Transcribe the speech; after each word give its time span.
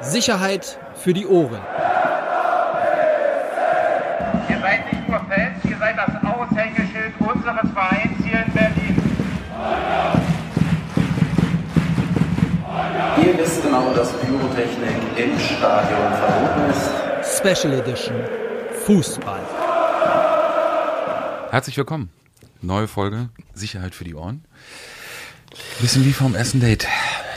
Sicherheit 0.00 0.78
für 0.94 1.12
die 1.12 1.26
Ohren. 1.26 1.60
Ihr 4.48 4.58
seid 4.58 4.92
nicht 4.92 5.08
nur 5.08 5.18
Fans, 5.20 5.64
ihr 5.64 5.76
seid 5.78 5.96
das 5.96 6.10
Aushängeschild 6.24 7.12
unseres 7.18 7.70
Vereins 7.72 8.24
hier 8.24 8.44
in 8.46 8.52
Berlin. 8.52 9.02
Ihr 13.24 13.38
wisst 13.38 13.62
genau, 13.62 13.92
dass 13.92 14.12
Pyrotechnik 14.12 14.96
im 15.16 15.38
Stadion 15.38 16.12
verboten 16.14 16.70
ist. 16.70 17.36
Special 17.38 17.74
Edition 17.74 18.16
Fußball. 18.86 19.40
Herzlich 21.50 21.76
willkommen. 21.76 22.10
Neue 22.62 22.88
Folge 22.88 23.28
Sicherheit 23.54 23.94
für 23.94 24.04
die 24.04 24.14
Ohren. 24.14 24.44
Bisschen 25.80 26.04
wie 26.04 26.12
vom 26.12 26.34
ersten 26.34 26.60
Date. 26.60 26.86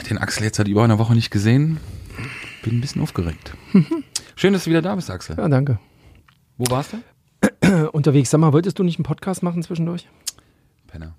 Den 0.08 0.18
Axel 0.18 0.44
jetzt 0.44 0.56
seit 0.56 0.68
über 0.68 0.84
einer 0.84 0.98
Woche 0.98 1.14
nicht 1.14 1.30
gesehen. 1.30 1.80
Bin 2.64 2.78
ein 2.78 2.80
bisschen 2.80 3.02
aufgeregt. 3.02 3.54
Schön, 4.36 4.54
dass 4.54 4.64
du 4.64 4.70
wieder 4.70 4.80
da 4.80 4.94
bist, 4.94 5.10
Axel. 5.10 5.36
Ja, 5.36 5.46
danke. 5.48 5.78
Wo 6.56 6.64
warst 6.70 6.94
du? 6.94 7.90
Unterwegs, 7.92 8.30
sag 8.30 8.38
mal, 8.38 8.54
wolltest 8.54 8.78
du 8.78 8.84
nicht 8.84 8.96
einen 8.98 9.04
Podcast 9.04 9.42
machen 9.42 9.62
zwischendurch? 9.62 10.08
Penner. 10.86 11.14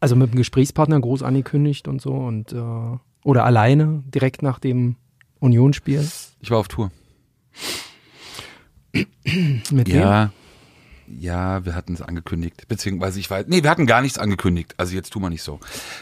Also 0.00 0.16
mit 0.16 0.30
einem 0.30 0.38
Gesprächspartner 0.38 0.98
groß 0.98 1.22
angekündigt 1.22 1.88
und 1.88 2.00
so 2.00 2.14
und 2.14 2.54
äh, 2.54 2.98
oder 3.22 3.44
alleine 3.44 4.02
direkt 4.06 4.40
nach 4.40 4.58
dem 4.58 4.96
Unionsspiel 5.40 6.08
Ich 6.40 6.50
war 6.50 6.56
auf 6.56 6.68
Tour. 6.68 6.90
mit 8.94 9.88
wem? 9.88 10.00
Ja. 10.00 10.32
Ja, 11.06 11.66
wir 11.66 11.74
hatten 11.74 11.92
es 11.92 12.00
angekündigt. 12.00 12.66
Beziehungsweise 12.66 13.20
ich 13.20 13.30
weiß. 13.30 13.44
Nee, 13.48 13.62
wir 13.62 13.68
hatten 13.68 13.86
gar 13.86 14.00
nichts 14.00 14.18
angekündigt. 14.18 14.74
Also 14.78 14.94
jetzt 14.94 15.10
tu 15.10 15.20
mal 15.20 15.28
nicht 15.28 15.42
so. 15.42 15.60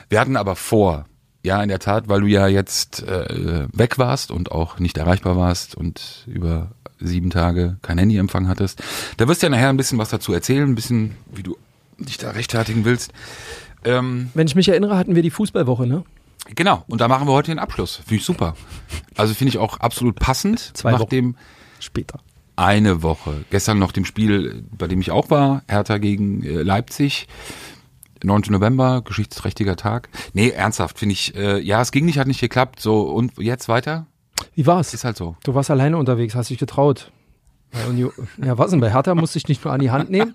Wir 0.09 0.21
hatten 0.21 0.37
aber 0.37 0.55
vor. 0.55 1.07
Ja, 1.45 1.63
in 1.63 1.69
der 1.69 1.79
Tat, 1.79 2.09
weil 2.09 2.23
du 2.23 2.27
ja 2.27 2.49
jetzt 2.49 3.03
äh, 3.03 3.67
weg 3.73 3.99
warst 3.99 4.31
und 4.31 4.51
auch 4.51 4.79
nicht 4.79 4.97
erreichbar 4.97 5.37
warst 5.37 5.75
und 5.77 6.25
über 6.27 6.71
sieben 6.99 7.29
Tage 7.31 7.77
kein 7.83 7.99
Handyempfang 7.99 8.49
hattest. 8.49 8.83
Da 9.19 9.29
wirst 9.29 9.43
du 9.43 9.47
ja 9.47 9.51
nachher 9.51 9.69
ein 9.69 9.77
bisschen 9.77 9.99
was 9.99 10.09
dazu 10.09 10.33
erzählen, 10.33 10.69
ein 10.69 10.75
bisschen, 10.75 11.17
wie 11.33 11.43
du 11.43 11.57
dich 11.99 12.17
da 12.17 12.31
rechtfertigen 12.31 12.85
willst. 12.87 13.13
Ähm, 13.85 14.31
Wenn 14.33 14.47
ich 14.47 14.55
mich 14.55 14.69
erinnere, 14.69 14.97
hatten 14.97 15.15
wir 15.15 15.23
die 15.23 15.31
Fußballwoche, 15.31 15.87
ne? 15.87 16.03
genau, 16.55 16.83
und 16.89 17.01
da 17.01 17.09
machen 17.09 17.29
wir 17.29 17.33
heute 17.33 17.51
den 17.51 17.59
Abschluss. 17.59 17.97
Finde 17.97 18.17
ich 18.17 18.25
super. 18.25 18.57
Also 19.17 19.35
finde 19.35 19.51
ich 19.51 19.59
auch 19.59 19.79
absolut 19.81 20.17
passend. 20.17 20.59
Zwei 20.75 20.93
nach 20.93 21.01
Wochen. 21.01 21.11
dem 21.11 21.37
Später. 21.79 22.21
eine 22.57 23.03
Woche. 23.03 23.45
Gestern 23.51 23.79
noch 23.79 23.93
dem 23.93 24.07
Spiel, 24.07 24.65
bei 24.77 24.87
dem 24.87 25.01
ich 25.03 25.11
auch 25.11 25.29
war, 25.31 25.63
Hertha 25.69 25.99
gegen 25.99 26.43
äh, 26.43 26.63
Leipzig. 26.63 27.29
9. 28.25 28.43
November, 28.49 29.03
geschichtsträchtiger 29.03 29.77
Tag. 29.77 30.09
Nee, 30.33 30.51
ernsthaft, 30.51 30.99
finde 30.99 31.13
ich, 31.13 31.35
äh, 31.37 31.61
ja, 31.61 31.81
es 31.81 31.93
ging 31.93 32.05
nicht, 32.05 32.19
hat 32.19 32.27
nicht 32.27 32.41
geklappt. 32.41 32.81
So, 32.81 33.03
und 33.03 33.33
jetzt 33.39 33.69
weiter? 33.69 34.07
Wie 34.55 34.67
war's? 34.67 34.95
Ist 34.95 35.05
halt 35.05 35.17
so. 35.17 35.37
Du 35.45 35.55
warst 35.55 35.71
alleine 35.71 35.97
unterwegs, 35.97 36.35
hast 36.35 36.51
dich 36.51 36.59
getraut. 36.59 37.13
Bei 37.75 37.87
Union, 37.89 38.13
ja, 38.43 38.57
was 38.57 38.71
denn? 38.71 38.81
Bei 38.81 38.93
Hertha 38.93 39.15
musste 39.17 39.37
ich 39.37 39.49
nicht 39.49 39.65
nur 39.65 39.73
an 39.73 39.81
die 39.81 39.91
Hand 39.91 40.09
nehmen, 40.09 40.35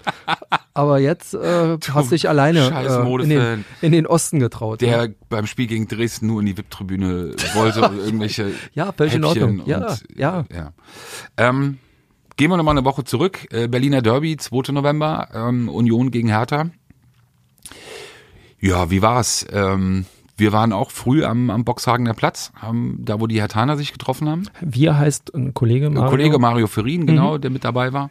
aber 0.73 0.99
jetzt 0.99 1.33
äh, 1.33 1.77
hast 1.93 2.11
dich 2.11 2.27
alleine 2.27 2.69
äh, 2.69 3.23
in, 3.23 3.29
den, 3.29 3.65
in 3.81 3.91
den 3.93 4.05
Osten 4.07 4.39
getraut. 4.39 4.81
Der 4.81 5.07
ne? 5.07 5.15
beim 5.29 5.45
Spiel 5.45 5.67
gegen 5.67 5.87
Dresden 5.87 6.27
nur 6.27 6.41
in 6.41 6.47
die 6.47 6.57
VIP-Tribüne 6.57 7.35
wollte 7.53 7.81
und 7.89 7.97
irgendwelche 7.97 8.51
Ja, 8.73 8.91
völlig 8.91 9.13
in 9.13 9.23
Ordnung. 9.23 9.61
Ja, 9.65 9.87
und, 9.87 10.03
ja. 10.17 10.45
ja. 10.53 10.73
Ähm, 11.37 11.77
gehen 12.35 12.51
wir 12.51 12.57
nochmal 12.57 12.77
eine 12.77 12.85
Woche 12.85 13.05
zurück. 13.05 13.47
Äh, 13.51 13.69
Berliner 13.69 14.01
Derby, 14.01 14.35
2. 14.35 14.73
November, 14.73 15.29
ähm, 15.33 15.69
Union 15.69 16.11
gegen 16.11 16.27
Hertha. 16.27 16.71
Ja, 18.61 18.89
wie 18.91 19.01
war's? 19.01 19.45
Ähm, 19.51 20.05
wir 20.37 20.51
waren 20.53 20.73
auch 20.73 20.91
früh 20.91 21.23
am, 21.23 21.49
am 21.49 21.65
Boxhagener 21.65 22.13
Platz, 22.13 22.51
ähm, 22.67 22.97
da 22.99 23.19
wo 23.19 23.27
die 23.27 23.39
Hertaner 23.39 23.77
sich 23.77 23.91
getroffen 23.91 24.29
haben. 24.29 24.43
Wir 24.61 24.97
heißt 24.97 25.33
ein 25.35 25.53
Kollege 25.53 25.89
Mario. 25.89 26.09
Kollege 26.09 26.39
Mario 26.39 26.67
Ferin, 26.67 27.05
genau, 27.05 27.37
der 27.37 27.51
mit 27.51 27.63
dabei 27.63 27.93
war. 27.93 28.09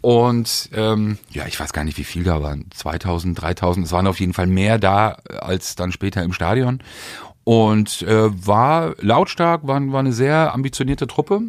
Und 0.00 0.70
ähm, 0.74 1.18
ja, 1.30 1.46
ich 1.46 1.58
weiß 1.58 1.72
gar 1.72 1.82
nicht, 1.82 1.98
wie 1.98 2.04
viel 2.04 2.22
da 2.22 2.42
waren. 2.42 2.66
2000, 2.72 3.40
3000. 3.40 3.86
Es 3.86 3.92
waren 3.92 4.06
auf 4.06 4.20
jeden 4.20 4.32
Fall 4.32 4.46
mehr 4.46 4.78
da 4.78 5.16
als 5.40 5.74
dann 5.74 5.90
später 5.90 6.22
im 6.22 6.32
Stadion. 6.32 6.80
Und 7.42 8.02
äh, 8.02 8.46
war 8.46 8.94
lautstark, 9.00 9.66
war, 9.66 9.80
war 9.90 10.00
eine 10.00 10.12
sehr 10.12 10.54
ambitionierte 10.54 11.06
Truppe. 11.06 11.40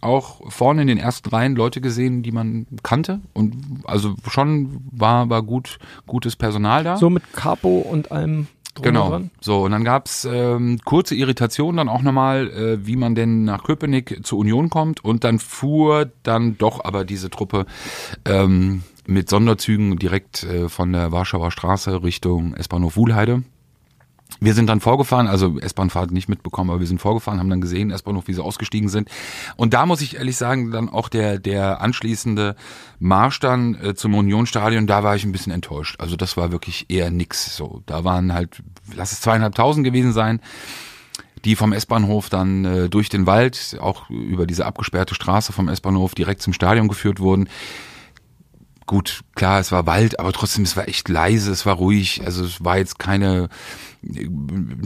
Auch 0.00 0.40
vorne 0.50 0.82
in 0.82 0.88
den 0.88 0.98
ersten 0.98 1.28
Reihen 1.30 1.56
Leute 1.56 1.80
gesehen, 1.80 2.22
die 2.22 2.32
man 2.32 2.66
kannte. 2.82 3.20
Und 3.32 3.56
also 3.84 4.14
schon 4.28 4.80
war, 4.92 5.30
war 5.30 5.42
gut, 5.42 5.78
gutes 6.06 6.36
Personal 6.36 6.84
da. 6.84 6.96
So 6.96 7.10
mit 7.10 7.32
Capo 7.32 7.78
und 7.78 8.12
allem 8.12 8.48
Genau. 8.82 9.20
So, 9.40 9.64
und 9.64 9.70
dann 9.72 9.84
gab's 9.84 10.28
ähm, 10.30 10.78
kurze 10.84 11.14
Irritationen 11.14 11.78
dann 11.78 11.88
auch 11.88 12.02
nochmal, 12.02 12.48
äh, 12.50 12.86
wie 12.86 12.96
man 12.96 13.14
denn 13.14 13.44
nach 13.44 13.64
Köpenick 13.64 14.20
zur 14.24 14.38
Union 14.38 14.70
kommt. 14.70 15.04
Und 15.04 15.24
dann 15.24 15.38
fuhr 15.38 16.10
dann 16.22 16.58
doch 16.58 16.84
aber 16.84 17.04
diese 17.04 17.30
Truppe 17.30 17.66
ähm, 18.24 18.82
mit 19.06 19.30
Sonderzügen 19.30 19.98
direkt 19.98 20.44
äh, 20.44 20.68
von 20.68 20.92
der 20.92 21.12
Warschauer 21.12 21.50
Straße 21.50 22.02
Richtung 22.02 22.54
S-Bahnhof 22.54 22.96
Wuhlheide. 22.96 23.42
Wir 24.40 24.54
sind 24.54 24.66
dann 24.68 24.80
vorgefahren, 24.80 25.28
also 25.28 25.58
S-Bahn-Fahrt 25.58 26.10
nicht 26.10 26.28
mitbekommen, 26.28 26.70
aber 26.70 26.80
wir 26.80 26.86
sind 26.86 27.00
vorgefahren, 27.00 27.38
haben 27.38 27.48
dann 27.48 27.60
gesehen, 27.60 27.90
S-Bahnhof, 27.90 28.28
wie 28.28 28.34
sie 28.34 28.44
ausgestiegen 28.44 28.88
sind. 28.88 29.08
Und 29.56 29.72
da 29.72 29.86
muss 29.86 30.02
ich 30.02 30.16
ehrlich 30.16 30.36
sagen, 30.36 30.70
dann 30.70 30.88
auch 30.88 31.08
der, 31.08 31.38
der 31.38 31.80
anschließende 31.80 32.54
Marsch 32.98 33.40
dann 33.40 33.74
äh, 33.76 33.94
zum 33.94 34.14
Unionstadion, 34.14 34.86
da 34.86 35.02
war 35.02 35.16
ich 35.16 35.24
ein 35.24 35.32
bisschen 35.32 35.52
enttäuscht. 35.52 36.00
Also 36.00 36.16
das 36.16 36.36
war 36.36 36.52
wirklich 36.52 36.86
eher 36.88 37.10
nix. 37.10 37.56
So, 37.56 37.82
da 37.86 38.04
waren 38.04 38.34
halt, 38.34 38.62
lass 38.94 39.12
es 39.12 39.20
zweieinhalbtausend 39.20 39.84
gewesen 39.84 40.12
sein 40.12 40.40
die 41.44 41.54
vom 41.54 41.72
S-Bahnhof 41.72 42.28
dann 42.28 42.64
äh, 42.64 42.88
durch 42.88 43.08
den 43.08 43.26
Wald, 43.26 43.76
auch 43.80 44.10
über 44.10 44.46
diese 44.46 44.66
abgesperrte 44.66 45.14
Straße 45.14 45.52
vom 45.52 45.68
S-Bahnhof 45.68 46.16
direkt 46.16 46.42
zum 46.42 46.52
Stadion 46.52 46.88
geführt 46.88 47.20
wurden. 47.20 47.48
Gut, 48.86 49.22
klar, 49.34 49.58
es 49.58 49.72
war 49.72 49.84
Wald, 49.86 50.20
aber 50.20 50.32
trotzdem, 50.32 50.62
es 50.62 50.76
war 50.76 50.86
echt 50.86 51.08
leise, 51.08 51.50
es 51.50 51.66
war 51.66 51.74
ruhig. 51.74 52.22
Also 52.24 52.44
es 52.44 52.64
war 52.64 52.78
jetzt 52.78 53.00
keine, 53.00 53.48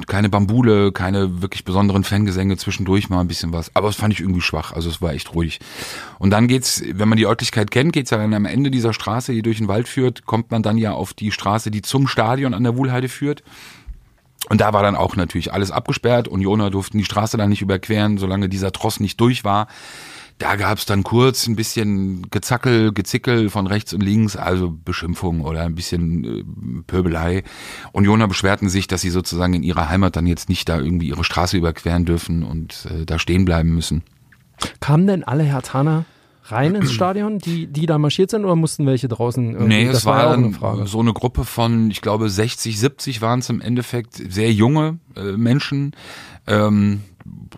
keine 0.07 0.31
Bambule, 0.31 0.91
keine 0.91 1.43
wirklich 1.43 1.65
besonderen 1.65 2.03
Fangesänge 2.03 2.57
zwischendurch 2.57 3.11
mal 3.11 3.21
ein 3.21 3.29
bisschen 3.29 3.53
was. 3.53 3.77
Aber 3.77 3.89
das 3.89 3.97
fand 3.97 4.15
ich 4.15 4.21
irgendwie 4.21 4.41
schwach. 4.41 4.73
Also 4.73 4.89
es 4.89 5.03
war 5.03 5.13
echt 5.13 5.35
ruhig. 5.35 5.61
Und 6.19 6.31
dann 6.31 6.49
geht's, 6.49 6.83
wenn 6.91 7.11
man 7.11 7.19
die 7.19 7.27
Örtlichkeit 7.27 7.71
kennt, 7.71 7.93
geht's 7.93 8.11
ja 8.11 8.17
dann 8.17 8.33
am 8.33 8.47
Ende 8.47 8.71
dieser 8.71 8.95
Straße, 8.95 9.35
die 9.35 9.43
durch 9.43 9.59
den 9.59 9.69
Wald 9.69 9.87
führt, 9.87 10.25
kommt 10.25 10.51
man 10.51 10.63
dann 10.63 10.79
ja 10.79 10.93
auf 10.93 11.13
die 11.13 11.31
Straße, 11.31 11.71
die 11.71 11.83
zum 11.83 12.09
Stadion 12.09 12.55
an 12.55 12.65
der 12.65 12.79
Wuhlheide 12.79 13.11
führt. 13.11 13.43
Und 14.49 14.63
da 14.63 14.73
war 14.73 14.83
dann 14.83 14.97
auch 14.97 15.15
natürlich 15.15 15.53
alles 15.53 15.71
abgesperrt. 15.71 16.27
Unioner 16.27 16.71
durften 16.71 16.97
die 16.97 17.05
Straße 17.05 17.37
dann 17.37 17.51
nicht 17.51 17.61
überqueren, 17.61 18.17
solange 18.17 18.49
dieser 18.49 18.73
Tross 18.73 18.99
nicht 18.99 19.21
durch 19.21 19.45
war. 19.45 19.69
Da 20.41 20.57
gab's 20.57 20.87
dann 20.87 21.05
kurz 21.05 21.47
ein 21.47 21.55
bisschen 21.55 22.31
Gezackel, 22.31 22.95
Gezickel 22.95 23.51
von 23.51 23.67
rechts 23.67 23.93
und 23.93 24.01
links, 24.01 24.37
also 24.37 24.71
Beschimpfung 24.71 25.43
oder 25.43 25.65
ein 25.65 25.75
bisschen 25.75 26.25
äh, 26.25 26.83
Pöbelei. 26.87 27.45
Unioner 27.93 28.27
beschwerten 28.27 28.71
sich, 28.71 28.89
dass 28.89 29.03
sie 29.03 29.11
sozusagen 29.11 29.53
in 29.53 29.63
ihrer 29.63 29.91
Heimat 29.91 30.17
dann 30.17 30.25
jetzt 30.25 30.49
nicht 30.49 30.67
da 30.71 30.79
irgendwie 30.79 31.09
ihre 31.09 31.25
Straße 31.25 31.59
überqueren 31.59 32.07
dürfen 32.07 32.43
und 32.43 32.89
äh, 32.91 33.05
da 33.05 33.19
stehen 33.19 33.45
bleiben 33.45 33.75
müssen. 33.75 34.03
Kamen 34.81 35.07
denn 35.07 35.25
alle 35.25 35.43
Hertaner 35.43 36.07
rein 36.45 36.75
ins 36.75 36.93
Stadion, 36.93 37.39
die, 37.39 37.67
die 37.67 37.87
da 37.87 37.99
marschiert 37.99 38.31
sind, 38.31 38.45
oder 38.45 38.57
mussten 38.57 38.87
welche 38.87 39.09
draußen? 39.09 39.53
irgendwie? 39.53 39.69
Nee, 39.69 39.87
das 39.87 39.99
es 39.99 40.07
war 40.07 40.17
war 40.17 40.39
ja 40.39 40.75
eine 40.75 40.87
so 40.87 41.01
eine 41.01 41.13
Gruppe 41.13 41.45
von, 41.45 41.91
ich 41.91 42.01
glaube, 42.01 42.29
60, 42.29 42.79
70 42.79 43.23
waren 43.23 43.41
es 43.41 43.51
im 43.51 43.61
Endeffekt, 43.61 44.15
sehr 44.15 44.53
junge 44.53 44.99
äh, 45.17 45.33
Menschen, 45.33 45.93
ähm, 46.47 47.03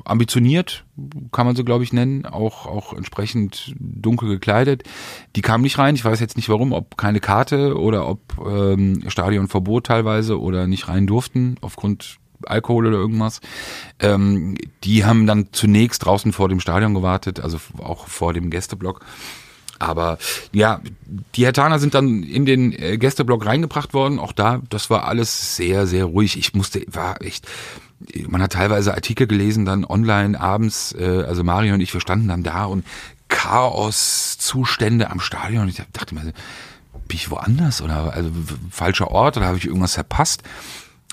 ambitioniert, 0.05 0.85
kann 1.31 1.47
man 1.47 1.57
so, 1.57 1.65
glaube 1.65 1.85
ich, 1.85 1.93
nennen, 1.93 2.27
auch, 2.27 2.67
auch 2.67 2.93
entsprechend 2.93 3.75
dunkel 3.79 4.29
gekleidet. 4.29 4.83
Die 5.37 5.43
kamen 5.43 5.63
nicht 5.63 5.79
rein, 5.79 5.95
ich 5.95 6.05
weiß 6.05 6.21
jetzt 6.21 6.37
nicht 6.37 6.49
warum, 6.49 6.73
ob 6.73 6.97
keine 6.97 7.21
Karte 7.21 7.79
oder 7.79 8.09
ob 8.09 8.21
ähm, 8.45 9.05
Stadionverbot 9.07 9.87
teilweise 9.87 10.41
oder 10.41 10.67
nicht 10.67 10.89
rein 10.89 11.07
durften, 11.07 11.57
aufgrund 11.61 12.19
Alkohol 12.47 12.87
oder 12.87 12.99
irgendwas. 12.99 13.41
Ähm, 13.99 14.57
die 14.85 15.05
haben 15.05 15.27
dann 15.27 15.49
zunächst 15.53 16.05
draußen 16.05 16.33
vor 16.33 16.49
dem 16.49 16.61
Stadion 16.61 16.95
gewartet, 16.95 17.41
also 17.41 17.59
auch 17.79 18.07
vor 18.07 18.33
dem 18.33 18.51
Gästeblock. 18.51 19.05
Aber 19.83 20.19
ja, 20.53 20.81
die 21.35 21.45
Hertaner 21.45 21.81
sind 21.81 21.95
dann 21.95 22.23
in 22.23 22.47
den 22.47 22.73
äh, 22.73 22.99
Gästeblock 22.99 23.45
reingebracht 23.45 23.95
worden. 23.95 24.21
Auch 24.21 24.33
da, 24.33 24.61
das 24.71 24.91
war 24.91 25.09
alles 25.09 25.57
sehr, 25.57 25.89
sehr 25.89 26.05
ruhig. 26.05 26.39
Ich 26.39 26.55
musste, 26.55 26.85
war 26.87 27.21
echt, 27.21 27.49
man 28.29 28.41
hat 28.41 28.53
teilweise 28.53 28.95
Artikel 28.95 29.27
gelesen, 29.27 29.65
dann 29.65 29.85
online 29.85 30.41
abends, 30.41 30.95
äh, 30.97 31.25
also 31.27 31.43
Mario 31.43 31.75
und 31.75 31.81
ich, 31.81 31.93
wir 31.93 32.01
standen 32.01 32.29
dann 32.29 32.45
da 32.45 32.65
und 32.67 32.85
Chaos-Zustände 33.29 35.11
am 35.11 35.19
Stadion. 35.19 35.69
Ich 35.69 35.83
dachte 35.93 36.15
mir, 36.15 36.21
bin 36.23 36.33
ich 37.17 37.31
woanders 37.31 37.83
oder 37.83 38.13
also 38.13 38.31
falscher 38.71 39.11
Ort 39.11 39.37
oder 39.37 39.47
habe 39.47 39.59
ich 39.59 39.67
irgendwas 39.67 39.95
verpasst? 39.95 40.45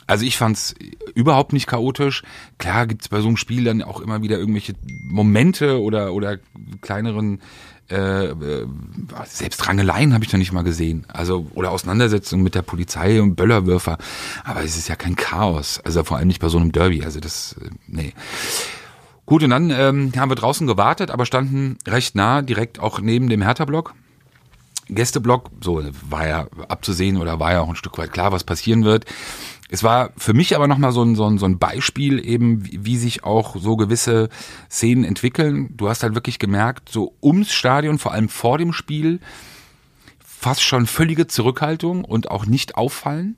Also 0.09 0.25
ich 0.25 0.38
fand's 0.38 0.73
überhaupt 1.13 1.53
nicht 1.53 1.67
chaotisch. 1.67 2.23
Klar 2.57 2.88
gibt's 2.88 3.09
bei 3.09 3.21
so 3.21 3.27
einem 3.27 3.38
Spiel 3.38 3.63
dann 3.63 3.83
auch 3.83 4.01
immer 4.01 4.23
wieder 4.23 4.39
irgendwelche 4.39 4.73
Momente 5.03 5.79
oder 5.79 6.13
oder 6.13 6.39
kleineren 6.81 7.41
äh, 7.91 8.25
äh, 8.25 8.67
selbst 9.25 9.67
Rangeleien 9.67 10.15
habe 10.15 10.23
ich 10.23 10.31
da 10.31 10.39
nicht 10.39 10.51
mal 10.51 10.63
gesehen. 10.63 11.06
Also 11.09 11.45
oder 11.53 11.69
Auseinandersetzungen 11.69 12.44
mit 12.44 12.56
der 12.56 12.63
Polizei 12.63 13.21
und 13.21 13.35
Böllerwürfer. 13.35 14.00
Aber 14.44 14.63
es 14.63 14.77
ist 14.77 14.89
ja 14.89 14.95
kein 14.95 15.15
Chaos. 15.15 15.79
Also 15.85 16.03
vor 16.03 16.17
allem 16.17 16.27
nicht 16.27 16.41
bei 16.41 16.50
so 16.50 16.57
einem 16.57 16.71
Derby. 16.71 17.03
Also 17.03 17.19
das 17.19 17.56
äh, 17.61 17.69
nee. 17.85 18.13
Gut, 19.27 19.44
und 19.44 19.51
dann 19.51 19.69
ähm, 19.69 20.11
haben 20.17 20.31
wir 20.31 20.35
draußen 20.35 20.65
gewartet, 20.65 21.11
aber 21.11 21.27
standen 21.27 21.77
recht 21.88 22.15
nah, 22.15 22.41
direkt 22.41 22.79
auch 22.79 23.00
neben 23.00 23.29
dem 23.29 23.44
Hertha-Block. 23.44 23.94
Gästeblock, 24.89 25.51
so 25.61 25.83
war 26.09 26.27
ja 26.27 26.47
abzusehen 26.67 27.17
oder 27.17 27.39
war 27.39 27.51
ja 27.51 27.61
auch 27.61 27.69
ein 27.69 27.75
Stück 27.75 28.00
weit 28.00 28.11
klar, 28.11 28.31
was 28.31 28.44
passieren 28.44 28.85
wird. 28.85 29.06
Es 29.71 29.83
war 29.83 30.10
für 30.18 30.33
mich 30.33 30.56
aber 30.56 30.68
nochmal 30.68 30.92
so 30.92 31.04
ein, 31.04 31.16
so, 31.16 31.25
ein, 31.25 31.38
so 31.38 31.45
ein 31.45 31.60
Beispiel 31.60 32.25
eben, 32.25 32.66
wie, 32.66 32.86
wie 32.86 32.98
sich 32.98 33.24
auch 33.24 33.56
so 33.56 33.77
gewisse 33.77 34.30
Szenen 34.69 35.04
entwickeln. 35.04 35.77
Du 35.77 35.89
hast 35.89 36.01
halt 36.01 36.16
wirklich 36.16 36.39
gemerkt, 36.39 36.89
so 36.89 37.13
ums 37.21 37.54
Stadion, 37.54 38.00
vor 38.00 38.12
allem 38.12 38.30
vor 38.30 38.57
dem 38.57 38.74
Spiel, 38.74 39.19
fast 40.25 40.63
schon 40.63 40.88
völlige 40.88 41.27
Zurückhaltung 41.27 42.04
und 42.04 42.31
auch 42.31 42.48
nicht 42.48 42.75
auffallen. 42.75 43.38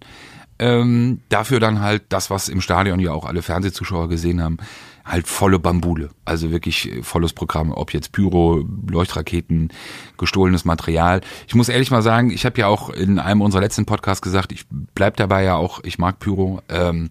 Ähm, 0.58 1.20
dafür 1.30 1.60
dann 1.60 1.82
halt 1.82 2.04
das, 2.10 2.30
was 2.30 2.48
im 2.48 2.62
Stadion 2.62 3.00
ja 3.00 3.12
auch 3.12 3.26
alle 3.26 3.42
Fernsehzuschauer 3.42 4.08
gesehen 4.08 4.42
haben, 4.42 4.58
halt 5.06 5.28
volle 5.28 5.60
Bambule. 5.60 6.10
Also 6.26 6.52
wirklich 6.52 6.92
äh, 6.92 7.04
volles 7.04 7.34
Programm, 7.34 7.72
ob 7.72 7.94
jetzt 7.94 8.12
Pyro, 8.12 8.66
Leuchtraketen, 8.90 9.70
gestohlenes 10.18 10.66
Material. 10.66 11.22
Ich 11.48 11.56
muss 11.56 11.70
ehrlich 11.70 11.92
mal 11.92 12.02
sagen, 12.02 12.32
ich 12.32 12.46
habe 12.46 12.60
ja 12.60 12.68
auch 12.68 12.90
in 12.90 13.20
einem 13.20 13.42
unserer 13.42 13.62
letzten 13.62 13.86
Podcasts 13.86 14.22
gesagt, 14.22 14.52
ich 14.52 14.66
bleib 14.70 15.18
dabei 15.18 15.44
ja 15.44 15.56
auch, 15.56 15.84
ich 15.84 15.98
mag 15.98 16.20
Pyro, 16.20 16.62
ähm, 16.70 17.10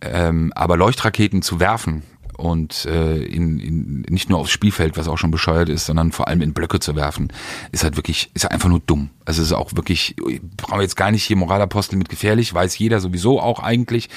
ähm, 0.00 0.52
aber 0.54 0.76
Leuchtraketen 0.76 1.42
zu 1.42 1.60
werfen 1.60 2.02
und 2.36 2.84
äh, 2.84 3.16
in, 3.16 3.58
in, 3.58 4.00
nicht 4.08 4.28
nur 4.28 4.38
aufs 4.38 4.50
Spielfeld, 4.50 4.96
was 4.96 5.08
auch 5.08 5.16
schon 5.16 5.30
bescheuert 5.30 5.68
ist, 5.68 5.86
sondern 5.86 6.12
vor 6.12 6.28
allem 6.28 6.42
in 6.42 6.52
Blöcke 6.52 6.80
zu 6.80 6.94
werfen, 6.94 7.32
ist 7.72 7.82
halt 7.82 7.96
wirklich, 7.96 8.30
ist 8.34 8.50
einfach 8.50 8.68
nur 8.68 8.80
dumm. 8.80 9.10
Also 9.24 9.40
es 9.40 9.48
ist 9.48 9.54
auch 9.54 9.74
wirklich, 9.74 10.16
brauchen 10.56 10.78
wir 10.78 10.82
jetzt 10.82 10.96
gar 10.96 11.10
nicht 11.10 11.24
hier 11.24 11.36
Moralapostel 11.36 11.96
mit 11.96 12.08
gefährlich, 12.08 12.52
weiß 12.52 12.78
jeder 12.78 13.00
sowieso 13.00 13.40
auch 13.40 13.60
eigentlich. 13.60 14.08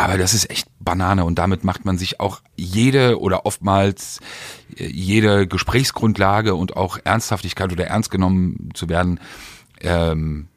Aber 0.00 0.16
das 0.16 0.32
ist 0.32 0.48
echt 0.48 0.66
Banane 0.80 1.26
und 1.26 1.38
damit 1.38 1.62
macht 1.62 1.84
man 1.84 1.98
sich 1.98 2.20
auch 2.20 2.40
jede 2.56 3.20
oder 3.20 3.44
oftmals 3.44 4.20
äh, 4.78 4.86
jede 4.86 5.46
Gesprächsgrundlage 5.46 6.54
und 6.54 6.74
auch 6.74 6.98
Ernsthaftigkeit 7.04 7.70
oder 7.70 7.86
ernst 7.86 8.10
genommen 8.10 8.70
zu 8.72 8.88
werden, 8.88 9.20
ähm, 9.82 10.48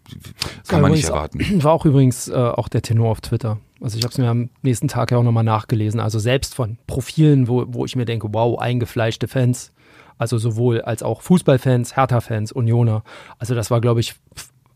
kann 0.69 0.81
man 0.81 0.93
nicht 0.93 1.09
erwarten. 1.09 1.39
War 1.61 1.73
auch 1.73 1.85
übrigens 1.85 2.29
äh, 2.29 2.35
auch 2.35 2.69
der 2.69 2.83
Tenor 2.83 3.11
auf 3.11 3.19
Twitter. 3.19 3.59
Also 3.81 3.97
ich 3.97 4.05
habe 4.05 4.13
es 4.13 4.17
mir 4.17 4.29
am 4.29 4.49
nächsten 4.61 4.87
Tag 4.87 5.11
ja 5.11 5.17
auch 5.17 5.23
nochmal 5.23 5.43
nachgelesen. 5.43 5.99
Also 5.99 6.19
selbst 6.19 6.55
von 6.55 6.77
Profilen, 6.87 7.49
wo, 7.49 7.65
wo 7.67 7.83
ich 7.83 7.97
mir 7.97 8.05
denke, 8.05 8.29
wow, 8.31 8.57
eingefleischte 8.57 9.27
Fans. 9.27 9.73
Also 10.17 10.37
sowohl 10.37 10.81
als 10.83 11.03
auch 11.03 11.21
Fußballfans, 11.21 11.97
Hertha-Fans, 11.97 12.53
Unioner. 12.53 13.03
Also 13.39 13.55
das 13.55 13.71
war, 13.71 13.81
glaube 13.81 13.99
ich, 13.99 14.15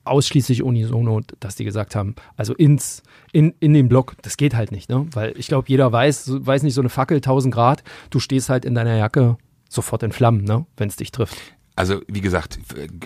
ausschließlich 0.07 0.63
unisono, 0.63 1.21
dass 1.39 1.55
die 1.55 1.65
gesagt 1.65 1.95
haben, 1.95 2.15
also 2.35 2.53
ins, 2.53 3.03
in, 3.31 3.53
in 3.59 3.73
den 3.73 3.89
Block, 3.89 4.15
das 4.21 4.37
geht 4.37 4.55
halt 4.55 4.71
nicht, 4.71 4.89
ne? 4.89 5.07
Weil 5.11 5.33
ich 5.37 5.47
glaube, 5.47 5.67
jeder 5.69 5.91
weiß, 5.91 6.45
weiß 6.45 6.63
nicht, 6.63 6.73
so 6.73 6.81
eine 6.81 6.89
Fackel 6.89 7.17
1000 7.17 7.53
Grad, 7.53 7.83
du 8.09 8.19
stehst 8.19 8.49
halt 8.49 8.65
in 8.65 8.75
deiner 8.75 8.95
Jacke 8.95 9.37
sofort 9.69 10.03
in 10.03 10.11
Flammen, 10.11 10.43
ne? 10.43 10.65
Wenn 10.77 10.89
es 10.89 10.95
dich 10.95 11.11
trifft. 11.11 11.37
Also 11.75 12.01
wie 12.07 12.21
gesagt, 12.21 12.57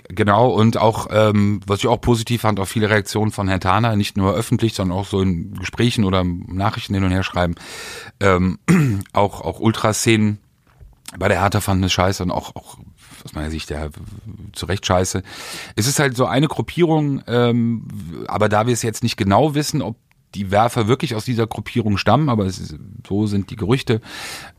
genau 0.08 0.48
und 0.48 0.78
auch, 0.78 1.08
ähm, 1.10 1.60
was 1.66 1.80
ich 1.80 1.88
auch 1.88 2.00
positiv 2.00 2.40
fand, 2.40 2.58
auch 2.58 2.66
viele 2.66 2.88
Reaktionen 2.88 3.30
von 3.30 3.46
Herrn 3.46 3.60
Thaner, 3.60 3.96
nicht 3.96 4.16
nur 4.16 4.32
öffentlich, 4.32 4.72
sondern 4.72 4.96
auch 4.96 5.06
so 5.06 5.20
in 5.20 5.52
Gesprächen 5.54 6.04
oder 6.04 6.24
Nachrichten 6.24 6.94
hin 6.94 7.04
und 7.04 7.10
her 7.10 7.22
schreiben, 7.22 7.54
ähm, 8.20 8.58
auch, 9.12 9.42
auch 9.42 9.60
Ultraszenen 9.60 10.38
bei 11.18 11.28
der 11.28 11.40
Hertha 11.40 11.60
fanden 11.60 11.84
es 11.84 11.92
scheiße 11.92 12.22
und 12.22 12.30
auch, 12.30 12.56
auch 12.56 12.78
aus 13.24 13.34
meiner 13.34 13.50
Sicht 13.50 13.70
ja 13.70 13.88
zu 14.52 14.66
Recht 14.66 14.86
scheiße. 14.86 15.22
Es 15.76 15.86
ist 15.86 15.98
halt 15.98 16.16
so 16.16 16.26
eine 16.26 16.48
Gruppierung, 16.48 17.22
ähm, 17.26 17.86
aber 18.26 18.48
da 18.48 18.66
wir 18.66 18.72
es 18.72 18.82
jetzt 18.82 19.02
nicht 19.02 19.16
genau 19.16 19.54
wissen, 19.54 19.82
ob 19.82 19.96
die 20.34 20.50
Werfer 20.50 20.88
wirklich 20.88 21.14
aus 21.14 21.24
dieser 21.24 21.46
Gruppierung 21.46 21.98
stammen, 21.98 22.28
aber 22.28 22.46
ist, 22.46 22.76
so 23.06 23.26
sind 23.26 23.50
die 23.50 23.56
Gerüchte. 23.56 24.00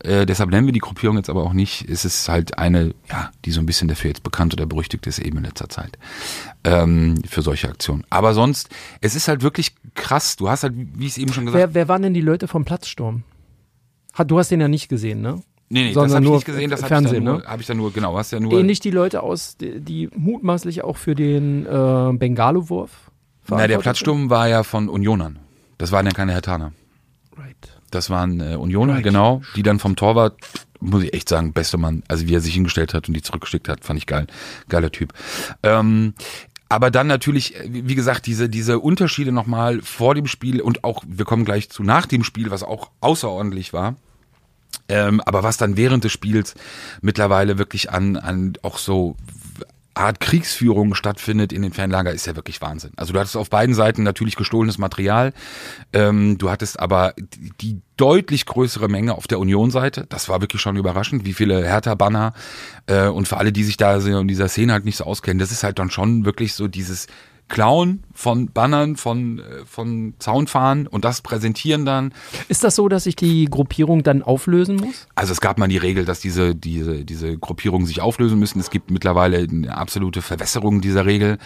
Äh, 0.00 0.26
deshalb 0.26 0.50
nennen 0.50 0.66
wir 0.66 0.72
die 0.72 0.80
Gruppierung 0.80 1.16
jetzt 1.16 1.30
aber 1.30 1.42
auch 1.42 1.52
nicht. 1.52 1.88
Es 1.88 2.04
ist 2.04 2.28
halt 2.28 2.58
eine, 2.58 2.94
ja, 3.08 3.30
die 3.44 3.50
so 3.50 3.60
ein 3.60 3.66
bisschen 3.66 3.88
dafür 3.88 4.10
jetzt 4.10 4.22
bekannt 4.22 4.52
oder 4.52 4.66
berüchtigt 4.66 5.06
ist 5.06 5.18
eben 5.18 5.38
in 5.38 5.44
letzter 5.44 5.68
Zeit 5.68 5.98
ähm, 6.64 7.22
für 7.28 7.42
solche 7.42 7.68
Aktionen. 7.68 8.04
Aber 8.10 8.34
sonst, 8.34 8.68
es 9.00 9.14
ist 9.14 9.28
halt 9.28 9.42
wirklich 9.42 9.74
krass. 9.94 10.36
Du 10.36 10.48
hast 10.48 10.62
halt, 10.62 10.74
wie 10.76 11.06
ich 11.06 11.12
es 11.12 11.18
eben 11.18 11.32
schon 11.32 11.46
gesagt 11.46 11.62
habe. 11.62 11.74
Wer, 11.74 11.82
wer 11.82 11.88
waren 11.88 12.02
denn 12.02 12.14
die 12.14 12.20
Leute 12.20 12.48
vom 12.48 12.64
Platzsturm? 12.64 13.24
Du 14.26 14.38
hast 14.38 14.50
den 14.50 14.60
ja 14.60 14.68
nicht 14.68 14.88
gesehen, 14.88 15.22
ne? 15.22 15.42
Nee, 15.70 15.84
nee, 15.84 15.92
Sondern 15.92 16.10
das 16.10 16.14
habe 16.16 16.26
ich 16.26 16.32
nicht 16.32 16.44
gesehen, 16.44 16.70
das 16.70 16.82
habe 16.82 17.04
ich, 17.04 17.10
da 17.10 17.20
nur- 17.20 17.38
ne? 17.38 17.44
hab 17.46 17.60
ich 17.60 17.66
da 17.66 17.74
nur, 17.74 17.92
genau, 17.92 18.16
hast 18.16 18.30
ja 18.32 18.38
nur. 18.40 18.52
Ähnlich 18.52 18.80
die 18.80 18.90
Leute 18.90 19.22
aus, 19.22 19.56
die, 19.56 19.80
die 19.80 20.08
mutmaßlich 20.14 20.84
auch 20.84 20.96
für 20.96 21.14
den 21.14 21.64
äh, 21.66 22.12
Bengalo-Wurf 22.16 23.10
Na, 23.48 23.66
der 23.66 23.78
Platzsturm 23.78 24.30
war 24.30 24.48
ja 24.48 24.62
von 24.62 24.88
Unionern. 24.88 25.38
Das 25.78 25.90
waren 25.90 26.06
ja 26.06 26.12
keine 26.12 26.32
Hertaner. 26.32 26.72
Right. 27.36 27.56
Das 27.90 28.10
waren 28.10 28.40
äh, 28.40 28.56
Unioner, 28.56 29.02
genau, 29.02 29.42
die 29.56 29.62
dann 29.62 29.78
vom 29.78 29.96
Torwart, 29.96 30.36
muss 30.80 31.02
ich 31.02 31.14
echt 31.14 31.28
sagen, 31.28 31.52
bester 31.52 31.78
Mann, 31.78 32.02
also 32.08 32.26
wie 32.28 32.34
er 32.34 32.40
sich 32.40 32.54
hingestellt 32.54 32.92
hat 32.92 33.08
und 33.08 33.14
die 33.14 33.22
zurückgeschickt 33.22 33.68
hat, 33.68 33.84
fand 33.84 33.98
ich 33.98 34.06
geil. 34.06 34.26
Geiler 34.68 34.92
Typ. 34.92 35.12
Ähm, 35.62 36.14
aber 36.68 36.90
dann 36.90 37.06
natürlich, 37.06 37.56
äh, 37.56 37.68
wie 37.70 37.88
wie 37.88 37.94
gesagt, 37.94 38.26
diese, 38.26 38.48
diese 38.48 38.80
Unterschiede 38.80 39.32
nochmal 39.32 39.80
vor 39.80 40.14
dem 40.14 40.26
Spiel 40.26 40.60
und 40.60 40.84
auch, 40.84 41.02
wir 41.06 41.24
kommen 41.24 41.44
gleich 41.44 41.70
zu 41.70 41.82
nach 41.82 42.06
dem 42.06 42.22
Spiel, 42.24 42.50
was 42.50 42.62
auch 42.62 42.90
außerordentlich 43.00 43.72
war. 43.72 43.96
Ähm, 44.88 45.20
aber 45.20 45.42
was 45.42 45.56
dann 45.56 45.76
während 45.76 46.04
des 46.04 46.12
Spiels 46.12 46.54
mittlerweile 47.00 47.58
wirklich 47.58 47.90
an, 47.90 48.16
an 48.16 48.54
auch 48.62 48.78
so 48.78 49.16
Art 49.94 50.18
Kriegsführung 50.18 50.94
stattfindet 50.94 51.52
in 51.52 51.62
den 51.62 51.72
Fanlager, 51.72 52.12
ist 52.12 52.26
ja 52.26 52.34
wirklich 52.34 52.60
Wahnsinn. 52.60 52.90
Also 52.96 53.12
du 53.12 53.20
hattest 53.20 53.36
auf 53.36 53.48
beiden 53.48 53.74
Seiten 53.74 54.02
natürlich 54.02 54.34
gestohlenes 54.34 54.76
Material, 54.76 55.32
ähm, 55.92 56.36
du 56.36 56.50
hattest 56.50 56.80
aber 56.80 57.14
die, 57.60 57.80
deutlich 57.96 58.44
größere 58.44 58.88
Menge 58.88 59.14
auf 59.14 59.28
der 59.28 59.38
Union-Seite. 59.38 60.06
Das 60.08 60.28
war 60.28 60.40
wirklich 60.40 60.60
schon 60.60 60.74
überraschend, 60.74 61.24
wie 61.24 61.32
viele 61.32 61.64
Hertha-Banner 61.64 62.32
äh, 62.86 63.06
und 63.06 63.28
für 63.28 63.36
alle, 63.36 63.52
die 63.52 63.62
sich 63.62 63.76
da 63.76 63.96
in 63.98 64.26
dieser 64.26 64.48
Szene 64.48 64.72
halt 64.72 64.84
nicht 64.84 64.96
so 64.96 65.04
auskennen, 65.04 65.38
das 65.38 65.52
ist 65.52 65.62
halt 65.62 65.78
dann 65.78 65.90
schon 65.90 66.24
wirklich 66.24 66.54
so 66.54 66.66
dieses 66.66 67.06
Klauen 67.54 68.02
von 68.12 68.48
Bannern, 68.48 68.96
von, 68.96 69.38
äh, 69.38 69.64
von 69.64 70.14
Zaunfahnen 70.18 70.88
und 70.88 71.04
das 71.04 71.22
präsentieren 71.22 71.84
dann. 71.84 72.12
Ist 72.48 72.64
das 72.64 72.74
so, 72.74 72.88
dass 72.88 73.04
sich 73.04 73.14
die 73.14 73.44
Gruppierung 73.44 74.02
dann 74.02 74.22
auflösen 74.22 74.74
muss? 74.74 75.06
Also 75.14 75.32
es 75.32 75.40
gab 75.40 75.56
mal 75.56 75.68
die 75.68 75.76
Regel, 75.76 76.04
dass 76.04 76.18
diese, 76.18 76.56
diese, 76.56 77.04
diese 77.04 77.38
Gruppierungen 77.38 77.86
sich 77.86 78.00
auflösen 78.00 78.40
müssen. 78.40 78.58
Es 78.58 78.70
gibt 78.70 78.90
mittlerweile 78.90 79.38
eine 79.38 79.76
absolute 79.76 80.20
Verwässerung 80.20 80.80
dieser 80.80 81.06
Regel. 81.06 81.38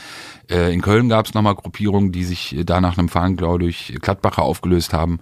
Äh, 0.51 0.73
in 0.73 0.81
Köln 0.81 1.11
gab 1.11 1.27
es 1.27 1.35
nochmal 1.35 1.55
Gruppierungen, 1.55 2.11
die 2.11 2.25
sich 2.25 2.57
da 2.65 2.81
nach 2.81 2.97
einem 2.97 3.11
Fahnenklau 3.11 3.59
durch 3.59 3.95
Gladbacher 4.01 4.45
aufgelöst 4.45 4.95
haben. 4.95 5.19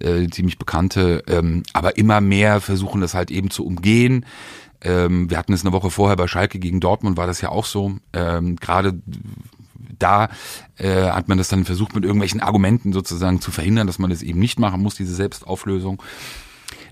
Äh, 0.00 0.28
ziemlich 0.28 0.56
bekannte. 0.56 1.22
Ähm, 1.28 1.64
aber 1.74 1.98
immer 1.98 2.22
mehr 2.22 2.62
versuchen 2.62 3.02
das 3.02 3.12
halt 3.12 3.30
eben 3.30 3.50
zu 3.50 3.66
umgehen. 3.66 4.24
Ähm, 4.80 5.28
wir 5.28 5.36
hatten 5.36 5.52
es 5.52 5.66
eine 5.66 5.74
Woche 5.74 5.90
vorher 5.90 6.16
bei 6.16 6.26
Schalke 6.26 6.58
gegen 6.58 6.80
Dortmund, 6.80 7.18
war 7.18 7.26
das 7.26 7.42
ja 7.42 7.50
auch 7.50 7.66
so. 7.66 7.96
Ähm, 8.14 8.56
Gerade 8.56 9.02
da 10.02 10.28
äh, 10.76 11.10
hat 11.10 11.28
man 11.28 11.38
das 11.38 11.48
dann 11.48 11.64
versucht, 11.64 11.94
mit 11.94 12.04
irgendwelchen 12.04 12.40
Argumenten 12.40 12.92
sozusagen 12.92 13.40
zu 13.40 13.50
verhindern, 13.50 13.86
dass 13.86 13.98
man 13.98 14.10
das 14.10 14.22
eben 14.22 14.38
nicht 14.38 14.58
machen 14.58 14.82
muss, 14.82 14.94
diese 14.94 15.14
Selbstauflösung. 15.14 16.02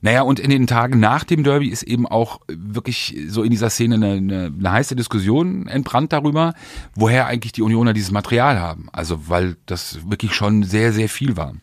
Naja, 0.00 0.22
und 0.22 0.38
in 0.38 0.50
den 0.50 0.66
Tagen 0.66 1.00
nach 1.00 1.24
dem 1.24 1.42
Derby 1.42 1.68
ist 1.68 1.82
eben 1.82 2.06
auch 2.06 2.40
wirklich 2.46 3.18
so 3.28 3.42
in 3.42 3.50
dieser 3.50 3.70
Szene 3.70 3.96
eine, 3.96 4.12
eine, 4.12 4.52
eine 4.56 4.72
heiße 4.72 4.94
Diskussion 4.94 5.66
entbrannt 5.66 6.12
darüber, 6.12 6.54
woher 6.94 7.26
eigentlich 7.26 7.52
die 7.52 7.62
Unioner 7.62 7.92
dieses 7.92 8.12
Material 8.12 8.60
haben. 8.60 8.88
Also 8.92 9.28
weil 9.28 9.56
das 9.66 10.08
wirklich 10.08 10.34
schon 10.34 10.62
sehr, 10.62 10.92
sehr 10.92 11.08
viel 11.08 11.36
war. 11.36 11.54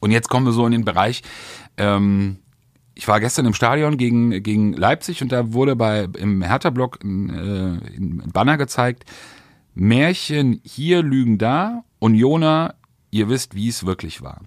Und 0.00 0.10
jetzt 0.10 0.28
kommen 0.28 0.46
wir 0.46 0.52
so 0.52 0.64
in 0.66 0.72
den 0.72 0.84
Bereich, 0.84 1.22
ähm, 1.76 2.38
ich 2.94 3.08
war 3.08 3.20
gestern 3.20 3.46
im 3.46 3.54
Stadion 3.54 3.96
gegen, 3.96 4.42
gegen 4.42 4.74
Leipzig 4.74 5.22
und 5.22 5.32
da 5.32 5.52
wurde 5.52 5.76
bei 5.76 6.08
im 6.18 6.42
Hertha-Block 6.42 7.02
ein, 7.02 7.30
äh, 7.30 7.96
ein 7.96 8.30
Banner 8.32 8.58
gezeigt, 8.58 9.04
Märchen 9.74 10.60
hier 10.64 11.02
lügen 11.02 11.38
da, 11.38 11.84
Unioner, 11.98 12.74
ihr 13.10 13.28
wisst, 13.28 13.54
wie 13.54 13.68
es 13.68 13.86
wirklich 13.86 14.22
war. 14.22 14.42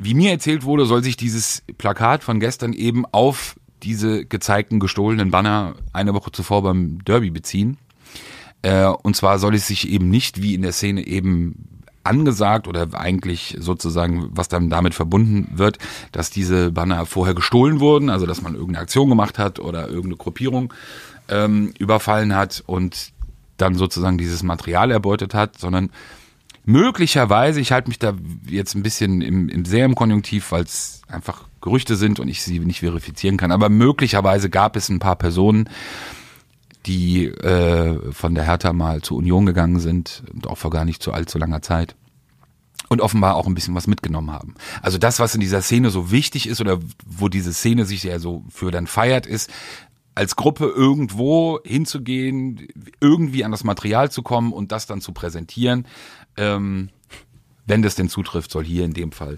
Wie 0.00 0.14
mir 0.14 0.30
erzählt 0.30 0.64
wurde, 0.64 0.86
soll 0.86 1.02
sich 1.02 1.16
dieses 1.16 1.62
Plakat 1.76 2.22
von 2.22 2.38
gestern 2.38 2.72
eben 2.72 3.04
auf 3.06 3.56
diese 3.82 4.24
gezeigten 4.24 4.80
gestohlenen 4.80 5.30
Banner 5.30 5.74
eine 5.92 6.14
Woche 6.14 6.32
zuvor 6.32 6.62
beim 6.62 7.04
Derby 7.04 7.30
beziehen. 7.30 7.78
Äh, 8.62 8.86
und 8.86 9.16
zwar 9.16 9.38
soll 9.38 9.54
es 9.54 9.66
sich 9.66 9.88
eben 9.88 10.08
nicht 10.08 10.42
wie 10.42 10.54
in 10.54 10.62
der 10.62 10.72
Szene 10.72 11.06
eben 11.06 11.82
angesagt 12.04 12.66
oder 12.66 12.88
eigentlich 12.94 13.56
sozusagen, 13.60 14.30
was 14.30 14.48
dann 14.48 14.70
damit 14.70 14.94
verbunden 14.94 15.48
wird, 15.58 15.78
dass 16.12 16.30
diese 16.30 16.72
Banner 16.72 17.06
vorher 17.06 17.34
gestohlen 17.34 17.80
wurden, 17.80 18.08
also 18.08 18.24
dass 18.24 18.40
man 18.42 18.54
irgendeine 18.54 18.82
Aktion 18.82 19.08
gemacht 19.08 19.38
hat 19.38 19.58
oder 19.58 19.88
irgendeine 19.88 20.16
Gruppierung 20.16 20.72
ähm, 21.28 21.72
überfallen 21.78 22.34
hat 22.34 22.62
und 22.66 23.12
dann 23.56 23.74
sozusagen 23.74 24.18
dieses 24.18 24.42
Material 24.42 24.90
erbeutet 24.90 25.34
hat, 25.34 25.58
sondern 25.58 25.90
möglicherweise, 26.64 27.60
ich 27.60 27.72
halte 27.72 27.88
mich 27.88 27.98
da 27.98 28.14
jetzt 28.46 28.74
ein 28.74 28.82
bisschen 28.82 29.20
im, 29.20 29.48
im 29.48 29.64
sehr 29.64 29.84
im 29.84 29.94
Konjunktiv, 29.94 30.52
weil 30.52 30.64
es 30.64 31.02
einfach 31.08 31.44
Gerüchte 31.60 31.96
sind 31.96 32.20
und 32.20 32.28
ich 32.28 32.42
sie 32.42 32.60
nicht 32.60 32.80
verifizieren 32.80 33.36
kann, 33.36 33.52
aber 33.52 33.68
möglicherweise 33.68 34.48
gab 34.48 34.76
es 34.76 34.88
ein 34.88 35.00
paar 35.00 35.16
Personen, 35.16 35.68
die 36.86 37.26
äh, 37.26 38.12
von 38.12 38.34
der 38.34 38.44
Hertha 38.44 38.72
mal 38.72 39.02
zur 39.02 39.18
Union 39.18 39.44
gegangen 39.44 39.80
sind 39.80 40.22
und 40.32 40.46
auch 40.46 40.56
vor 40.56 40.70
gar 40.70 40.84
nicht 40.84 41.02
zu 41.02 41.12
allzu 41.12 41.38
langer 41.38 41.62
Zeit 41.62 41.96
und 42.88 43.00
offenbar 43.00 43.36
auch 43.36 43.46
ein 43.46 43.54
bisschen 43.54 43.74
was 43.74 43.86
mitgenommen 43.86 44.30
haben. 44.30 44.54
Also 44.82 44.98
das, 44.98 45.20
was 45.20 45.34
in 45.34 45.40
dieser 45.40 45.62
Szene 45.62 45.90
so 45.90 46.10
wichtig 46.10 46.48
ist 46.48 46.60
oder 46.60 46.78
wo 47.06 47.28
diese 47.28 47.52
Szene 47.52 47.84
sich 47.84 48.04
ja 48.04 48.18
so 48.18 48.44
für 48.50 48.70
dann 48.70 48.86
feiert, 48.86 49.26
ist, 49.26 49.50
als 50.18 50.34
Gruppe 50.34 50.66
irgendwo 50.66 51.60
hinzugehen, 51.64 52.66
irgendwie 53.00 53.44
an 53.44 53.52
das 53.52 53.62
Material 53.62 54.10
zu 54.10 54.22
kommen 54.22 54.52
und 54.52 54.72
das 54.72 54.86
dann 54.86 55.00
zu 55.00 55.12
präsentieren. 55.12 55.86
Ähm, 56.36 56.88
wenn 57.66 57.82
das 57.82 57.94
denn 57.94 58.08
zutrifft, 58.08 58.50
soll 58.50 58.64
hier 58.64 58.84
in 58.84 58.94
dem 58.94 59.12
Fall 59.12 59.36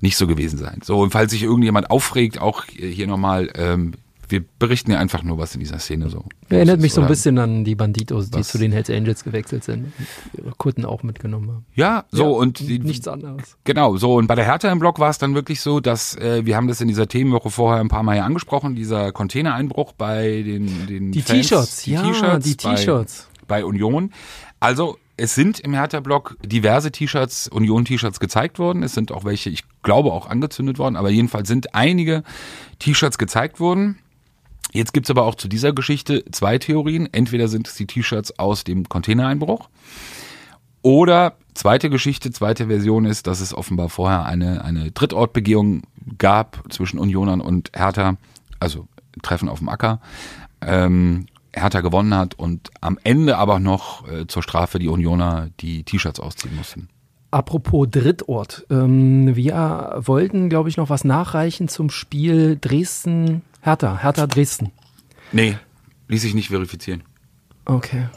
nicht 0.00 0.18
so 0.18 0.26
gewesen 0.26 0.58
sein. 0.58 0.80
So, 0.84 1.00
und 1.00 1.12
falls 1.12 1.32
sich 1.32 1.44
irgendjemand 1.44 1.90
aufregt, 1.90 2.40
auch 2.40 2.64
hier 2.66 3.06
nochmal, 3.06 3.50
ähm, 3.54 3.94
wir 4.30 4.44
berichten 4.58 4.90
ja 4.90 4.98
einfach 4.98 5.22
nur, 5.22 5.38
was 5.38 5.54
in 5.54 5.60
dieser 5.60 5.78
Szene 5.78 6.10
so. 6.10 6.24
Erinnert 6.48 6.80
mich 6.80 6.92
so 6.92 7.00
ein 7.00 7.08
bisschen 7.08 7.38
an 7.38 7.64
die 7.64 7.74
Banditos, 7.74 8.30
die 8.30 8.38
Was? 8.40 8.48
zu 8.48 8.58
den 8.58 8.72
Hells 8.72 8.90
Angels 8.90 9.24
gewechselt 9.24 9.64
sind 9.64 9.92
ihre 10.36 10.52
Kutten 10.56 10.84
auch 10.84 11.02
mitgenommen 11.02 11.48
haben. 11.48 11.66
Ja, 11.74 12.04
so 12.10 12.24
Ja, 12.24 12.28
und 12.38 12.58
die, 12.60 12.78
nichts 12.78 13.08
anderes. 13.08 13.56
Genau, 13.64 13.96
so 13.96 14.14
und 14.16 14.26
bei 14.26 14.34
der 14.34 14.44
Hertha 14.44 14.70
im 14.70 14.78
Block 14.78 14.98
war 14.98 15.10
es 15.10 15.18
dann 15.18 15.34
wirklich 15.34 15.60
so, 15.60 15.80
dass 15.80 16.16
äh, 16.16 16.44
wir 16.46 16.56
haben 16.56 16.68
das 16.68 16.80
in 16.80 16.88
dieser 16.88 17.08
Themenwoche 17.08 17.50
vorher 17.50 17.80
ein 17.80 17.88
paar 17.88 18.02
Mal 18.02 18.16
ja 18.16 18.24
angesprochen, 18.24 18.74
dieser 18.74 19.12
Containereinbruch 19.12 19.92
bei 19.92 20.42
den 20.42 20.86
den 20.86 21.12
Die 21.12 21.22
T-Shirts, 21.22 21.86
ja, 21.86 22.02
die 22.38 22.54
bei- 22.62 22.74
T-Shirts. 22.74 23.28
bei 23.46 23.64
Union. 23.64 24.12
Also 24.60 24.98
es 25.20 25.34
sind 25.34 25.58
im 25.60 25.74
Hertha-Block 25.74 26.36
diverse 26.44 26.92
T-Shirts, 26.92 27.48
Union-T-Shirts 27.48 28.20
gezeigt 28.20 28.58
worden. 28.60 28.84
Es 28.84 28.94
sind 28.94 29.10
auch 29.10 29.24
welche, 29.24 29.50
ich 29.50 29.64
glaube, 29.82 30.12
auch 30.12 30.28
angezündet 30.28 30.78
worden. 30.78 30.94
Aber 30.96 31.10
jedenfalls 31.10 31.48
sind 31.48 31.74
einige 31.74 32.22
T-Shirts 32.78 33.18
gezeigt 33.18 33.58
worden. 33.58 33.98
Jetzt 34.72 34.92
gibt's 34.92 35.10
aber 35.10 35.24
auch 35.24 35.34
zu 35.34 35.48
dieser 35.48 35.72
Geschichte 35.72 36.24
zwei 36.30 36.58
Theorien. 36.58 37.08
Entweder 37.12 37.48
sind 37.48 37.68
es 37.68 37.74
die 37.74 37.86
T-Shirts 37.86 38.38
aus 38.38 38.64
dem 38.64 38.88
Containereinbruch. 38.88 39.68
Oder 40.82 41.36
zweite 41.54 41.90
Geschichte, 41.90 42.30
zweite 42.30 42.66
Version 42.66 43.04
ist, 43.04 43.26
dass 43.26 43.40
es 43.40 43.54
offenbar 43.54 43.88
vorher 43.88 44.26
eine, 44.26 44.64
eine 44.64 44.90
Drittortbegehung 44.90 45.82
gab 46.18 46.62
zwischen 46.70 46.98
Unionern 46.98 47.40
und 47.40 47.70
Hertha, 47.74 48.16
also 48.60 48.88
Treffen 49.22 49.48
auf 49.48 49.58
dem 49.58 49.68
Acker. 49.68 50.00
Ähm, 50.60 51.26
Hertha 51.54 51.80
gewonnen 51.80 52.14
hat 52.14 52.34
und 52.34 52.70
am 52.80 52.98
Ende 53.04 53.36
aber 53.38 53.58
noch 53.58 54.06
äh, 54.08 54.26
zur 54.26 54.42
Strafe 54.42 54.78
die 54.78 54.88
Unioner 54.88 55.50
die 55.60 55.82
T-Shirts 55.82 56.20
ausziehen 56.20 56.54
mussten. 56.54 56.88
Apropos 57.30 57.88
Drittort. 57.90 58.66
Ähm, 58.70 59.36
wir 59.36 60.00
wollten, 60.04 60.48
glaube 60.48 60.68
ich, 60.68 60.76
noch 60.76 60.88
was 60.88 61.04
nachreichen 61.04 61.68
zum 61.68 61.90
Spiel 61.90 62.56
Dresden, 62.58 63.42
Hertha, 63.60 64.02
Hertha 64.02 64.26
Dresden. 64.26 64.72
Nee, 65.32 65.58
ließ 66.08 66.22
sich 66.22 66.34
nicht 66.34 66.48
verifizieren. 66.48 67.02
Okay. 67.66 68.08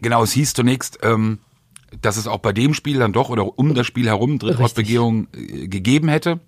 Genau, 0.00 0.22
es 0.22 0.32
hieß 0.32 0.54
zunächst, 0.54 1.00
ähm, 1.02 1.38
dass 2.00 2.16
es 2.16 2.26
auch 2.26 2.38
bei 2.38 2.52
dem 2.52 2.72
Spiel 2.74 2.98
dann 2.98 3.12
doch 3.12 3.30
oder 3.30 3.58
um 3.58 3.74
das 3.74 3.86
Spiel 3.86 4.06
herum 4.06 4.38
Drittortbegehung 4.38 5.26
äh, 5.34 5.66
gegeben 5.68 6.08
hätte. 6.08 6.40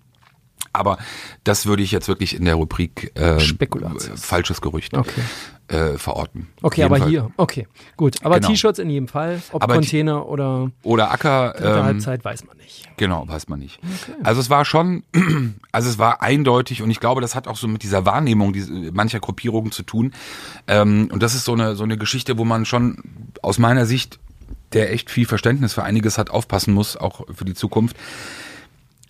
Aber 0.73 0.97
das 1.45 1.65
würde 1.67 1.83
ich 1.83 1.91
jetzt 1.91 2.09
wirklich 2.09 2.35
in 2.35 2.43
der 2.43 2.55
Rubrik 2.55 3.11
ähm, 3.15 3.37
äh, 3.37 4.17
falsches 4.17 4.59
Gerücht 4.59 4.93
Okay. 4.93 5.21
äh, 5.69 5.97
verorten. 5.97 6.47
Okay, 6.61 6.83
aber 6.83 6.97
Fall. 6.97 7.07
hier. 7.07 7.31
Okay, 7.37 7.65
gut. 7.95 8.17
Aber 8.25 8.35
Genau. 8.35 8.49
T-Shirts 8.49 8.79
in 8.79 8.89
jedem 8.89 9.07
Fall. 9.07 9.41
Ob 9.53 9.63
Aber 9.63 9.75
die- 9.75 9.79
Container 9.79 10.27
oder 10.27 10.71
Oder 10.83 11.11
Acker. 11.11 11.55
Ähm, 11.63 11.83
Halbzeit, 11.83 12.25
weiß 12.25 12.45
man 12.45 12.57
nicht. 12.57 12.89
Genau, 12.97 13.25
weiß 13.25 13.47
man 13.47 13.59
nicht. 13.59 13.79
Also 14.23 14.41
es 14.41 14.49
war 14.49 14.65
schon, 14.65 15.03
also 15.71 15.89
es 15.89 15.97
war 15.97 16.21
eindeutig 16.21 16.81
und 16.81 16.91
ich 16.91 16.99
glaube, 16.99 17.21
das 17.21 17.35
hat 17.35 17.47
auch 17.47 17.55
so 17.57 17.69
mit 17.69 17.81
dieser 17.83 18.05
Wahrnehmung 18.05 18.51
diese, 18.51 18.73
mancher 18.91 19.21
Gruppierungen 19.21 19.71
zu 19.71 19.83
tun. 19.83 20.13
Ähm, 20.67 21.09
und 21.09 21.23
das 21.23 21.35
ist 21.35 21.45
so 21.45 21.53
eine, 21.53 21.77
so 21.77 21.83
eine 21.85 21.97
Geschichte, 21.97 22.37
wo 22.37 22.43
man 22.43 22.65
schon 22.65 22.97
aus 23.41 23.59
meiner 23.59 23.85
Sicht, 23.85 24.19
der 24.73 24.91
echt 24.91 25.09
viel 25.09 25.25
Verständnis 25.25 25.73
für 25.73 25.83
einiges 25.83 26.17
hat, 26.17 26.29
aufpassen 26.31 26.73
muss, 26.73 26.97
auch 26.97 27.21
für 27.33 27.45
die 27.45 27.53
Zukunft, 27.53 27.95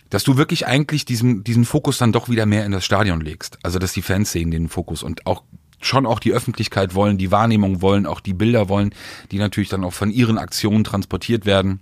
dass 0.09 0.23
du 0.23 0.37
wirklich 0.37 0.67
eigentlich 0.67 1.05
diesen, 1.05 1.43
diesen 1.43 1.65
Fokus 1.65 1.97
dann 1.97 2.11
doch 2.11 2.29
wieder 2.29 2.45
mehr 2.45 2.65
in 2.65 2.71
das 2.71 2.85
Stadion 2.85 3.21
legst. 3.21 3.57
Also 3.63 3.79
dass 3.79 3.93
die 3.93 4.01
Fans 4.01 4.31
sehen 4.31 4.51
den 4.51 4.69
Fokus 4.69 5.03
und 5.03 5.25
auch 5.25 5.43
schon 5.81 6.05
auch 6.05 6.19
die 6.19 6.31
Öffentlichkeit 6.31 6.95
wollen, 6.95 7.17
die 7.17 7.31
Wahrnehmung 7.31 7.81
wollen, 7.81 8.05
auch 8.05 8.19
die 8.19 8.33
Bilder 8.33 8.69
wollen, 8.69 8.93
die 9.31 9.37
natürlich 9.37 9.69
dann 9.69 9.83
auch 9.83 9.93
von 9.93 10.09
ihren 10.09 10.37
Aktionen 10.37 10.83
transportiert 10.83 11.45
werden 11.45 11.79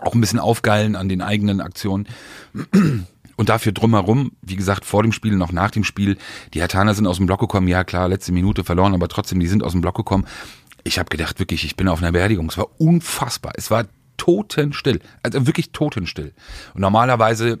auch 0.00 0.14
ein 0.14 0.20
bisschen 0.20 0.38
aufgeilen 0.38 0.96
an 0.96 1.08
den 1.08 1.22
eigenen 1.22 1.60
Aktionen. 1.60 2.08
Und 3.36 3.48
dafür 3.48 3.72
drumherum, 3.72 4.32
wie 4.42 4.56
gesagt, 4.56 4.84
vor 4.84 5.02
dem 5.02 5.12
Spiel 5.12 5.40
auch 5.42 5.52
nach 5.52 5.70
dem 5.70 5.84
Spiel, 5.84 6.16
die 6.54 6.60
Hertaner 6.60 6.94
sind 6.94 7.06
aus 7.06 7.16
dem 7.16 7.26
Block 7.26 7.40
gekommen, 7.40 7.68
ja 7.68 7.84
klar, 7.84 8.08
letzte 8.08 8.32
Minute 8.32 8.64
verloren, 8.64 8.94
aber 8.94 9.08
trotzdem, 9.08 9.40
die 9.40 9.46
sind 9.46 9.62
aus 9.62 9.72
dem 9.72 9.80
Block 9.80 9.96
gekommen. 9.96 10.26
Ich 10.84 10.98
habe 10.98 11.08
gedacht, 11.08 11.38
wirklich, 11.38 11.64
ich 11.64 11.76
bin 11.76 11.88
auf 11.88 12.02
einer 12.02 12.12
Beerdigung. 12.12 12.48
Es 12.48 12.58
war 12.58 12.68
unfassbar. 12.78 13.52
Es 13.56 13.70
war 13.70 13.86
totenstill. 14.22 15.00
Also 15.24 15.46
wirklich 15.48 15.72
totenstill. 15.72 16.32
Und 16.74 16.80
normalerweise 16.80 17.58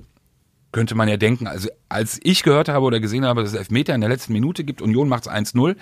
könnte 0.70 0.94
man 0.94 1.08
ja 1.08 1.16
denken, 1.16 1.46
also 1.48 1.68
als 1.88 2.20
ich 2.22 2.44
gehört 2.44 2.68
habe 2.68 2.86
oder 2.86 3.00
gesehen 3.00 3.24
habe, 3.26 3.42
dass 3.42 3.50
es 3.52 3.58
Elfmeter 3.58 3.94
in 3.94 4.00
der 4.00 4.08
letzten 4.10 4.32
Minute 4.32 4.62
gibt, 4.62 4.80
Union 4.80 5.08
macht 5.08 5.26
es 5.26 5.32
1-0, 5.32 5.74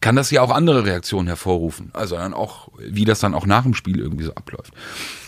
kann 0.00 0.14
das 0.14 0.30
ja 0.30 0.42
auch 0.42 0.50
andere 0.50 0.84
Reaktionen 0.84 1.26
hervorrufen. 1.26 1.90
Also 1.94 2.14
dann 2.16 2.34
auch, 2.34 2.68
wie 2.78 3.04
das 3.06 3.18
dann 3.18 3.34
auch 3.34 3.46
nach 3.46 3.62
dem 3.64 3.74
Spiel 3.74 3.98
irgendwie 3.98 4.24
so 4.24 4.34
abläuft. 4.34 4.72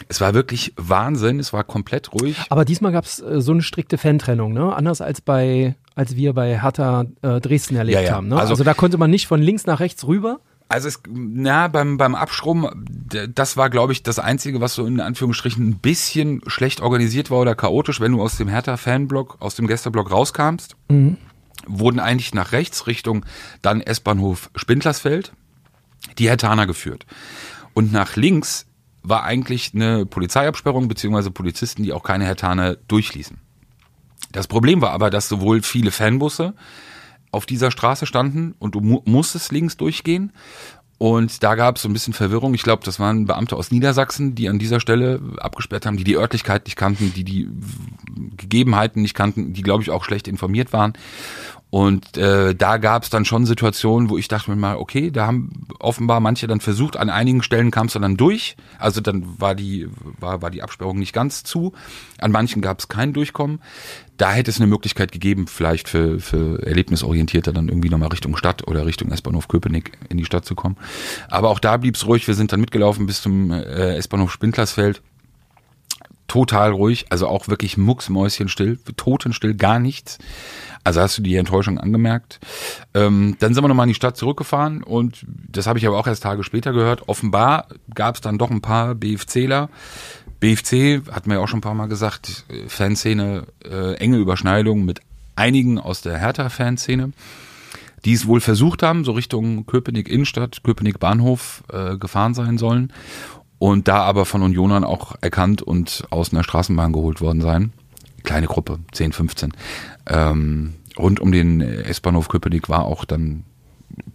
Es 0.09 0.21
war 0.21 0.35
wirklich 0.35 0.73
Wahnsinn, 0.77 1.41
es 1.41 1.53
war 1.53 1.65
komplett 1.65 2.13
ruhig. 2.13 2.37
Aber 2.51 2.65
diesmal 2.65 2.93
gab 2.93 3.05
es 3.07 3.19
äh, 3.21 3.41
so 3.41 3.51
eine 3.53 3.63
strikte 3.63 3.97
Fantrennung, 3.99 4.53
ne? 4.53 4.73
Anders 4.77 5.01
als 5.01 5.21
bei, 5.23 5.75
als 5.97 6.15
wir 6.17 6.35
bei 6.35 6.61
Hertha 6.61 7.07
äh, 7.23 7.41
Dresden 7.41 7.75
erlebt 7.77 7.97
Ja, 7.97 8.03
ja. 8.03 8.13
haben. 8.13 8.29
Ne? 8.29 8.37
Also, 8.37 8.51
Also- 8.53 8.65
da 8.65 8.75
konnte 8.75 8.99
man 8.99 9.11
nicht 9.11 9.27
von 9.27 9.41
links 9.43 9.65
nach 9.67 9.81
rechts 9.81 10.07
rüber. 10.07 10.39
Also 10.71 10.87
es, 10.87 11.01
na, 11.09 11.67
beim, 11.67 11.97
beim 11.97 12.15
Abstrom, 12.15 12.71
das 13.29 13.57
war, 13.57 13.71
glaube 13.71 13.93
ich, 13.93 14.05
das 14.05 14.21
Einzige, 14.21 14.61
was 14.61 14.75
so 14.75 14.87
in 14.87 15.01
Anführungsstrichen 15.01 15.69
ein 15.69 15.79
bisschen 15.79 16.43
schlecht 16.47 16.81
organisiert 16.81 17.29
war 17.29 17.41
oder 17.41 17.57
chaotisch, 17.57 18.01
wenn 18.01 18.13
du 18.13 18.23
aus 18.23 18.37
dem 18.37 18.47
Hertha-Fanblock, 18.47 19.39
aus 19.41 19.57
dem 19.57 19.67
Gästeblock 19.67 20.13
rauskam,st 20.13 20.77
wurden 21.67 21.99
eigentlich 21.99 22.35
nach 22.35 22.53
rechts 22.53 22.87
Richtung 22.87 23.27
dann 23.63 23.81
S-Bahnhof 23.81 24.51
Spindlersfeld 24.55 25.33
die 26.19 26.29
Hertaner 26.29 26.67
geführt. 26.67 27.05
Und 27.75 27.93
nach 27.93 28.15
links 28.15 28.67
war 29.03 29.25
eigentlich 29.25 29.73
eine 29.75 30.07
Polizeiabsperrung 30.07 30.87
beziehungsweise 30.87 31.33
Polizisten, 31.33 31.83
die 31.83 31.93
auch 31.93 32.05
keine 32.05 32.25
Hertaner 32.25 32.77
durchließen. 32.77 33.39
Das 34.33 34.47
Problem 34.47 34.81
war 34.81 34.93
aber, 34.93 35.11
dass 35.11 35.29
sowohl 35.29 35.63
viele 35.63 35.91
Fanbusse 35.91 36.55
auf 37.31 37.47
dieser 37.47 37.71
Straße 37.71 38.07
standen 38.07 38.55
und 38.59 38.75
du 38.75 38.81
mu 38.81 39.01
musstest 39.05 39.53
links 39.53 39.77
durchgehen. 39.77 40.33
Und 40.99 41.43
da 41.43 41.55
gab 41.55 41.77
es 41.77 41.83
so 41.83 41.89
ein 41.89 41.95
bisschen 41.95 42.13
Verwirrung. 42.13 42.53
Ich 42.53 42.63
glaube, 42.63 42.85
das 42.85 43.01
waren 43.01 43.25
Beamte 43.25 43.57
aus 43.57 43.71
Niedersachsen, 43.71 44.35
die 44.35 44.51
an 44.51 44.59
dieser 44.59 44.81
Stelle 44.81 45.19
abgesperrt 45.39 45.87
haben, 45.87 45.97
die 45.97 46.05
die 46.05 46.19
Örtlichkeit 46.19 46.67
nicht 46.67 46.77
kannten, 46.77 47.15
die 47.15 47.25
die 47.25 47.49
Gegebenheiten 48.37 49.01
nicht 49.01 49.15
kannten, 49.15 49.55
die, 49.55 49.63
glaube 49.63 49.83
ich, 49.83 49.91
auch 49.91 50.05
schlecht 50.05 50.29
informiert 50.29 50.75
waren. 50.75 50.93
Und 51.71 52.19
äh, 52.19 52.55
da 52.55 52.79
gab 52.79 53.05
es 53.05 53.11
dann 53.11 53.25
schon 53.25 53.47
Situationen, 53.47 54.11
wo 54.11 54.19
ich 54.19 54.27
dachte 54.27 54.51
mir 54.51 54.57
mal, 54.57 54.77
okay, 54.77 55.13
da 55.13 55.27
haben 55.27 55.69
offenbar 55.79 56.19
manche 56.19 56.49
dann 56.49 56.61
versucht, 56.61 56.97
an 56.97 57.09
einigen 57.09 57.43
Stellen 57.45 57.71
kam 57.71 57.87
es 57.87 57.93
dann 57.93 58.17
durch. 58.17 58.57
Also 58.79 59.01
dann 59.01 59.41
war 59.41 59.55
die, 59.55 59.89
war, 60.19 60.43
war 60.43 60.51
die 60.51 60.63
Absperrung 60.63 60.99
nicht 60.99 61.13
ganz 61.13 61.45
zu. 61.45 61.73
An 62.19 62.33
manchen 62.33 62.61
gab 62.61 62.81
es 62.81 62.89
kein 62.89 63.13
Durchkommen. 63.13 63.61
Da 64.21 64.33
hätte 64.33 64.51
es 64.51 64.59
eine 64.59 64.67
Möglichkeit 64.67 65.13
gegeben, 65.13 65.47
vielleicht 65.47 65.89
für, 65.89 66.21
für 66.21 66.63
Erlebnisorientierte 66.67 67.55
dann 67.55 67.71
irgendwie 67.71 67.89
nochmal 67.89 68.11
Richtung 68.11 68.37
Stadt 68.37 68.69
oder 68.69 68.85
Richtung 68.85 69.11
S-Bahnhof 69.13 69.49
Köpenick 69.49 69.93
in 70.11 70.19
die 70.19 70.27
Stadt 70.27 70.45
zu 70.45 70.55
kommen. 70.55 70.77
Aber 71.31 71.49
auch 71.49 71.59
da 71.59 71.79
blieb 71.79 71.95
es 71.95 72.07
ruhig. 72.07 72.27
Wir 72.27 72.35
sind 72.35 72.53
dann 72.53 72.61
mitgelaufen 72.61 73.07
bis 73.07 73.23
zum 73.23 73.51
äh, 73.51 73.97
S-Bahnhof 73.97 74.31
Spindlersfeld 74.31 75.01
total 76.29 76.71
ruhig, 76.71 77.07
also 77.09 77.27
auch 77.27 77.49
wirklich 77.49 77.77
mucksmäuschenstill, 77.77 78.79
totenstill, 78.97 79.55
gar 79.55 79.81
nichts. 79.81 80.19
Also 80.85 81.01
hast 81.01 81.19
du 81.19 81.23
die 81.23 81.35
Enttäuschung 81.35 81.79
angemerkt. 81.79 82.39
Ähm, 82.95 83.37
dann 83.41 83.53
sind 83.53 83.65
wir 83.65 83.69
nochmal 83.69 83.87
in 83.87 83.91
die 83.91 83.97
Stadt 83.97 84.17
zurückgefahren 84.17 84.85
und 84.85 85.27
das 85.27 85.67
habe 85.67 85.79
ich 85.81 85.87
aber 85.89 85.99
auch 85.99 86.07
erst 86.07 86.23
Tage 86.23 86.45
später 86.45 86.73
gehört. 86.73 87.09
Offenbar 87.09 87.67
gab 87.95 88.15
es 88.15 88.21
dann 88.21 88.39
doch 88.39 88.51
ein 88.51 88.61
paar 88.61 88.95
BFCler. 88.95 89.71
BFC, 90.41 91.03
hat 91.11 91.27
mir 91.27 91.35
ja 91.35 91.41
auch 91.41 91.49
schon 91.49 91.59
ein 91.59 91.63
paar 91.63 91.75
Mal 91.75 91.87
gesagt, 91.87 92.45
Fanszene, 92.67 93.47
äh, 93.65 93.95
enge 93.95 94.17
Überschneidung 94.17 94.85
mit 94.85 95.01
einigen 95.37 95.79
aus 95.79 96.01
der 96.01 96.19
Hertha-Fanszene, 96.19 97.13
die 98.05 98.13
es 98.13 98.27
wohl 98.27 98.41
versucht 98.41 98.83
haben, 98.83 99.05
so 99.05 99.13
Richtung 99.13 99.67
Köpenick 99.67 100.09
Innenstadt, 100.09 100.63
Köpenick 100.63 100.99
Bahnhof 100.99 101.63
äh, 101.73 101.97
gefahren 101.97 102.35
sein 102.35 102.59
sollen 102.59 102.93
und 103.59 103.89
da 103.89 104.03
aber 104.03 104.25
von 104.25 104.43
Unionern 104.43 104.85
auch 104.85 105.15
erkannt 105.21 105.63
und 105.63 106.05
aus 106.11 106.33
einer 106.33 106.43
Straßenbahn 106.43 106.93
geholt 106.93 107.21
worden 107.21 107.43
sein. 107.43 107.73
Kleine 108.25 108.47
Gruppe, 108.47 108.79
10, 108.93 109.13
15. 109.13 109.53
Ähm, 110.07 110.75
rund 110.99 111.21
um 111.21 111.31
den 111.31 111.61
S-Bahnhof 111.61 112.29
Köpenick 112.29 112.69
war 112.71 112.87
auch 112.87 113.05
dann 113.05 113.45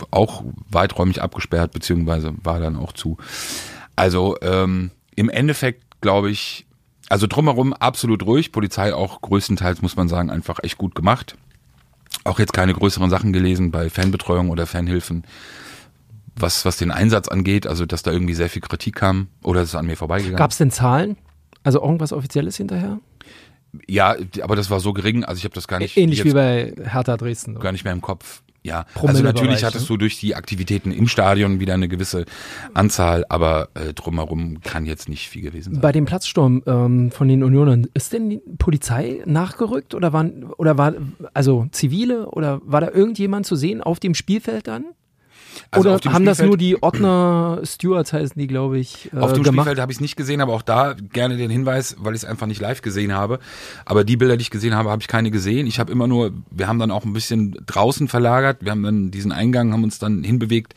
auch 0.10 0.44
weiträumig 0.70 1.22
abgesperrt, 1.22 1.72
beziehungsweise 1.74 2.34
war 2.44 2.60
dann 2.60 2.76
auch 2.76 2.94
zu. 2.94 3.18
Also 3.96 4.36
ähm, 4.42 4.92
im 5.16 5.30
Endeffekt 5.30 5.85
glaube 6.02 6.30
ich, 6.32 6.66
also 7.10 7.28
drumherum 7.28 7.74
absolut 7.74 8.24
ruhig, 8.26 8.52
Polizei 8.52 8.94
auch 8.94 9.22
größtenteils, 9.22 9.82
muss 9.82 9.96
man 9.96 10.08
sagen, 10.08 10.30
einfach 10.30 10.60
echt 10.64 10.78
gut 10.78 10.96
gemacht. 10.96 11.36
Auch 12.24 12.40
jetzt 12.40 12.54
keine 12.54 12.74
größeren 12.74 13.10
Sachen 13.10 13.34
gelesen 13.34 13.72
bei 13.72 13.90
Fanbetreuung 13.90 14.50
oder 14.50 14.66
Fanhilfen 14.66 15.24
was, 16.38 16.66
was 16.66 16.78
den 16.78 16.92
Einsatz 16.92 17.28
angeht, 17.28 17.66
also 17.68 17.86
dass 17.86 18.04
da 18.04 18.12
irgendwie 18.12 18.34
sehr 18.34 18.50
viel 18.50 18.62
Kritik 18.62 18.96
kam 18.96 19.28
oder 19.44 19.62
ist 19.62 19.70
es 19.70 19.76
an 19.76 19.86
mir 19.86 19.96
vorbeigegangen? 19.96 20.38
Gab 20.38 20.52
es 20.52 20.58
denn 20.58 20.72
Zahlen? 20.72 21.18
Also 21.64 21.82
irgendwas 21.82 22.14
Offizielles 22.14 22.58
hinterher? 22.58 23.00
Ja, 23.88 24.16
aber 24.42 24.56
das 24.56 24.70
war 24.70 24.80
so 24.80 24.94
gering, 24.94 25.24
also 25.24 25.38
ich 25.38 25.44
habe 25.44 25.56
das 25.56 25.68
gar 25.68 25.80
nicht 25.80 25.98
Ähnlich 25.98 26.24
wie 26.24 26.32
bei 26.32 26.74
Hertha 26.84 27.18
Dresden. 27.18 27.60
gar 27.60 27.72
nicht 27.72 27.84
mehr 27.84 27.94
im 27.94 28.02
Kopf. 28.02 28.42
Ja, 28.66 28.88
also 28.96 29.22
natürlich 29.22 29.64
hattest 29.64 29.84
ne? 29.84 29.88
du 29.90 29.98
durch 29.98 30.20
die 30.20 30.34
Aktivitäten 30.34 30.92
im 30.92 31.08
Stadion 31.08 31.60
wieder 31.60 31.76
eine 31.76 31.88
gewisse 31.88 32.26
Anzahl, 32.74 33.24
aber 33.30 33.70
äh, 33.76 33.94
drumherum 33.94 34.62
kann 34.62 34.88
jetzt 34.88 35.08
nicht 35.08 35.30
viel 35.30 35.44
gewesen 35.44 35.76
sein. 35.76 35.82
Bei 35.82 35.92
dem 35.92 36.06
Platzsturm 36.06 36.64
ähm, 36.66 37.12
von 37.12 37.28
den 37.28 37.44
Unionern, 37.44 37.88
ist 37.94 38.12
denn 38.12 38.28
die 38.28 38.42
Polizei 38.58 39.22
nachgerückt 39.26 39.94
oder 39.94 40.14
waren 40.14 40.46
oder 40.58 40.80
war 40.80 40.94
also 41.36 41.68
zivile 41.72 42.28
oder 42.32 42.60
war 42.64 42.82
da 42.82 42.90
irgendjemand 42.90 43.46
zu 43.46 43.56
sehen 43.56 43.84
auf 43.84 44.00
dem 44.00 44.16
Spielfeld 44.16 44.68
dann? 44.68 44.86
Also 45.72 45.92
oder 45.92 46.14
haben 46.14 46.26
das 46.26 46.42
nur 46.42 46.58
die 46.58 46.82
Ordner 46.82 47.62
Stewards 47.64 48.14
heißen 48.14 48.40
die, 48.40 48.48
glaube 48.48 48.80
ich, 48.80 49.12
äh, 49.14 49.18
Auf 49.18 49.34
dem 49.34 49.44
gemacht? 49.44 49.66
Spielfeld 49.66 49.80
habe 49.80 49.92
ich 49.92 49.98
es 49.98 50.02
nicht 50.02 50.16
gesehen, 50.16 50.42
aber 50.42 50.54
auch 50.54 50.62
da 50.62 50.94
gerne 50.94 51.38
den 51.38 51.50
Hinweis, 51.50 51.96
weil 52.00 52.14
ich 52.14 52.24
es 52.24 52.26
einfach 52.26 52.48
nicht 52.48 52.62
live 52.62 52.82
gesehen 52.82 53.14
habe. 53.14 53.40
Aber 53.86 54.04
die 54.04 54.18
Bilder, 54.18 54.38
die 54.38 54.44
ich 54.44 54.52
gesehen 54.52 54.76
habe, 54.76 54.90
habe 54.90 55.02
ich 55.02 55.08
keine 55.08 55.32
gesehen. 55.32 55.68
Ich 55.68 55.80
habe 55.80 55.92
immer 55.92 56.08
nur, 56.08 56.32
wir 56.52 56.68
haben 56.68 56.80
dann 56.80 56.92
auch 56.92 57.06
ein 57.06 57.14
bisschen 57.14 57.56
draußen 57.66 58.08
verlagert. 58.08 58.58
Wir 58.62 58.72
haben 58.72 58.84
dann 58.84 59.12
diesen 59.12 59.32
Eingang, 59.32 59.74
haben 59.74 59.84
uns 59.84 60.00
dann 60.00 60.24
hinbewegt, 60.24 60.76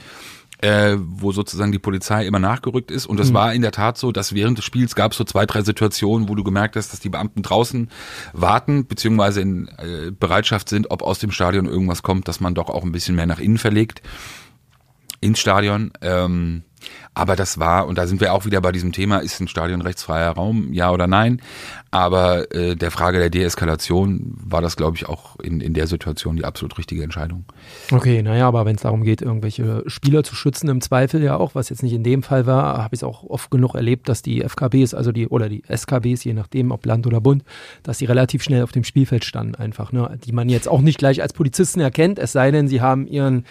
äh, 0.61 0.97
wo 0.99 1.33
sozusagen 1.33 1.73
die 1.73 1.79
Polizei 1.79 2.27
immer 2.27 2.41
nachgerückt 2.41 2.91
ist. 2.91 3.07
Und 3.07 3.21
es 3.21 3.33
war 3.33 3.55
in 3.55 3.63
der 3.63 3.73
Tat 3.73 3.97
so, 3.97 4.13
dass 4.13 4.35
während 4.35 4.59
des 4.59 4.65
Spiels 4.65 4.95
gab 4.95 5.13
es 5.13 5.19
so 5.19 5.25
zwei, 5.25 5.47
drei 5.47 5.63
Situationen, 5.63 6.29
wo 6.29 6.35
du 6.35 6.43
gemerkt 6.43 6.77
hast, 6.77 6.93
dass 6.93 7.01
die 7.01 7.09
Beamten 7.09 7.43
draußen 7.43 7.89
warten, 8.33 8.87
beziehungsweise 8.87 9.41
in 9.41 9.69
äh, 9.79 10.11
Bereitschaft 10.11 10.69
sind, 10.69 10.91
ob 10.91 11.03
aus 11.03 11.21
dem 11.21 11.31
Stadion 11.31 11.67
irgendwas 11.67 12.03
kommt, 12.03 12.27
dass 12.29 12.41
man 12.41 12.55
doch 12.55 12.69
auch 12.71 12.83
ein 12.83 12.93
bisschen 12.93 13.15
mehr 13.15 13.27
nach 13.27 13.41
innen 13.41 13.59
verlegt 13.59 14.03
ins 15.21 15.39
Stadion. 15.39 15.93
Ähm, 16.01 16.63
aber 17.15 17.35
das 17.35 17.59
war, 17.59 17.87
und 17.87 17.99
da 17.99 18.07
sind 18.07 18.21
wir 18.21 18.33
auch 18.33 18.45
wieder 18.45 18.61
bei 18.61 18.71
diesem 18.71 18.93
Thema, 18.93 19.19
ist 19.19 19.41
ein 19.41 19.49
Stadion 19.49 19.83
rechtsfreier 19.83 20.31
Raum, 20.31 20.73
ja 20.73 20.93
oder 20.93 21.07
nein? 21.07 21.43
Aber 21.91 22.55
äh, 22.55 22.77
der 22.77 22.91
Frage 22.91 23.19
der 23.19 23.31
Deeskalation 23.31 24.37
war 24.37 24.63
das, 24.63 24.77
glaube 24.77 24.97
ich, 24.97 25.09
auch 25.09 25.37
in, 25.41 25.61
in 25.61 25.75
der 25.75 25.87
Situation 25.87 26.37
die 26.37 26.45
absolut 26.45 26.79
richtige 26.79 27.03
Entscheidung. 27.03 27.45
Okay, 27.91 28.23
naja, 28.23 28.47
aber 28.47 28.67
wenn 28.67 28.77
es 28.77 28.83
darum 28.83 29.03
geht, 29.03 29.23
irgendwelche 29.23 29.83
Spieler 29.87 30.23
zu 30.23 30.35
schützen, 30.35 30.69
im 30.69 30.81
Zweifel 30.81 31.23
ja 31.23 31.37
auch, 31.37 31.55
was 31.55 31.71
jetzt 31.71 31.83
nicht 31.83 31.95
in 31.95 32.05
dem 32.05 32.23
Fall 32.23 32.47
war, 32.47 32.79
habe 32.79 32.95
ich 32.95 33.01
es 33.01 33.05
auch 33.05 33.25
oft 33.25 33.51
genug 33.51 33.75
erlebt, 33.75 34.09
dass 34.09 34.23
die 34.23 34.43
FKBs, 34.43 34.95
also 34.95 35.11
die, 35.11 35.27
oder 35.27 35.49
die 35.49 35.63
SKBs, 35.67 36.25
je 36.25 36.35
nachdem, 36.35 36.71
ob 36.71 36.87
Land 36.87 37.07
oder 37.07 37.21
Bund, 37.21 37.43
dass 37.83 37.99
die 37.99 38.05
relativ 38.05 38.43
schnell 38.43 38.63
auf 38.63 38.73
dem 38.73 38.85
Spielfeld 38.85 39.25
standen 39.25 39.55
einfach, 39.57 39.91
ne? 39.91 40.19
die 40.25 40.33
man 40.33 40.49
jetzt 40.49 40.69
auch 40.69 40.83
nicht 40.83 40.99
gleich 40.99 41.23
als 41.23 41.33
Polizisten 41.33 41.81
erkennt, 41.81 42.19
es 42.19 42.33
sei 42.33 42.51
denn, 42.51 42.69
sie 42.69 42.81
haben 42.81 43.07
ihren 43.07 43.45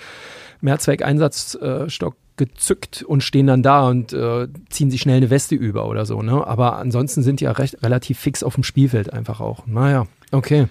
Mehrzweckeinsatzstock 0.62 2.16
gezückt 2.38 3.04
und 3.04 3.24
stehen 3.24 3.48
dann 3.48 3.64
da 3.64 3.88
und 3.88 4.14
äh, 4.14 4.48
ziehen 4.70 4.92
sich 4.92 5.02
schnell 5.02 5.18
eine 5.18 5.30
Weste 5.30 5.56
über 5.56 5.88
oder 5.88 6.06
so, 6.06 6.22
ne? 6.22 6.46
Aber 6.46 6.78
ansonsten 6.78 7.24
sind 7.24 7.40
die 7.40 7.46
ja 7.46 7.52
recht, 7.52 7.82
relativ 7.84 8.20
fix 8.20 8.44
auf 8.44 8.54
dem 8.54 8.64
Spielfeld 8.64 9.12
einfach 9.12 9.42
auch. 9.42 9.66
Naja, 9.66 10.06
okay. 10.32 10.68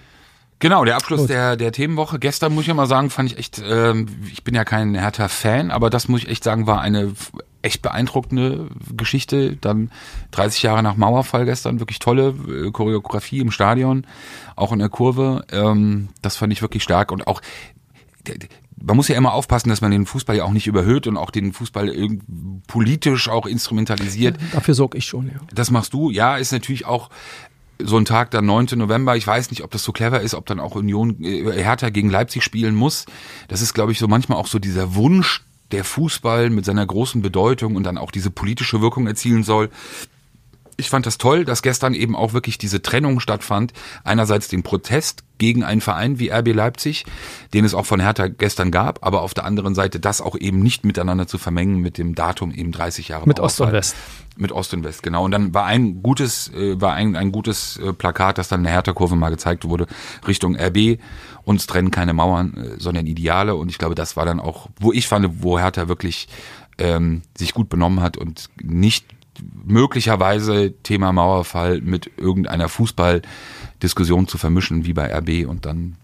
Genau, 0.59 0.85
der 0.85 0.95
Abschluss 0.95 1.21
Gut. 1.21 1.29
der, 1.29 1.55
der 1.55 1.71
Themenwoche. 1.71 2.17
Gestern 2.17 2.53
muss 2.53 2.63
ich 2.63 2.69
ja 2.69 2.73
mal 2.73 2.87
sagen, 2.87 3.11
fand 3.11 3.31
ich 3.31 3.37
echt, 3.37 3.61
ähm, 3.63 4.07
ich 4.31 4.43
bin 4.43 4.55
ja 4.55 4.63
kein 4.63 4.95
Hertha-Fan, 4.95 5.69
aber 5.69 5.91
das 5.91 6.07
muss 6.07 6.23
ich 6.23 6.29
echt 6.29 6.43
sagen, 6.43 6.65
war 6.65 6.81
eine 6.81 7.13
echt 7.61 7.83
beeindruckende 7.83 8.67
Geschichte. 8.95 9.55
Dann 9.57 9.91
30 10.31 10.63
Jahre 10.63 10.81
nach 10.81 10.95
Mauerfall 10.95 11.45
gestern, 11.45 11.79
wirklich 11.79 11.99
tolle 11.99 12.29
äh, 12.29 12.71
Choreografie 12.71 13.39
im 13.39 13.51
Stadion, 13.51 14.07
auch 14.55 14.71
in 14.71 14.79
der 14.79 14.89
Kurve. 14.89 15.45
Ähm, 15.51 16.09
das 16.23 16.37
fand 16.37 16.53
ich 16.53 16.63
wirklich 16.63 16.81
stark 16.81 17.11
und 17.11 17.27
auch 17.27 17.41
man 18.81 18.95
muss 18.95 19.07
ja 19.07 19.15
immer 19.15 19.33
aufpassen, 19.33 19.69
dass 19.69 19.81
man 19.81 19.91
den 19.91 20.05
Fußball 20.05 20.37
ja 20.37 20.43
auch 20.43 20.51
nicht 20.51 20.67
überhöht 20.67 21.07
und 21.07 21.17
auch 21.17 21.31
den 21.31 21.53
Fußball 21.53 21.91
politisch 22.67 23.29
auch 23.29 23.45
instrumentalisiert. 23.45 24.37
Dafür 24.53 24.73
sorge 24.73 24.97
ich 24.97 25.05
schon, 25.05 25.27
ja. 25.27 25.39
Das 25.53 25.71
machst 25.71 25.93
du, 25.93 26.09
ja, 26.09 26.37
ist 26.37 26.51
natürlich 26.51 26.85
auch 26.85 27.09
so 27.79 27.97
ein 27.97 28.05
Tag, 28.05 28.31
der 28.31 28.41
9. 28.41 28.67
November. 28.75 29.15
Ich 29.15 29.27
weiß 29.27 29.51
nicht, 29.51 29.63
ob 29.63 29.71
das 29.71 29.83
so 29.83 29.91
clever 29.91 30.21
ist, 30.21 30.33
ob 30.33 30.45
dann 30.45 30.59
auch 30.59 30.75
Union 30.75 31.23
äh, 31.23 31.43
Hertha 31.63 31.89
gegen 31.89 32.09
Leipzig 32.09 32.43
spielen 32.43 32.75
muss. 32.75 33.05
Das 33.47 33.61
ist, 33.61 33.73
glaube 33.73 33.91
ich, 33.91 33.99
so 33.99 34.07
manchmal 34.07 34.37
auch 34.37 34.47
so 34.47 34.59
dieser 34.59 34.95
Wunsch, 34.95 35.43
der 35.71 35.83
Fußball 35.83 36.49
mit 36.49 36.65
seiner 36.65 36.85
großen 36.85 37.21
Bedeutung 37.21 37.75
und 37.75 37.83
dann 37.83 37.97
auch 37.97 38.11
diese 38.11 38.31
politische 38.31 38.81
Wirkung 38.81 39.05
erzielen 39.05 39.43
soll. 39.43 39.69
Ich 40.79 40.89
fand 40.89 41.07
das 41.07 41.17
toll, 41.17 41.43
dass 41.43 41.63
gestern 41.63 41.95
eben 41.95 42.15
auch 42.15 42.33
wirklich 42.33 42.59
diese 42.59 42.83
Trennung 42.83 43.19
stattfand. 43.19 43.73
Einerseits 44.03 44.47
den 44.47 44.61
Protest 44.61 45.23
gegen 45.39 45.63
einen 45.63 45.81
Verein 45.81 46.19
wie 46.19 46.29
RB 46.29 46.53
Leipzig, 46.53 47.05
den 47.53 47.65
es 47.65 47.73
auch 47.73 47.85
von 47.85 47.99
Hertha 47.99 48.27
gestern 48.27 48.69
gab, 48.69 49.05
aber 49.05 49.23
auf 49.23 49.33
der 49.33 49.45
anderen 49.45 49.73
Seite 49.73 49.99
das 49.99 50.21
auch 50.21 50.35
eben 50.37 50.59
nicht 50.59 50.85
miteinander 50.85 51.27
zu 51.27 51.39
vermengen 51.39 51.79
mit 51.79 51.97
dem 51.97 52.13
Datum 52.13 52.51
eben 52.51 52.71
30 52.71 53.07
Jahre 53.07 53.27
Mit 53.27 53.39
Ost 53.39 53.59
und. 53.59 53.71
West. 53.71 53.95
Mit 54.35 54.51
Ost 54.51 54.73
und 54.75 54.83
West, 54.83 55.01
genau. 55.01 55.25
Und 55.25 55.31
dann 55.31 55.55
war 55.55 55.65
ein 55.65 56.03
gutes, 56.03 56.53
äh, 56.53 56.79
war 56.79 56.93
ein, 56.93 57.15
ein 57.15 57.31
gutes 57.31 57.77
äh, 57.77 57.91
Plakat, 57.91 58.37
das 58.37 58.47
dann 58.47 58.59
in 58.59 58.65
der 58.65 58.73
Hertha-Kurve 58.73 59.15
mal 59.15 59.29
gezeigt 59.29 59.65
wurde, 59.65 59.87
Richtung 60.27 60.55
RB. 60.55 60.99
Uns 61.43 61.65
trennen 61.65 61.89
keine 61.89 62.13
Mauern, 62.13 62.53
äh, 62.55 62.79
sondern 62.79 63.07
Ideale. 63.07 63.55
Und 63.55 63.69
ich 63.69 63.79
glaube, 63.79 63.95
das 63.95 64.15
war 64.15 64.25
dann 64.25 64.39
auch, 64.39 64.69
wo 64.79 64.93
ich 64.93 65.07
fand, 65.07 65.41
wo 65.41 65.57
Hertha 65.57 65.87
wirklich 65.87 66.27
ähm, 66.77 67.23
sich 67.35 67.55
gut 67.55 67.69
benommen 67.69 68.01
hat 68.01 68.17
und 68.17 68.49
nicht 68.61 69.05
möglicherweise 69.65 70.73
Thema 70.83 71.11
Mauerfall 71.11 71.81
mit 71.81 72.11
irgendeiner 72.17 72.69
Fußballdiskussion 72.69 74.27
zu 74.27 74.37
vermischen 74.37 74.85
wie 74.85 74.93
bei 74.93 75.13
RB 75.13 75.47
und 75.49 75.65
dann 75.65 75.97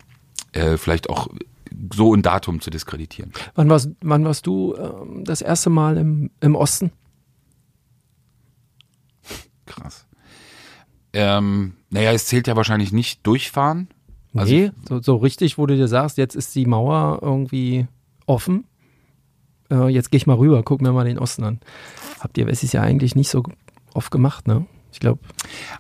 äh, 0.53 0.77
vielleicht 0.77 1.09
auch 1.09 1.27
so 1.93 2.13
ein 2.13 2.21
Datum 2.21 2.61
zu 2.61 2.69
diskreditieren. 2.69 3.31
Wann 3.55 3.69
warst, 3.69 3.89
wann 4.01 4.25
warst 4.25 4.45
du 4.45 4.75
ähm, 4.75 5.23
das 5.25 5.41
erste 5.41 5.69
Mal 5.69 5.97
im, 5.97 6.29
im 6.39 6.55
Osten? 6.55 6.91
Krass. 9.65 10.05
Ähm, 11.13 11.73
naja, 11.89 12.11
es 12.11 12.25
zählt 12.25 12.47
ja 12.47 12.55
wahrscheinlich 12.55 12.91
nicht 12.91 13.25
durchfahren. 13.25 13.87
Also- 14.35 14.53
nee, 14.53 14.71
so, 14.87 15.01
so 15.01 15.15
richtig, 15.17 15.57
wo 15.57 15.65
du 15.65 15.75
dir 15.75 15.87
sagst, 15.87 16.17
jetzt 16.17 16.35
ist 16.35 16.53
die 16.55 16.65
Mauer 16.65 17.19
irgendwie 17.21 17.87
offen. 18.25 18.65
Äh, 19.73 19.87
jetzt 19.89 20.11
gehe 20.11 20.17
ich 20.17 20.27
mal 20.27 20.35
rüber, 20.37 20.61
guck 20.63 20.81
mir 20.81 20.91
mal 20.91 21.05
den 21.05 21.17
Osten 21.19 21.43
an. 21.43 21.59
Habt 22.19 22.37
ihr 22.37 22.47
es 22.47 22.63
ist 22.63 22.73
ja 22.73 22.81
eigentlich 22.81 23.15
nicht 23.15 23.29
so 23.29 23.43
oft 23.93 24.11
gemacht, 24.11 24.47
ne? 24.47 24.65
Ich 24.91 24.99
glaube, 24.99 25.19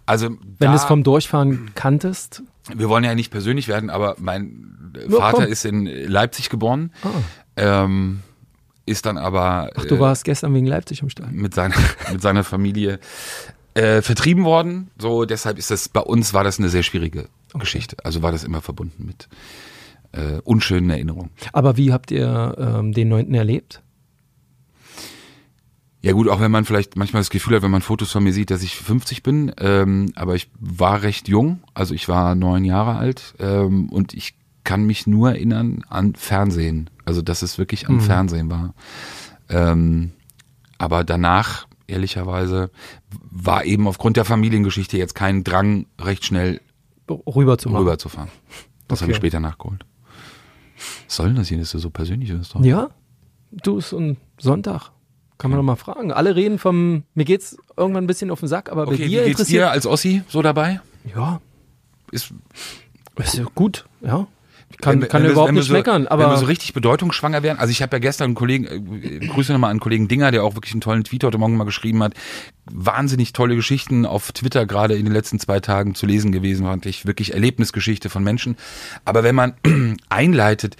Also 0.07 0.29
wenn 0.57 0.71
du 0.71 0.75
es 0.75 0.85
vom 0.85 1.03
Durchfahren 1.03 1.69
kanntest, 1.75 2.41
wir 2.73 2.89
wollen 2.89 3.03
ja 3.03 3.13
nicht 3.13 3.29
persönlich 3.29 3.67
werden, 3.67 3.89
aber 3.91 4.15
mein 4.17 4.93
Ja, 5.07 5.17
Vater 5.17 5.43
komm. 5.43 5.51
ist 5.51 5.65
in 5.65 5.85
Leipzig 5.85 6.49
geboren, 6.49 6.91
ah, 7.03 7.09
ähm, 7.55 8.21
ist 8.87 9.05
dann 9.05 9.17
aber 9.19 9.69
ach, 9.75 9.85
du 9.85 9.95
äh, 9.95 9.99
warst 9.99 10.23
gestern 10.23 10.53
wegen 10.55 10.65
Leipzig 10.65 11.01
im 11.03 11.09
Stadion. 11.09 11.35
mit 11.35 11.53
seiner 11.53 11.75
mit 12.11 12.21
seiner 12.23 12.43
Familie 12.43 12.99
äh, 13.75 14.01
vertrieben 14.01 14.45
worden. 14.45 14.89
So 14.97 15.25
deshalb 15.25 15.59
ist 15.59 15.69
das 15.69 15.89
bei 15.89 16.01
uns 16.01 16.33
war 16.33 16.43
das 16.43 16.57
eine 16.57 16.69
sehr 16.69 16.83
schwierige 16.83 17.27
Geschichte. 17.57 17.97
Also 18.03 18.23
war 18.23 18.31
das 18.31 18.43
immer 18.43 18.61
verbunden 18.61 19.05
mit 19.05 19.29
äh, 20.13 20.39
unschönen 20.43 20.89
Erinnerungen. 20.89 21.31
Aber 21.51 21.75
wie 21.77 21.91
habt 21.91 22.09
ihr 22.11 22.55
ähm, 22.57 22.93
den 22.93 23.09
9. 23.09 23.33
erlebt? 23.33 23.81
Ja 26.01 26.11
gut, 26.11 26.27
auch 26.27 26.41
wenn 26.41 26.51
man 26.51 26.65
vielleicht 26.65 26.97
manchmal 26.97 27.21
das 27.21 27.29
Gefühl 27.29 27.55
hat, 27.55 27.61
wenn 27.63 27.71
man 27.71 27.81
Fotos 27.81 28.11
von 28.11 28.23
mir 28.23 28.33
sieht, 28.33 28.51
dass 28.51 28.61
ich 28.61 28.75
50 28.75 29.23
bin, 29.23 29.53
ähm, 29.57 30.11
aber 30.15 30.35
ich 30.35 30.49
war 30.59 31.01
recht 31.01 31.29
jung, 31.29 31.61
also 31.73 31.93
ich 31.93 32.09
war 32.09 32.35
neun 32.35 32.65
Jahre 32.65 32.95
alt 32.97 33.33
ähm, 33.39 33.87
und 33.89 34.13
ich 34.13 34.35
kann 34.65 34.83
mich 34.85 35.07
nur 35.07 35.29
erinnern 35.31 35.83
an 35.87 36.15
Fernsehen, 36.15 36.89
also 37.05 37.21
dass 37.21 37.41
es 37.41 37.57
wirklich 37.57 37.87
am 37.87 38.01
Fernsehen 38.01 38.49
war. 38.51 38.73
Ähm, 39.49 40.11
aber 40.77 41.05
danach, 41.05 41.67
ehrlicherweise, 41.87 42.69
war 43.31 43.63
eben 43.63 43.87
aufgrund 43.87 44.17
der 44.17 44.25
Familiengeschichte 44.25 44.97
jetzt 44.97 45.15
kein 45.15 45.43
Drang, 45.45 45.85
recht 45.99 46.25
schnell 46.25 46.59
Rüber 47.09 47.57
zu 47.57 47.69
machen. 47.69 47.81
rüberzufahren. 47.81 48.29
Das 48.89 49.01
habe 49.01 49.11
ich 49.11 49.17
Okay. 49.17 49.27
später 49.27 49.39
nachgeholt. 49.39 49.85
Was 51.07 51.15
soll 51.15 51.27
denn 51.27 51.35
das 51.37 51.47
hier? 51.47 51.57
Das 51.57 51.73
ist 51.73 51.81
so 51.81 51.89
persönlich. 51.89 52.29
Ist 52.29 52.55
doch 52.55 52.63
Ja, 52.63 52.89
du, 53.51 53.77
ist 53.77 53.93
ein 53.93 54.17
Sonntag. 54.39 54.91
Kann 55.37 55.51
man 55.51 55.57
doch 55.59 55.63
mal 55.63 55.75
fragen. 55.75 56.11
Alle 56.13 56.35
reden 56.35 56.57
vom, 56.59 57.03
mir 57.15 57.25
geht's 57.25 57.57
irgendwann 57.75 58.03
ein 58.05 58.07
bisschen 58.07 58.31
auf 58.31 58.39
den 58.39 58.47
Sack, 58.47 58.71
aber 58.71 58.85
bei 58.85 58.93
Okay, 58.93 59.03
wie 59.05 59.09
dir 59.09 59.19
geht's 59.23 59.39
interessiert. 59.39 59.63
dir 59.63 59.71
als 59.71 59.85
Ossi 59.85 60.21
so 60.29 60.41
dabei? 60.41 60.79
Ja, 61.15 61.41
Ist, 62.11 62.33
ist 63.17 63.35
ja 63.35 63.45
gut, 63.55 63.85
ja. 64.01 64.27
Kann, 64.81 65.01
Wenn- 65.01 65.07
kann 65.09 65.23
wenn 65.23 65.31
überhaupt 65.31 65.53
nicht 65.53 65.67
so, 65.67 65.73
meckern, 65.73 66.07
aber 66.07 66.23
Wenn 66.23 66.31
wir 66.31 66.37
so 66.37 66.45
richtig 66.45 66.73
bedeutungsschwanger 66.73 67.43
wären, 67.43 67.57
also 67.57 67.71
ich 67.71 67.81
habe 67.81 67.95
ja 67.95 67.99
gestern 67.99 68.25
einen 68.25 68.35
Kollegen, 68.35 68.65
äh, 69.01 69.19
Grüße 69.27 69.53
nochmal 69.53 69.71
an 69.71 69.79
Kollegen 69.79 70.07
Dinger, 70.07 70.31
der 70.31 70.43
auch 70.43 70.55
wirklich 70.55 70.73
einen 70.73 70.81
tollen 70.81 71.03
Tweet 71.03 71.23
heute 71.23 71.37
Morgen 71.37 71.55
mal 71.57 71.63
geschrieben 71.63 72.01
hat. 72.03 72.13
Wahnsinnig 72.65 73.33
tolle 73.33 73.55
Geschichten 73.55 74.05
auf 74.05 74.31
Twitter 74.31 74.65
gerade 74.65 74.95
in 74.95 75.05
den 75.05 75.13
letzten 75.13 75.39
zwei 75.39 75.59
Tagen 75.59 75.95
zu 75.95 76.05
lesen 76.05 76.31
gewesen, 76.31 76.65
fand 76.65 76.85
ich 76.85 77.05
wirklich 77.05 77.33
Erlebnisgeschichte 77.33 78.09
von 78.09 78.23
Menschen. 78.23 78.57
Aber 79.05 79.23
wenn 79.23 79.35
man 79.35 79.53
einleitet, 80.09 80.75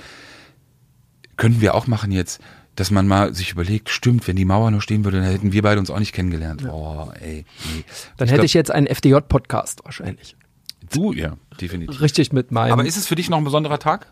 könnten 1.38 1.62
wir 1.62 1.76
auch 1.76 1.88
machen 1.88 2.12
jetzt, 2.12 2.42
dass 2.76 2.90
man 2.92 3.08
mal 3.08 3.34
sich 3.36 3.52
überlegt, 3.52 3.90
stimmt, 3.90 4.28
wenn 4.28 4.36
die 4.36 4.46
Mauer 4.46 4.72
noch 4.72 4.82
stehen 4.82 5.04
würde, 5.06 5.18
dann 5.22 5.30
hätten 5.30 5.52
wir 5.54 5.62
beide 5.62 5.80
uns 5.80 5.90
auch 5.92 6.00
nicht 6.00 6.14
kennengelernt. 6.14 6.66
Oh, 6.68 7.12
ey. 7.22 7.46
Nee. 7.76 7.84
dann 8.18 8.28
Ich 8.28 8.32
hätte 8.32 8.34
glaub, 8.40 8.46
ich 8.46 8.54
jetzt 8.54 8.72
einen 8.72 8.88
FDJ-Podcast 8.88 9.82
wahrscheinlich. 9.86 10.36
Du, 10.92 11.14
ja, 11.14 11.38
definitiv. 11.62 12.02
Richtig 12.02 12.34
mit 12.34 12.52
meinem. 12.52 12.74
Aber 12.74 12.86
ist 12.86 12.98
es 12.98 13.08
für 13.08 13.16
dich 13.16 13.30
noch 13.30 13.38
ein 13.38 13.44
besonderer 13.44 13.80
Tag? 13.80 14.12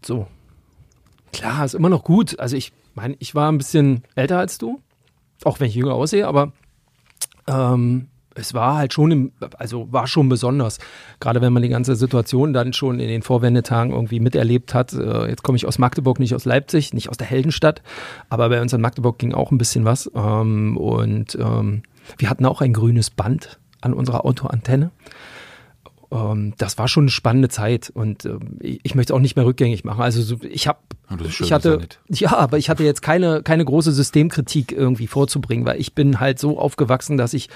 geht 0.00 0.06
so. 0.06 0.26
Klar, 1.32 1.64
ist 1.64 1.74
immer 1.74 1.88
noch 1.88 2.04
gut. 2.04 2.38
Also 2.38 2.56
ich 2.56 2.72
meine, 2.94 3.16
ich 3.18 3.34
war 3.34 3.50
ein 3.50 3.58
bisschen 3.58 4.02
älter 4.14 4.38
als 4.38 4.58
du. 4.58 4.80
auch 5.44 5.60
wenn 5.60 5.68
ich 5.68 5.74
jünger 5.74 5.94
aussehe, 5.94 6.26
aber 6.26 6.52
ähm, 7.46 8.08
es 8.34 8.52
war 8.52 8.76
halt 8.76 8.92
schon, 8.92 9.10
im, 9.10 9.32
also 9.58 9.90
war 9.92 10.06
schon 10.06 10.28
besonders. 10.28 10.78
Gerade 11.18 11.40
wenn 11.40 11.52
man 11.52 11.62
die 11.62 11.68
ganze 11.68 11.96
Situation 11.96 12.52
dann 12.52 12.72
schon 12.72 13.00
in 13.00 13.08
den 13.08 13.22
Vorwendetagen 13.22 13.92
irgendwie 13.92 14.20
miterlebt 14.20 14.74
hat. 14.74 14.92
Äh, 14.92 15.28
jetzt 15.28 15.42
komme 15.42 15.56
ich 15.56 15.66
aus 15.66 15.78
Magdeburg, 15.78 16.18
nicht 16.18 16.34
aus 16.34 16.44
Leipzig, 16.44 16.92
nicht 16.92 17.08
aus 17.08 17.16
der 17.16 17.26
Heldenstadt, 17.26 17.82
aber 18.28 18.48
bei 18.48 18.60
uns 18.60 18.72
in 18.72 18.80
Magdeburg 18.80 19.18
ging 19.18 19.32
auch 19.32 19.50
ein 19.50 19.58
bisschen 19.58 19.84
was. 19.84 20.10
Ähm, 20.14 20.76
und 20.76 21.36
ähm, 21.40 21.82
wir 22.18 22.30
hatten 22.30 22.46
auch 22.46 22.60
ein 22.60 22.72
grünes 22.72 23.10
Band 23.10 23.58
an 23.80 23.94
unserer 23.94 24.24
Autoantenne. 24.24 24.90
Ähm, 26.12 26.54
das 26.58 26.78
war 26.78 26.88
schon 26.88 27.04
eine 27.04 27.10
spannende 27.10 27.48
Zeit 27.48 27.90
und 27.92 28.24
ähm, 28.24 28.58
ich, 28.60 28.94
möchte 28.94 29.12
es 29.12 29.16
auch 29.16 29.20
nicht 29.20 29.36
mehr 29.36 29.46
rückgängig 29.46 29.84
machen. 29.84 30.02
Also 30.02 30.22
so, 30.22 30.36
ich 30.42 30.66
habe, 30.66 30.78
schön, 31.28 31.46
ich 31.46 31.52
hatte, 31.52 31.80
ja, 32.08 32.36
aber 32.36 32.58
ich 32.58 32.68
hatte 32.68 32.84
jetzt 32.84 33.02
keine 33.02 33.42
keine 33.42 33.64
große 33.64 33.92
Systemkritik 33.92 34.72
irgendwie 34.72 35.06
vorzubringen, 35.06 35.64
weil 35.64 35.80
ich 35.80 35.94
bin 35.94 36.20
halt 36.20 36.38
so 36.38 36.58
aufgewachsen, 36.58 37.16
dass 37.16 37.34
ich 37.34 37.48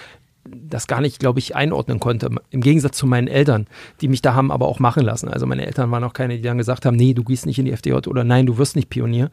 das 0.44 0.86
gar 0.86 1.00
nicht, 1.00 1.18
glaube 1.20 1.38
ich, 1.38 1.56
einordnen 1.56 2.00
konnte. 2.00 2.30
Im 2.50 2.60
Gegensatz 2.60 2.98
zu 2.98 3.06
meinen 3.06 3.28
Eltern, 3.28 3.66
die 4.00 4.08
mich 4.08 4.22
da 4.22 4.34
haben 4.34 4.50
aber 4.50 4.68
auch 4.68 4.78
machen 4.78 5.02
lassen. 5.02 5.28
Also 5.28 5.46
meine 5.46 5.66
Eltern 5.66 5.90
waren 5.90 6.04
auch 6.04 6.12
keine, 6.12 6.36
die 6.36 6.42
dann 6.42 6.58
gesagt 6.58 6.84
haben, 6.84 6.96
nee, 6.96 7.14
du 7.14 7.24
gehst 7.24 7.46
nicht 7.46 7.58
in 7.58 7.64
die 7.64 7.72
FDJ 7.72 7.94
oder 8.08 8.24
nein, 8.24 8.46
du 8.46 8.58
wirst 8.58 8.76
nicht 8.76 8.90
Pionier. 8.90 9.30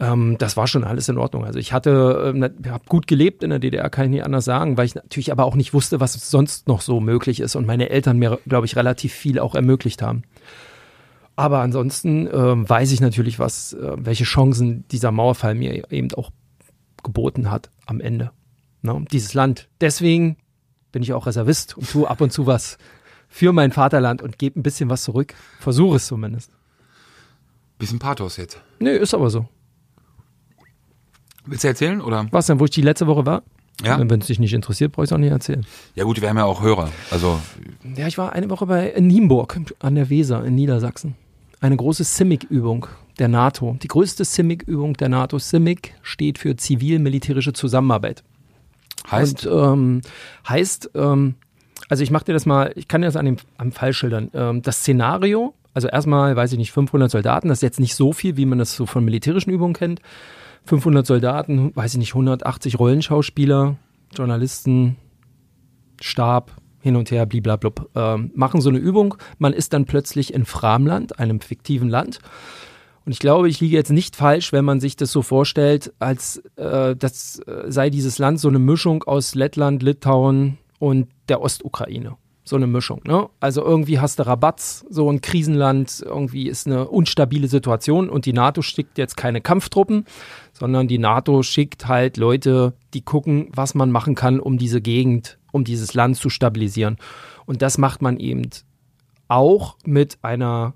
Ähm, 0.00 0.36
das 0.38 0.56
war 0.56 0.66
schon 0.66 0.84
alles 0.84 1.08
in 1.08 1.18
Ordnung. 1.18 1.44
Also 1.44 1.58
ich 1.58 1.72
hatte, 1.72 2.32
ähm, 2.34 2.42
habe 2.70 2.84
gut 2.88 3.06
gelebt 3.06 3.42
in 3.42 3.50
der 3.50 3.58
DDR, 3.58 3.90
kann 3.90 4.04
ich 4.04 4.10
nicht 4.10 4.24
anders 4.24 4.44
sagen, 4.44 4.76
weil 4.76 4.86
ich 4.86 4.94
natürlich 4.94 5.32
aber 5.32 5.44
auch 5.44 5.56
nicht 5.56 5.74
wusste, 5.74 6.00
was 6.00 6.12
sonst 6.30 6.68
noch 6.68 6.80
so 6.80 7.00
möglich 7.00 7.40
ist 7.40 7.56
und 7.56 7.66
meine 7.66 7.90
Eltern 7.90 8.18
mir, 8.18 8.38
glaube 8.46 8.66
ich, 8.66 8.76
relativ 8.76 9.12
viel 9.12 9.38
auch 9.38 9.54
ermöglicht 9.54 10.02
haben. 10.02 10.22
Aber 11.34 11.60
ansonsten 11.60 12.28
ähm, 12.32 12.68
weiß 12.68 12.92
ich 12.92 13.00
natürlich, 13.00 13.38
was, 13.38 13.72
äh, 13.72 13.92
welche 13.96 14.24
Chancen 14.24 14.84
dieser 14.88 15.12
Mauerfall 15.12 15.54
mir 15.54 15.90
eben 15.92 16.12
auch 16.14 16.30
geboten 17.02 17.50
hat 17.50 17.70
am 17.86 18.00
Ende. 18.00 18.32
Ne? 18.82 19.04
Dieses 19.12 19.34
Land. 19.34 19.68
Deswegen 19.80 20.36
bin 20.92 21.02
ich 21.02 21.12
auch 21.12 21.26
Reservist 21.26 21.76
und 21.76 21.90
tue 21.90 22.08
ab 22.08 22.20
und 22.20 22.32
zu 22.32 22.46
was 22.46 22.78
für 23.28 23.52
mein 23.52 23.72
Vaterland 23.72 24.22
und 24.22 24.38
gebe 24.38 24.58
ein 24.58 24.62
bisschen 24.62 24.90
was 24.90 25.04
zurück. 25.04 25.34
Versuche 25.60 25.96
es 25.96 26.06
zumindest. 26.06 26.50
Bisschen 27.78 27.98
Pathos 27.98 28.36
jetzt. 28.36 28.60
Nö, 28.80 28.90
ist 28.90 29.14
aber 29.14 29.30
so. 29.30 29.46
Willst 31.48 31.64
du 31.64 31.68
erzählen 31.68 32.00
oder? 32.00 32.26
Was 32.30 32.46
denn, 32.46 32.60
wo 32.60 32.64
ich 32.64 32.70
die 32.70 32.82
letzte 32.82 33.06
Woche 33.06 33.26
war? 33.26 33.42
Ja. 33.84 33.98
Wenn 33.98 34.20
es 34.20 34.26
dich 34.26 34.40
nicht 34.40 34.54
interessiert, 34.54 34.92
brauche 34.92 35.04
ich 35.04 35.10
es 35.10 35.12
auch 35.12 35.18
nicht 35.18 35.30
erzählen. 35.30 35.64
Ja 35.94 36.04
gut, 36.04 36.20
wir 36.20 36.28
haben 36.28 36.36
ja 36.36 36.44
auch 36.44 36.62
Hörer. 36.62 36.90
Also 37.10 37.38
Ja, 37.96 38.08
ich 38.08 38.18
war 38.18 38.32
eine 38.32 38.50
Woche 38.50 38.66
bei 38.66 38.92
Nienburg 38.98 39.60
an 39.78 39.94
der 39.94 40.10
Weser 40.10 40.44
in 40.44 40.56
Niedersachsen. 40.56 41.14
Eine 41.60 41.76
große 41.76 42.04
CIMIC-Übung 42.04 42.86
der 43.18 43.28
NATO. 43.28 43.76
Die 43.82 43.88
größte 43.88 44.24
CIMIC-Übung 44.24 44.94
der 44.94 45.08
NATO. 45.08 45.38
CIMIC 45.38 45.94
steht 46.02 46.38
für 46.38 46.56
zivil-militärische 46.56 47.52
Zusammenarbeit. 47.52 48.24
heißt, 49.10 49.46
Und 49.46 49.72
ähm, 49.72 50.00
heißt, 50.48 50.90
ähm, 50.94 51.34
also 51.88 52.02
ich 52.02 52.10
mache 52.10 52.24
dir 52.26 52.32
das 52.32 52.46
mal, 52.46 52.72
ich 52.74 52.88
kann 52.88 53.00
dir 53.00 53.08
das 53.08 53.16
an 53.16 53.26
dem 53.26 53.36
am 53.58 53.70
Fall 53.72 53.92
schildern. 53.92 54.30
Ähm, 54.34 54.62
das 54.62 54.78
Szenario, 54.78 55.54
also 55.72 55.86
erstmal, 55.88 56.34
weiß 56.34 56.52
ich 56.52 56.58
nicht, 56.58 56.72
500 56.72 57.10
Soldaten, 57.10 57.48
das 57.48 57.58
ist 57.58 57.62
jetzt 57.62 57.80
nicht 57.80 57.94
so 57.94 58.12
viel, 58.12 58.36
wie 58.36 58.46
man 58.46 58.58
das 58.58 58.74
so 58.74 58.86
von 58.86 59.04
militärischen 59.04 59.50
Übungen 59.50 59.74
kennt. 59.74 60.00
500 60.68 61.06
Soldaten, 61.06 61.74
weiß 61.74 61.94
ich 61.94 61.98
nicht, 61.98 62.12
180 62.12 62.78
Rollenschauspieler, 62.78 63.76
Journalisten, 64.14 64.96
Stab, 66.00 66.52
hin 66.80 66.94
und 66.94 67.10
her, 67.10 67.24
bliblablub, 67.24 67.90
ähm, 67.94 68.30
machen 68.34 68.60
so 68.60 68.68
eine 68.68 68.78
Übung. 68.78 69.14
Man 69.38 69.54
ist 69.54 69.72
dann 69.72 69.86
plötzlich 69.86 70.32
in 70.32 70.44
Framland, 70.44 71.18
einem 71.18 71.40
fiktiven 71.40 71.88
Land. 71.88 72.18
Und 73.06 73.12
ich 73.12 73.18
glaube, 73.18 73.48
ich 73.48 73.60
liege 73.60 73.76
jetzt 73.76 73.90
nicht 73.90 74.14
falsch, 74.14 74.52
wenn 74.52 74.66
man 74.66 74.80
sich 74.80 74.94
das 74.94 75.10
so 75.10 75.22
vorstellt, 75.22 75.94
als 75.98 76.42
äh, 76.56 76.94
das 76.94 77.40
äh, 77.40 77.64
sei 77.68 77.88
dieses 77.88 78.18
Land 78.18 78.38
so 78.38 78.48
eine 78.48 78.58
Mischung 78.58 79.02
aus 79.04 79.34
Lettland, 79.34 79.82
Litauen 79.82 80.58
und 80.78 81.08
der 81.30 81.40
Ostukraine. 81.40 82.16
So 82.48 82.56
eine 82.56 82.66
Mischung. 82.66 83.02
Ne? 83.04 83.28
Also 83.40 83.62
irgendwie 83.62 84.00
hast 84.00 84.18
du 84.18 84.26
Rabatz, 84.26 84.86
so 84.88 85.10
ein 85.10 85.20
Krisenland, 85.20 86.02
irgendwie 86.04 86.48
ist 86.48 86.66
eine 86.66 86.88
unstabile 86.88 87.46
Situation 87.46 88.08
und 88.08 88.24
die 88.24 88.32
NATO 88.32 88.62
schickt 88.62 88.96
jetzt 88.96 89.18
keine 89.18 89.42
Kampftruppen, 89.42 90.06
sondern 90.54 90.88
die 90.88 90.98
NATO 90.98 91.42
schickt 91.42 91.88
halt 91.88 92.16
Leute, 92.16 92.72
die 92.94 93.02
gucken, 93.02 93.50
was 93.54 93.74
man 93.74 93.90
machen 93.90 94.14
kann, 94.14 94.40
um 94.40 94.56
diese 94.56 94.80
Gegend, 94.80 95.38
um 95.52 95.64
dieses 95.64 95.92
Land 95.92 96.16
zu 96.16 96.30
stabilisieren. 96.30 96.96
Und 97.44 97.60
das 97.60 97.76
macht 97.76 98.00
man 98.00 98.18
eben 98.18 98.48
auch 99.28 99.76
mit 99.84 100.16
einer 100.22 100.72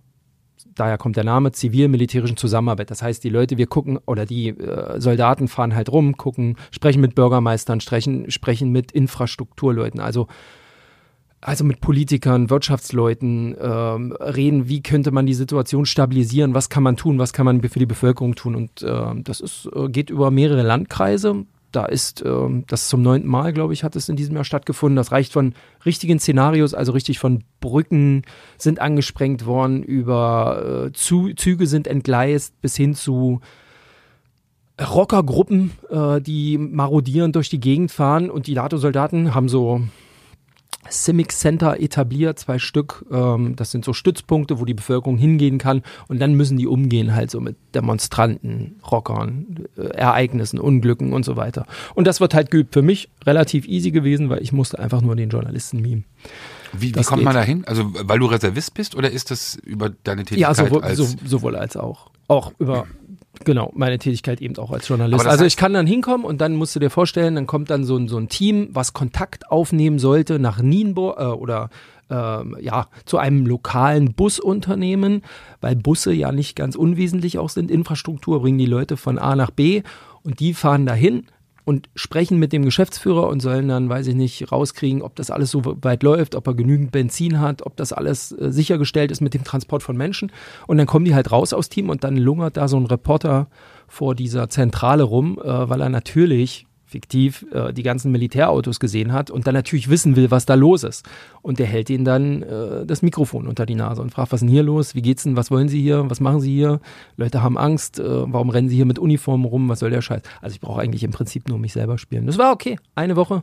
daher 0.75 0.99
kommt 0.99 1.17
der 1.17 1.25
Name 1.25 1.53
zivil-militärischen 1.53 2.37
Zusammenarbeit. 2.37 2.91
Das 2.91 3.03
heißt, 3.03 3.23
die 3.25 3.29
Leute, 3.29 3.59
wir 3.59 3.67
gucken, 3.67 3.99
oder 4.07 4.25
die 4.27 4.49
äh, 4.49 5.01
Soldaten 5.01 5.49
fahren 5.49 5.75
halt 5.75 5.91
rum, 5.93 6.17
gucken, 6.17 6.57
sprechen 6.71 7.01
mit 7.01 7.15
Bürgermeistern, 7.15 7.81
sprechen, 7.81 8.31
sprechen 8.31 8.71
mit 8.71 8.93
Infrastrukturleuten, 8.93 10.01
also, 10.01 10.29
also 11.43 11.65
mit 11.65 11.81
Politikern, 11.81 12.51
Wirtschaftsleuten, 12.51 13.57
ähm, 13.61 14.13
reden, 14.13 14.69
wie 14.69 14.81
könnte 14.81 15.11
man 15.11 15.27
die 15.27 15.35
Situation 15.35 15.87
stabilisieren, 15.87 16.55
was 16.55 16.69
kann 16.69 16.85
man 16.85 16.97
tun, 16.97 17.19
was 17.19 17.33
kann 17.33 17.45
man 17.45 17.61
für 17.61 17.81
die 17.81 17.87
Bevölkerung 17.87 18.37
tun. 18.37 18.55
Und 18.55 18.85
ähm, 18.87 19.25
das 19.25 19.41
ist, 19.41 19.69
äh, 19.75 19.89
geht 19.89 20.09
über 20.09 20.31
mehrere 20.31 20.63
Landkreise. 20.63 21.45
Da 21.73 21.87
ist 21.87 22.23
ähm, 22.25 22.65
das 22.69 22.89
zum 22.89 23.03
neunten 23.03 23.29
Mal, 23.29 23.53
glaube 23.53 23.73
ich, 23.73 23.83
hat 23.83 23.97
es 23.97 24.09
in 24.09 24.15
diesem 24.15 24.37
Jahr 24.37 24.45
stattgefunden. 24.45 24.95
Das 24.95 25.11
reicht 25.11 25.33
von 25.33 25.55
richtigen 25.85 26.21
Szenarios, 26.21 26.75
also 26.75 26.93
richtig 26.93 27.19
von 27.19 27.43
Brücken 27.61 28.23
sind 28.57 28.79
angesprengt 28.79 29.45
worden, 29.45 29.83
über 29.83 30.87
äh, 30.87 30.93
Zu 30.93 31.33
Züge 31.35 31.67
sind 31.67 31.89
entgleist, 31.89 32.61
bis 32.61 32.77
hin 32.77 32.95
zu 32.95 33.41
Rockergruppen, 34.81 35.73
äh, 35.91 36.21
die 36.21 36.57
marodieren 36.57 37.33
durch 37.33 37.49
die 37.49 37.61
Gegend 37.61 37.91
fahren 37.91 38.31
und 38.31 38.47
die 38.47 38.55
NATO-Soldaten 38.55 39.35
haben 39.35 39.49
so 39.49 39.83
Civic 40.91 41.33
Center 41.33 41.81
etabliert, 41.81 42.39
zwei 42.39 42.59
Stück. 42.59 43.05
Ähm, 43.11 43.55
das 43.57 43.71
sind 43.71 43.85
so 43.85 43.93
Stützpunkte, 43.93 44.59
wo 44.61 44.65
die 44.65 44.75
Bevölkerung 44.75 45.17
hingehen 45.17 45.59
kann. 45.59 45.83
Und 46.09 46.21
dann 46.21 46.35
müssen 46.35 46.59
die 46.59 46.67
umgehen 46.67 47.15
halt 47.15 47.31
so 47.31 47.41
mit 47.41 47.57
Demonstranten, 47.75 48.81
Rockern, 48.91 49.67
äh, 49.77 49.83
Ereignissen, 49.83 50.59
Unglücken 50.59 51.13
und 51.13 51.25
so 51.25 51.37
weiter. 51.37 51.67
Und 51.95 52.07
das 52.07 52.21
wird 52.21 52.35
halt 52.35 52.51
geübt. 52.51 52.75
Für 52.75 52.83
mich 52.83 53.11
relativ 53.25 53.67
easy 53.67 53.91
gewesen, 53.91 54.29
weil 54.29 54.43
ich 54.43 54.53
musste 54.53 54.79
einfach 54.79 55.01
nur 55.01 55.17
den 55.17 55.31
Journalisten 55.31 55.81
mimen. 55.81 56.05
wie, 56.73 56.95
wie 56.95 57.03
kommt 57.03 57.21
geht. 57.21 57.25
man 57.25 57.35
da 57.35 57.43
hin? 57.43 57.65
Also 57.67 57.91
weil 57.93 58.19
du 58.19 58.27
Reservist 58.27 58.75
bist 58.75 58.97
oder 58.97 59.11
ist 59.11 59.31
das 59.31 59.57
über 59.57 59.91
deine 59.91 60.25
Tätigkeit 60.25 60.57
Ja, 60.57 60.65
sowohl, 60.65 60.83
als 60.83 60.99
so, 60.99 61.07
sowohl 61.25 61.57
als 61.57 61.77
auch. 61.77 62.11
Auch 62.29 62.53
über, 62.59 62.87
genau, 63.45 63.71
meine 63.75 63.99
Tätigkeit 63.99 64.41
eben 64.41 64.57
auch 64.59 64.71
als 64.71 64.89
Journalist. 64.89 65.27
Also 65.27 65.45
ich 65.45 65.57
kann 65.57 65.73
dann 65.73 65.87
hinkommen 65.87 66.25
und 66.25 66.41
dann 66.41 66.55
musst 66.55 66.75
du 66.75 66.81
dir 66.81 66.91
vorstellen, 66.91 67.35
dann 67.35 67.47
kommt 67.47 67.71
dann 67.71 67.85
so 67.85 67.97
ein, 67.97 68.09
so 68.09 68.17
ein 68.17 68.29
Team, 68.29 68.69
was 68.73 68.93
Kontakt 68.93 69.51
aufnehmen 69.51 69.99
sollte 69.99 70.39
nach 70.39 70.61
Nienburg 70.61 71.19
äh, 71.19 71.25
oder 71.25 71.71
ähm, 72.11 72.57
ja, 72.61 72.89
zu 73.05 73.19
einem 73.19 73.47
lokalen 73.47 74.13
Busunternehmen, 74.13 75.23
weil 75.61 75.77
Busse 75.77 76.13
ja 76.13 76.33
nicht 76.33 76.57
ganz 76.57 76.77
unwesentlich 76.77 77.39
auch 77.39 77.49
sind. 77.49 77.71
Infrastruktur 77.71 78.43
bringen 78.43 78.59
die 78.59 78.67
Leute 78.67 78.97
von 78.97 79.19
A 79.19 79.35
nach 79.35 79.51
B 79.51 79.83
und 80.23 80.41
die 80.41 80.55
fahren 80.55 80.87
dahin 80.87 81.27
und 81.65 81.89
sprechen 81.95 82.39
mit 82.39 82.53
dem 82.53 82.65
Geschäftsführer 82.65 83.29
und 83.29 83.41
sollen 83.41 83.69
dann, 83.69 83.89
weiß 83.89 84.09
ich 84.09 84.15
nicht, 84.15 84.51
rauskriegen, 84.51 85.03
ob 85.03 85.15
das 85.15 85.31
alles 85.31 85.51
so 85.51 85.63
weit 85.65 86.03
läuft, 86.03 86.35
ob 86.35 86.47
er 86.47 86.55
genügend 86.55 86.91
Benzin 86.91 87.41
hat, 87.41 87.65
ob 87.65 87.77
das 87.77 87.93
alles 87.93 88.33
äh, 88.33 88.51
sichergestellt 88.51 89.11
ist 89.11 89.21
mit 89.21 89.35
dem 89.35 89.45
Transport 89.45 89.83
von 89.83 89.97
Menschen. 89.97 90.33
Und 90.67 90.79
dann 90.79 90.87
kommen 90.87 91.05
die 91.05 91.15
halt 91.15 91.31
raus 91.31 91.53
aus 91.53 91.69
Team 91.69 91.89
und 91.89 92.05
dann 92.05 92.17
lungert 92.17 92.57
da 92.57 92.67
so 92.67 92.77
ein 92.77 92.87
Reporter 92.87 93.49
vor 93.87 94.15
dieser 94.15 94.49
Zentrale 94.49 95.05
rum, 95.05 95.39
äh, 95.43 95.69
weil 95.69 95.81
er 95.81 95.89
natürlich 95.89 96.67
fiktiv 96.93 97.45
äh, 97.53 97.73
die 97.73 97.83
ganzen 97.83 98.13
Militärautos 98.13 98.79
gesehen 98.79 99.13
hat 99.13 99.31
und 99.31 99.47
dann 99.49 99.55
natürlich 99.55 99.91
wissen 99.91 100.15
will, 100.15 100.31
was 100.31 100.47
da 100.47 100.55
los 100.55 100.85
ist. 100.85 101.05
Und 101.43 101.59
der 101.59 101.67
hält 101.67 101.91
ihnen 101.91 102.05
dann 102.05 102.43
äh, 102.43 102.87
das 102.87 103.03
Mikrofon 103.03 103.49
unter 103.49 103.67
die 103.67 103.75
Nase 103.75 104.01
und 104.01 104.11
fragt, 104.11 104.31
was 104.31 104.39
ist 104.39 104.47
denn 104.47 104.49
hier 104.55 104.63
los? 104.63 104.95
Wie 104.95 105.03
geht's 105.03 105.25
denn? 105.25 105.35
Was 105.37 105.51
wollen 105.51 105.69
Sie 105.69 105.83
hier? 105.83 106.09
Was 106.09 106.21
machen 106.21 106.41
Sie 106.41 106.55
hier? 106.55 106.81
Leute 107.17 107.43
haben 107.43 107.59
Angst. 107.59 107.99
Äh, 107.99 108.05
warum 108.33 108.51
rennen 108.51 108.69
Sie 108.69 108.77
hier 108.77 108.87
mit 108.87 109.01
Uniformen 109.01 109.45
rum? 109.45 109.69
Was 109.69 109.81
soll 109.81 109.91
der 109.91 110.03
Scheiß? 110.03 110.23
Also 110.41 110.55
ich 110.55 110.61
brauche 110.61 110.81
eigentlich 110.81 111.03
im 111.03 111.11
Prinzip 111.11 111.49
nur 111.49 111.59
mich 111.59 111.73
selber 111.73 111.99
spielen. 111.99 112.27
Das 112.27 112.39
war 112.39 112.53
okay. 112.53 112.79
Eine 112.95 113.17
Woche. 113.17 113.43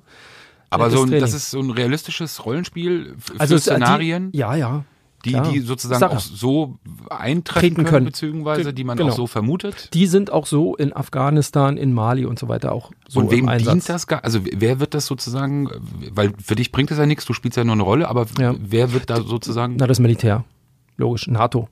aber 0.70 0.86
nettes 0.86 1.00
so 1.00 1.06
ein, 1.06 1.20
das 1.20 1.34
ist 1.34 1.52
so 1.52 1.60
ein 1.60 1.72
realistisches 1.72 2.46
Rollenspiel 2.46 3.16
f- 3.18 3.34
für 3.34 3.40
Also 3.40 3.58
Szenarien, 3.58 4.32
Die, 4.32 4.38
ja, 4.38 4.56
ja. 4.56 4.84
Die, 5.26 5.32
klar. 5.32 5.52
die 5.52 5.60
sozusagen 5.60 6.00
Sache. 6.00 6.16
auch 6.18 6.20
so 6.20 6.80
eintreffen 7.10 7.44
Treten 7.62 7.76
können, 7.76 7.88
können. 7.88 8.06
beziehungsweise 8.06 8.74
die 8.74 8.84
man 8.84 8.98
Genau. 8.98 9.12
auch 9.12 9.16
so 9.16 9.28
vermutet. 9.28 9.90
Die 9.94 10.06
sind 10.08 10.32
auch 10.32 10.46
so 10.46 10.76
in 10.76 10.96
Afghanistan, 10.96 11.78
in 11.78 11.94
Mali 11.94 12.26
und 12.26 12.40
so 12.40 12.48
weiter 12.48 12.72
auch 12.72 12.92
so 13.08 13.20
und 13.20 13.32
wem 13.32 13.48
dient 13.58 13.88
das? 13.90 14.08
gar- 14.08 14.24
Also 14.24 14.40
wer 14.44 14.80
wird 14.80 14.94
das 14.94 15.06
sozusagen, 15.06 15.70
weil 16.12 16.34
für 16.44 16.56
dich 16.56 16.72
bringt 16.72 16.92
das 16.92 16.98
ja 16.98 17.06
nichts, 17.06 17.26
du 17.26 17.34
spielst 17.34 17.58
ja 17.58 17.64
nur 17.64 17.74
eine 17.74 17.84
Rolle, 17.84 18.08
aber 18.08 18.28
Ja. 18.40 18.54
wer 18.60 18.94
wird 18.94 19.10
da 19.10 19.22
sozusagen 19.22 19.76
Na, 19.78 19.88
das 19.88 20.00
Militär. 20.00 20.44
Logisch. 20.98 21.28
NATO. 21.28 21.68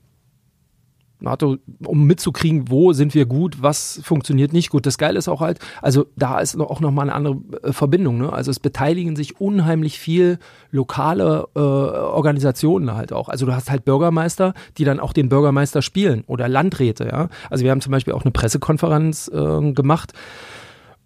NATO, 1.20 1.56
um 1.84 2.06
mitzukriegen, 2.06 2.70
wo 2.70 2.92
sind 2.92 3.14
wir 3.14 3.26
gut, 3.26 3.62
was 3.62 4.00
funktioniert 4.04 4.52
nicht 4.52 4.70
gut. 4.70 4.86
Das 4.86 4.98
Geile 4.98 5.18
ist 5.18 5.28
auch 5.28 5.40
halt, 5.40 5.58
also 5.82 6.06
da 6.16 6.38
ist 6.38 6.58
auch 6.58 6.80
nochmal 6.80 7.10
eine 7.10 7.14
andere 7.14 7.36
äh, 7.62 7.72
Verbindung. 7.72 8.18
Ne? 8.18 8.32
Also 8.32 8.50
es 8.50 8.60
beteiligen 8.60 9.16
sich 9.16 9.40
unheimlich 9.40 9.98
viel 9.98 10.38
lokale 10.70 11.48
äh, 11.54 11.58
Organisationen 11.58 12.94
halt 12.94 13.12
auch. 13.12 13.28
Also 13.28 13.46
du 13.46 13.54
hast 13.54 13.70
halt 13.70 13.84
Bürgermeister, 13.84 14.54
die 14.76 14.84
dann 14.84 15.00
auch 15.00 15.12
den 15.12 15.28
Bürgermeister 15.28 15.82
spielen 15.82 16.24
oder 16.26 16.48
Landräte. 16.48 17.06
Ja? 17.06 17.28
Also 17.50 17.64
wir 17.64 17.70
haben 17.70 17.80
zum 17.80 17.92
Beispiel 17.92 18.14
auch 18.14 18.22
eine 18.22 18.32
Pressekonferenz 18.32 19.28
äh, 19.28 19.72
gemacht 19.72 20.12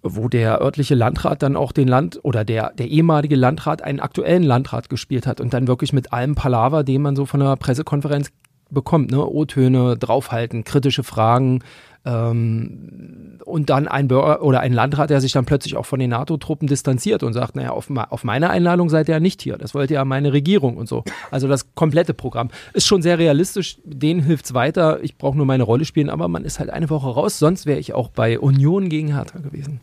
wo 0.03 0.29
der 0.29 0.61
örtliche 0.61 0.97
Landrat 0.97 1.45
dann 1.45 1.57
auch 1.57 1.71
den 1.71 1.87
Land 1.87 2.19
oder 2.25 2.45
der, 2.45 2.73
der 2.73 2.89
ehemalige 2.89 3.37
Landrat 3.37 3.83
einen 3.83 4.01
aktuellen 4.01 4.43
Landrat 4.43 4.89
gespielt 4.89 5.27
hat 5.27 5.41
und 5.41 5.55
dann 5.55 5.69
wirklich 5.69 5.93
mit 5.93 6.13
allem 6.13 6.35
Palaver, 6.35 6.83
den 6.83 7.03
man 7.03 7.15
so 7.15 7.25
von 7.25 7.39
der 7.39 7.55
Pressekonferenz 7.57 8.33
bekommt, 8.73 9.11
ne? 9.11 9.25
O-Töne 9.25 9.97
draufhalten, 9.97 10.65
kritische 10.65 11.05
Fragen 11.05 11.61
ähm, 12.05 13.39
und 13.45 13.71
dann 13.71 13.89
ein 13.89 14.09
Bürger 14.09 14.43
oder 14.43 14.61
ein 14.61 14.73
Landrat, 14.73 15.11
der 15.11 15.21
sich 15.21 15.33
dann 15.33 15.45
plötzlich 15.45 15.77
auch 15.77 15.87
von 15.87 16.01
den 16.01 16.11
NATO-Truppen 16.11 16.67
distanziert 16.69 17.23
und 17.23 17.33
sagt, 17.33 17.55
naja, 17.55 17.71
auf, 17.71 17.89
auf 17.91 18.25
meine 18.25 18.51
Einladung 18.51 18.89
seid 18.89 19.09
ihr 19.09 19.15
ja 19.15 19.21
nicht 19.21 19.43
hier, 19.43 19.57
das 19.57 19.75
wollte 19.75 19.95
ja 19.95 20.05
meine 20.05 20.33
Regierung 20.33 20.77
und 20.77 20.89
so. 20.89 21.05
Also 21.31 21.49
das 21.49 21.75
komplette 21.75 22.15
Programm 22.15 22.51
ist 22.73 22.87
schon 22.87 23.03
sehr 23.03 23.19
realistisch, 23.19 23.79
denen 23.85 24.21
hilft's 24.21 24.55
weiter, 24.55 25.03
ich 25.03 25.17
brauche 25.17 25.37
nur 25.37 25.47
meine 25.47 25.63
Rolle 25.63 25.85
spielen, 25.85 26.11
aber 26.11 26.29
man 26.29 26.45
ist 26.45 26.59
halt 26.59 26.71
eine 26.71 26.91
Woche 26.91 27.09
raus, 27.09 27.39
sonst 27.39 27.67
wäre 27.67 27.79
ich 27.79 27.95
auch 27.95 28.09
bei 28.09 28.39
Union 28.39 28.89
gegen 28.89 29.15
Hertha 29.15 29.39
gewesen 29.39 29.81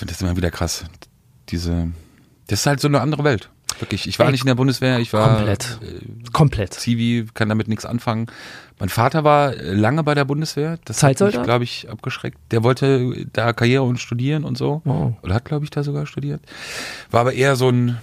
finde 0.00 0.14
das 0.14 0.22
immer 0.22 0.36
wieder 0.36 0.50
krass. 0.50 0.84
Diese, 1.50 1.88
das 2.46 2.60
ist 2.60 2.66
halt 2.66 2.80
so 2.80 2.88
eine 2.88 3.00
andere 3.00 3.22
Welt. 3.22 3.50
Wirklich, 3.80 4.06
ich 4.06 4.18
war 4.18 4.26
Ey, 4.26 4.32
nicht 4.32 4.42
in 4.42 4.46
der 4.46 4.54
Bundeswehr, 4.54 4.98
ich 4.98 5.12
war 5.12 5.36
komplett, 5.36 5.78
äh, 5.82 6.30
komplett. 6.32 6.74
Zivi, 6.74 7.26
kann 7.34 7.48
damit 7.48 7.68
nichts 7.68 7.86
anfangen. 7.86 8.26
Mein 8.78 8.88
Vater 8.88 9.24
war 9.24 9.54
lange 9.56 10.02
bei 10.04 10.14
der 10.14 10.24
Bundeswehr, 10.24 10.78
das 10.84 11.02
hat 11.02 11.20
mich, 11.20 11.42
glaube 11.42 11.64
ich, 11.64 11.88
abgeschreckt. 11.90 12.38
Der 12.50 12.62
wollte 12.62 13.26
da 13.32 13.52
Karriere 13.52 13.82
und 13.82 13.98
studieren 13.98 14.44
und 14.44 14.56
so. 14.56 14.82
Wow. 14.84 15.14
Oder 15.22 15.34
hat, 15.34 15.44
glaube 15.44 15.64
ich, 15.64 15.70
da 15.70 15.82
sogar 15.82 16.06
studiert. 16.06 16.40
War 17.10 17.22
aber 17.22 17.32
eher 17.32 17.56
so 17.56 17.68
ein 17.68 17.98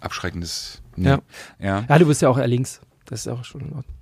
abschreckendes. 0.00 0.82
Nee. 0.96 1.08
Ja. 1.08 1.18
ja. 1.60 1.84
Ja, 1.88 1.98
du 1.98 2.06
bist 2.06 2.22
ja 2.22 2.28
auch 2.28 2.38
eher 2.38 2.48
links. 2.48 2.80
Das 3.06 3.20
ist 3.20 3.28
auch 3.28 3.44
schon 3.44 3.62
in 3.62 3.68
Ordnung. 3.68 4.01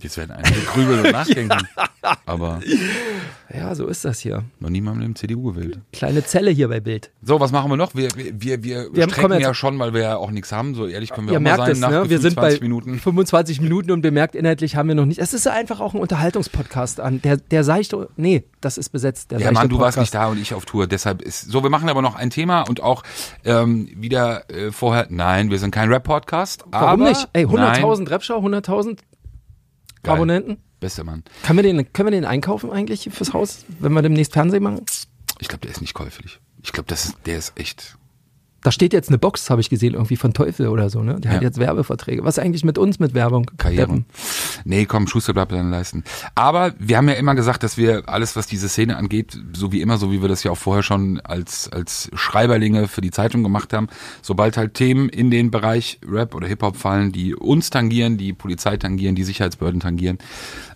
Jetzt 0.00 0.16
werden 0.16 0.30
einige 0.30 0.60
grübeln 0.60 1.04
und 1.04 1.12
nachdenken. 1.12 1.58
ja. 1.76 2.16
Aber. 2.24 2.60
Ja, 3.52 3.74
so 3.74 3.86
ist 3.86 4.04
das 4.04 4.20
hier. 4.20 4.44
Noch 4.60 4.70
niemandem 4.70 5.06
im 5.06 5.16
CDU 5.16 5.52
gewählt. 5.52 5.80
Kleine 5.92 6.24
Zelle 6.24 6.50
hier 6.52 6.68
bei 6.68 6.78
Bild. 6.78 7.10
So, 7.22 7.40
was 7.40 7.50
machen 7.50 7.70
wir 7.70 7.76
noch? 7.76 7.94
Wir, 7.96 8.08
wir, 8.14 8.62
wir, 8.62 8.94
wir, 8.94 9.08
strecken 9.10 9.40
ja 9.40 9.54
schon, 9.54 9.78
weil 9.78 9.94
wir 9.94 10.02
ja 10.02 10.16
auch 10.16 10.30
nichts 10.30 10.52
haben. 10.52 10.74
So 10.76 10.86
ehrlich 10.86 11.10
können 11.10 11.26
wir 11.26 11.32
Ihr 11.32 11.38
auch 11.38 11.42
mal 11.42 11.56
sein 11.56 11.70
es, 11.72 11.80
nach 11.80 11.90
ne? 11.90 12.10
Wir 12.10 12.20
sind 12.20 12.36
bei 12.36 12.58
Minuten. 12.60 12.98
25 12.98 13.60
Minuten 13.60 13.90
und 13.90 14.02
bemerkt, 14.02 14.36
inhaltlich 14.36 14.76
haben 14.76 14.88
wir 14.88 14.94
noch 14.94 15.06
nicht. 15.06 15.18
Es 15.18 15.34
ist 15.34 15.48
einfach 15.48 15.80
auch 15.80 15.94
ein 15.94 16.00
Unterhaltungspodcast 16.00 17.00
an. 17.00 17.20
Der, 17.22 17.36
der 17.36 17.64
seichte, 17.64 18.08
nee, 18.16 18.44
das 18.60 18.78
ist 18.78 18.90
besetzt. 18.90 19.32
Der 19.32 19.40
ja, 19.40 19.50
Mann, 19.50 19.68
du 19.68 19.76
Podcast. 19.76 19.96
warst 19.96 19.98
nicht 19.98 20.14
da 20.14 20.28
und 20.28 20.40
ich 20.40 20.54
auf 20.54 20.64
Tour. 20.64 20.86
Deshalb 20.86 21.22
ist, 21.22 21.50
so, 21.50 21.64
wir 21.64 21.70
machen 21.70 21.88
aber 21.88 22.02
noch 22.02 22.14
ein 22.14 22.30
Thema 22.30 22.62
und 22.62 22.82
auch 22.82 23.02
ähm, 23.44 23.88
wieder 23.96 24.48
äh, 24.50 24.70
vorher, 24.70 25.08
nein, 25.10 25.50
wir 25.50 25.58
sind 25.58 25.72
kein 25.72 25.90
Rap-Podcast. 25.90 26.64
Warum 26.70 27.02
nicht? 27.02 27.28
Ey, 27.32 27.46
100.000 27.46 28.10
Rap-Show, 28.10 28.38
100.000 28.38 28.98
Abonnenten? 30.04 30.58
Beste 30.80 31.04
Mann. 31.04 31.24
Können 31.44 31.58
wir, 31.58 31.62
den, 31.62 31.92
können 31.92 32.06
wir 32.06 32.10
den 32.12 32.24
einkaufen 32.24 32.70
eigentlich 32.70 33.08
fürs 33.12 33.32
Haus, 33.32 33.64
wenn 33.80 33.92
wir 33.92 34.02
demnächst 34.02 34.32
Fernsehen 34.32 34.62
machen? 34.62 34.84
Ich 35.40 35.48
glaube, 35.48 35.62
der 35.62 35.70
ist 35.70 35.80
nicht 35.80 35.94
käuflich. 35.94 36.38
Ich 36.62 36.72
glaube, 36.72 36.94
der 37.26 37.38
ist 37.38 37.52
echt 37.56 37.96
da 38.62 38.72
steht 38.72 38.92
jetzt 38.92 39.08
eine 39.08 39.18
Box, 39.18 39.50
habe 39.50 39.60
ich 39.60 39.70
gesehen, 39.70 39.94
irgendwie 39.94 40.16
von 40.16 40.34
Teufel 40.34 40.68
oder 40.68 40.90
so, 40.90 41.02
ne? 41.02 41.20
Der 41.20 41.30
ja. 41.30 41.36
hat 41.36 41.42
jetzt 41.42 41.58
Werbeverträge. 41.58 42.24
Was 42.24 42.38
eigentlich 42.40 42.64
mit 42.64 42.76
uns 42.76 42.98
mit 42.98 43.14
Werbung? 43.14 43.48
Karriere. 43.56 44.04
Nee, 44.64 44.84
komm, 44.84 45.06
Schuster 45.06 45.32
bleibt 45.32 45.52
dann 45.52 45.70
leisten. 45.70 46.02
Aber 46.34 46.74
wir 46.78 46.96
haben 46.96 47.08
ja 47.08 47.14
immer 47.14 47.36
gesagt, 47.36 47.62
dass 47.62 47.76
wir 47.76 48.08
alles, 48.08 48.34
was 48.34 48.48
diese 48.48 48.68
Szene 48.68 48.96
angeht, 48.96 49.38
so 49.52 49.70
wie 49.70 49.80
immer, 49.80 49.96
so 49.96 50.10
wie 50.10 50.22
wir 50.22 50.28
das 50.28 50.42
ja 50.42 50.50
auch 50.50 50.58
vorher 50.58 50.82
schon 50.82 51.20
als, 51.20 51.70
als 51.72 52.10
Schreiberlinge 52.14 52.88
für 52.88 53.00
die 53.00 53.12
Zeitung 53.12 53.44
gemacht 53.44 53.72
haben, 53.72 53.88
sobald 54.22 54.56
halt 54.56 54.74
Themen 54.74 55.08
in 55.08 55.30
den 55.30 55.52
Bereich 55.52 56.00
Rap 56.06 56.34
oder 56.34 56.48
Hip-Hop 56.48 56.76
fallen, 56.76 57.12
die 57.12 57.36
uns 57.36 57.70
tangieren, 57.70 58.18
die 58.18 58.32
Polizei 58.32 58.76
tangieren, 58.76 59.14
die 59.14 59.24
Sicherheitsbehörden 59.24 59.80
tangieren, 59.80 60.18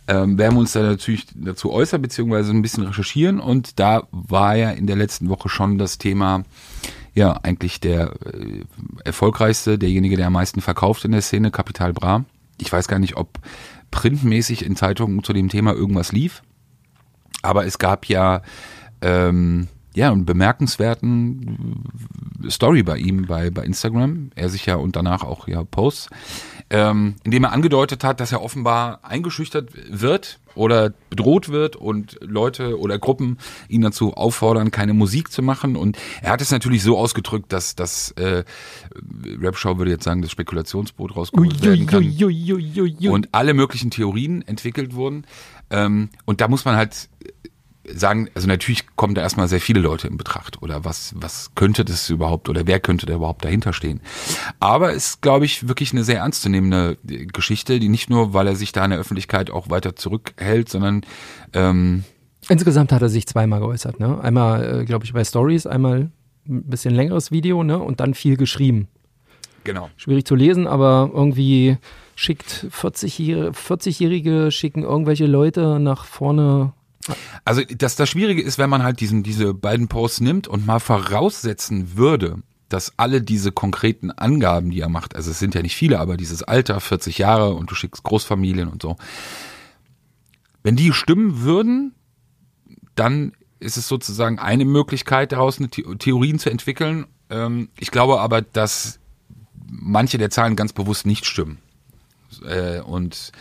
ähm, 0.07 0.39
werden 0.39 0.55
wir 0.55 0.61
uns 0.61 0.73
da 0.73 0.83
natürlich 0.83 1.27
dazu 1.35 1.73
äußern, 1.73 2.01
beziehungsweise 2.01 2.53
ein 2.53 2.63
bisschen 2.63 2.85
recherchieren. 2.85 3.41
Und 3.41 3.81
da 3.81 4.05
war 4.13 4.55
ja 4.55 4.71
in 4.71 4.87
der 4.87 4.97
letzten 4.97 5.29
Woche 5.29 5.49
schon 5.49 5.79
das 5.79 5.99
Thema 5.99 6.45
ja 7.15 7.33
eigentlich 7.43 7.81
der 7.81 8.13
äh, 8.25 8.65
erfolgreichste, 9.05 9.79
derjenige, 9.79 10.17
der 10.17 10.29
am 10.29 10.35
meisten 10.35 10.61
verkauft 10.61 11.05
in 11.05 11.13
der 11.13 11.23
Szene, 11.23 11.51
Kapital 11.51 11.93
Bra. 11.93 12.25
Ich 12.59 12.73
weiß 12.73 12.89
gar 12.89 12.99
nicht, 12.99 13.17
ob 13.17 13.39
printmäßig 13.91 14.65
in 14.65 14.77
Zeitungen 14.77 15.23
zu 15.23 15.33
dem 15.33 15.49
Thema 15.49 15.73
irgendwas 15.75 16.13
lief, 16.13 16.43
aber 17.43 17.67
es 17.67 17.79
gab 17.79 18.07
ja 18.07 18.43
ähm, 19.03 19.69
ja, 19.95 20.11
einen 20.11 20.25
bemerkenswerten 20.25 21.85
Story 22.49 22.83
bei 22.83 22.97
ihm 22.97 23.27
bei, 23.27 23.51
bei 23.51 23.65
Instagram. 23.65 24.31
Er 24.35 24.49
sich 24.49 24.67
ja 24.67 24.77
und 24.77 24.97
danach 24.97 25.23
auch 25.23 25.49
ja 25.49 25.63
Posts, 25.65 26.09
ähm, 26.73 27.17
indem 27.23 27.45
er 27.45 27.53
angedeutet 27.53 28.03
hat, 28.03 28.19
dass 28.19 28.33
er 28.33 28.43
offenbar 28.43 29.01
eingeschüchtert 29.05 29.69
wird 29.91 30.41
oder 30.55 30.95
bedroht 31.11 31.51
wird 31.51 31.77
und 31.77 32.19
Leute 32.23 32.79
oder 32.79 32.99
Gruppen 32.99 33.37
ihn 33.69 33.83
dazu 33.83 34.15
auffordern, 34.15 34.71
keine 34.71 34.95
Musik 34.95 35.31
zu 35.31 35.43
machen. 35.43 35.77
Und 35.77 35.99
er 36.23 36.33
hat 36.33 36.41
es 36.41 36.51
natürlich 36.51 36.83
so 36.83 36.97
ausgedrückt, 36.97 37.53
dass 37.53 37.77
das 37.77 38.13
äh, 38.13 38.45
Rapshow 39.41 39.77
würde 39.77 39.91
jetzt 39.91 40.05
sagen, 40.05 40.23
das 40.23 40.31
Spekulationsboot 40.31 41.15
rausgeholt 41.15 41.63
werden 41.63 41.87
kann. 41.87 42.03
Und 43.13 43.29
alle 43.33 43.53
möglichen 43.53 43.91
Theorien 43.91 44.41
entwickelt 44.41 44.95
wurden. 44.95 45.27
Ähm, 45.69 46.09
und 46.25 46.41
da 46.41 46.49
muss 46.49 46.65
man 46.65 46.77
halt 46.77 47.11
sagen, 47.85 48.29
also 48.35 48.47
natürlich 48.47 48.87
kommen 48.97 49.15
da 49.15 49.23
erstmal 49.23 49.49
sehr 49.49 49.61
viele 49.61 49.81
Leute 49.81 50.07
in 50.07 50.17
Betracht 50.17 50.63
oder 50.63 50.85
was, 50.85 51.15
was 51.17 51.51
könnte 51.55 51.85
das 51.85 52.09
überhaupt 52.11 52.49
oder 52.49 52.67
wer 52.67 52.81
könnte 52.81 53.07
da 53.07 53.15
überhaupt 53.15 53.45
dahinter 53.45 53.73
stehen. 53.73 54.01
Aber 54.61 54.91
es 54.91 55.09
ist, 55.09 55.23
glaube 55.23 55.45
ich, 55.45 55.69
wirklich 55.69 55.93
eine 55.93 56.05
sehr 56.05 56.19
ernstzunehmende 56.19 56.97
Geschichte, 57.05 57.81
die 57.81 57.89
nicht 57.89 58.09
nur, 58.09 58.35
weil 58.35 58.47
er 58.47 58.57
sich 58.57 58.73
da 58.73 58.85
in 58.85 58.91
der 58.91 59.01
Öffentlichkeit 59.01 59.51
auch 59.51 59.71
weiter 59.71 59.97
zurückhält, 59.97 60.69
sondern 60.69 61.03
ähm, 61.53 62.05
Insgesamt 62.49 62.93
hat 62.93 63.03
er 63.03 63.09
sich 63.09 63.27
zweimal 63.27 63.61
geäußert, 63.61 64.01
ne? 64.01 64.21
Einmal, 64.21 64.81
äh, 64.81 64.85
glaube 64.85 65.05
ich, 65.05 65.13
bei 65.13 65.25
Stories, 65.25 65.67
einmal 65.67 66.11
ein 66.49 66.65
bisschen 66.65 66.95
längeres 66.95 67.31
Video, 67.31 67.63
ne? 67.63 67.79
Und 67.79 68.01
dann 68.01 68.15
viel 68.15 68.37
geschrieben. 68.37 68.89
Genau. 69.65 69.91
Schwierig 69.97 70.25
zu 70.25 70.35
lesen, 70.35 70.67
aber 70.67 71.11
irgendwie 71.15 71.77
schickt 72.17 72.67
40-Jährige 72.71 73.53
40 73.53 74.55
schicken 74.55 74.83
irgendwelche 74.83 75.27
Leute 75.27 75.79
nach 75.79 76.05
vorne 76.05 76.73
also 77.45 77.63
das, 77.63 77.97
das 77.97 78.09
Schwierige 78.09 78.43
ist, 78.43 78.59
wenn 78.59 78.71
man 78.71 78.83
halt 78.83 79.01
diesen, 79.01 79.23
diese 79.23 79.55
beiden 79.55 79.89
Posts 79.89 80.21
nimmt 80.21 80.49
und 80.49 80.67
mal 80.67 80.81
voraussetzen 80.81 81.97
würde, 81.97 82.39
dass 82.69 82.93
alle 82.97 83.21
diese 83.21 83.53
konkreten 83.53 84.11
Angaben, 84.11 84.71
die 84.71 84.81
er 84.81 84.89
macht, 84.89 85.15
also 85.15 85.31
es 85.31 85.39
sind 85.39 85.55
ja 85.55 85.63
nicht 85.63 85.77
viele, 85.77 85.99
aber 86.01 86.17
dieses 86.17 86.43
Alter, 86.43 86.81
40 86.81 87.19
Jahre 87.19 87.55
und 87.55 87.71
du 87.71 87.75
schickst 87.75 88.03
Großfamilien 88.03 88.69
und 88.69 88.83
so, 88.83 88.97
wenn 90.63 90.77
die 90.77 90.93
stimmen 90.93 91.43
würden, 91.43 91.95
dann 92.95 93.33
ist 93.59 93.77
es 93.77 93.89
sozusagen 93.89 94.39
eine 94.39 94.65
Möglichkeit, 94.65 95.33
daraus 95.33 95.59
eine 95.59 95.69
The 95.73 95.83
Theorien 95.99 96.39
zu 96.39 96.51
entwickeln. 96.51 97.07
Ähm, 97.31 97.69
ich 97.79 97.91
glaube 97.91 98.21
aber, 98.21 98.43
dass 98.43 98.99
manche 99.67 100.19
der 100.19 100.31
Zahlen 100.31 100.57
ganz 100.57 100.73
bewusst 100.73 101.07
nicht 101.07 101.27
stimmen 101.27 101.59
äh, 102.45 102.81
und 102.81 103.33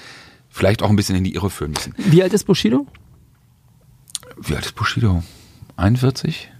vielleicht 0.50 0.84
auch 0.84 0.90
ein 0.90 0.96
bisschen 0.96 1.16
in 1.16 1.24
die 1.24 1.34
Irre 1.34 1.50
führen 1.50 1.72
müssen. 1.72 1.94
Wie 1.98 2.22
alt 2.22 2.34
ist 2.34 2.46
Bushido? 2.46 2.86
Wie 4.44 4.56
alt 4.56 4.66
ist 4.66 4.76
Bushido? 4.76 5.24
41? 5.78 6.52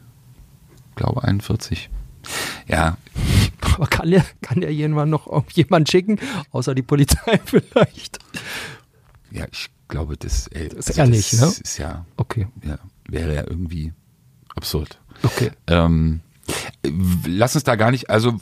Ich 0.90 0.96
glaube 0.96 1.24
41. 1.24 1.90
Ja. 2.68 2.98
Aber 3.62 3.88
kann 3.88 4.10
der, 4.10 4.26
kann 4.42 4.62
irgendwann 4.62 5.10
noch 5.10 5.28
jemand 5.52 5.90
schicken, 5.90 6.20
außer 6.52 6.76
die 6.76 6.82
Polizei 6.82 7.40
vielleicht? 7.46 8.20
Ja, 9.32 9.46
ich 9.52 9.70
glaube, 9.88 10.18
das, 10.18 10.48
ey, 10.48 10.70
das 10.70 10.80
ist 10.80 10.90
also 10.90 11.02
er 11.02 11.08
nicht, 11.08 11.34
ne? 11.34 11.46
Ist 11.46 11.78
ja, 11.78 12.06
okay. 12.18 12.48
Ja, 12.64 12.78
wäre 13.08 13.34
ja 13.34 13.44
irgendwie 13.48 13.94
absurd. 14.56 15.00
Okay. 15.24 15.52
Ähm, 15.68 16.22
lass 17.26 17.56
uns 17.56 17.64
da 17.64 17.76
gar 17.76 17.92
nicht, 17.92 18.10
also 18.10 18.40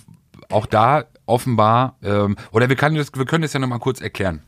auch 0.50 0.66
da 0.66 1.06
offenbar, 1.26 1.98
ähm, 2.02 2.36
oder 2.52 2.70
wir 2.70 2.76
können 2.76 2.96
das, 2.96 3.12
wir 3.14 3.26
können 3.26 3.44
das 3.44 3.54
ja 3.54 3.60
nochmal 3.60 3.80
kurz 3.80 4.02
erklären 4.02 4.42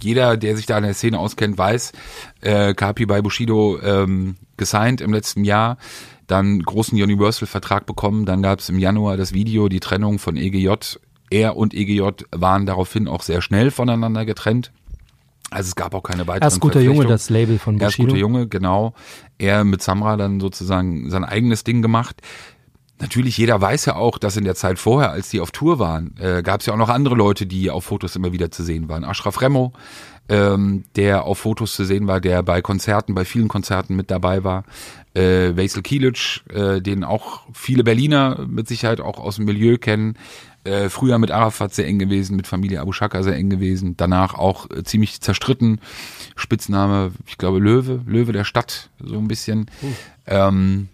jeder, 0.00 0.36
der 0.36 0.56
sich 0.56 0.66
da 0.66 0.78
in 0.78 0.84
der 0.84 0.94
Szene 0.94 1.18
auskennt, 1.18 1.58
weiß, 1.58 1.92
äh, 2.40 2.74
Kapi 2.74 3.06
bei 3.06 3.22
Bushido 3.22 3.78
ähm, 3.82 4.36
gesigned 4.56 5.00
im 5.00 5.12
letzten 5.12 5.44
Jahr, 5.44 5.78
dann 6.26 6.60
großen 6.62 7.00
Universal-Vertrag 7.00 7.86
bekommen, 7.86 8.24
dann 8.24 8.42
gab 8.42 8.60
es 8.60 8.68
im 8.68 8.78
Januar 8.78 9.16
das 9.16 9.32
Video, 9.32 9.68
die 9.68 9.80
Trennung 9.80 10.18
von 10.18 10.36
EGJ. 10.36 10.98
Er 11.30 11.56
und 11.56 11.74
EGJ 11.74 12.24
waren 12.32 12.66
daraufhin 12.66 13.08
auch 13.08 13.22
sehr 13.22 13.40
schnell 13.42 13.70
voneinander 13.70 14.24
getrennt. 14.24 14.72
Also 15.50 15.68
es 15.68 15.74
gab 15.74 15.94
auch 15.94 16.02
keine 16.02 16.26
weiteren 16.28 16.44
Erst 16.44 16.60
guter 16.60 16.80
Junge, 16.80 17.06
das 17.06 17.28
Label 17.28 17.58
von 17.58 17.76
Bushido. 17.76 17.86
Erst 17.86 17.98
guter 17.98 18.16
Junge, 18.16 18.46
genau. 18.46 18.94
Er 19.38 19.64
mit 19.64 19.82
Samra 19.82 20.16
dann 20.16 20.38
sozusagen 20.38 21.10
sein 21.10 21.24
eigenes 21.24 21.64
Ding 21.64 21.82
gemacht. 21.82 22.22
Natürlich, 23.00 23.38
jeder 23.38 23.60
weiß 23.60 23.86
ja 23.86 23.96
auch, 23.96 24.18
dass 24.18 24.36
in 24.36 24.44
der 24.44 24.54
Zeit 24.54 24.78
vorher, 24.78 25.10
als 25.10 25.30
die 25.30 25.40
auf 25.40 25.52
Tour 25.52 25.78
waren, 25.78 26.14
äh, 26.18 26.42
gab 26.42 26.60
es 26.60 26.66
ja 26.66 26.74
auch 26.74 26.78
noch 26.78 26.90
andere 26.90 27.14
Leute, 27.14 27.46
die 27.46 27.70
auf 27.70 27.84
Fotos 27.84 28.14
immer 28.14 28.32
wieder 28.32 28.50
zu 28.50 28.62
sehen 28.62 28.90
waren. 28.90 29.04
Ashraf 29.04 29.40
Remo, 29.40 29.72
ähm, 30.28 30.84
der 30.96 31.24
auf 31.24 31.38
Fotos 31.38 31.74
zu 31.74 31.84
sehen 31.84 32.06
war, 32.06 32.20
der 32.20 32.42
bei 32.42 32.60
Konzerten, 32.60 33.14
bei 33.14 33.24
vielen 33.24 33.48
Konzerten 33.48 33.96
mit 33.96 34.10
dabei 34.10 34.44
war. 34.44 34.64
Äh, 35.14 35.56
Vasil 35.56 35.82
Kilic, 35.82 36.42
äh, 36.52 36.82
den 36.82 37.02
auch 37.02 37.42
viele 37.54 37.84
Berliner 37.84 38.46
mit 38.46 38.68
Sicherheit 38.68 39.00
auch 39.00 39.18
aus 39.18 39.36
dem 39.36 39.46
Milieu 39.46 39.78
kennen. 39.78 40.16
Äh, 40.64 40.90
früher 40.90 41.18
mit 41.18 41.30
Arafat 41.30 41.72
sehr 41.72 41.86
eng 41.86 41.98
gewesen, 41.98 42.36
mit 42.36 42.46
Familie 42.46 42.80
Abu 42.80 42.92
Shaka 42.92 43.22
sehr 43.22 43.34
eng 43.34 43.48
gewesen. 43.48 43.96
Danach 43.96 44.34
auch 44.34 44.68
äh, 44.68 44.84
ziemlich 44.84 45.22
zerstritten. 45.22 45.80
Spitzname, 46.36 47.12
ich 47.26 47.38
glaube 47.38 47.60
Löwe, 47.60 48.02
Löwe 48.06 48.32
der 48.32 48.44
Stadt, 48.44 48.90
so 49.02 49.16
ein 49.16 49.26
bisschen. 49.26 49.70
Ähm, 50.26 50.88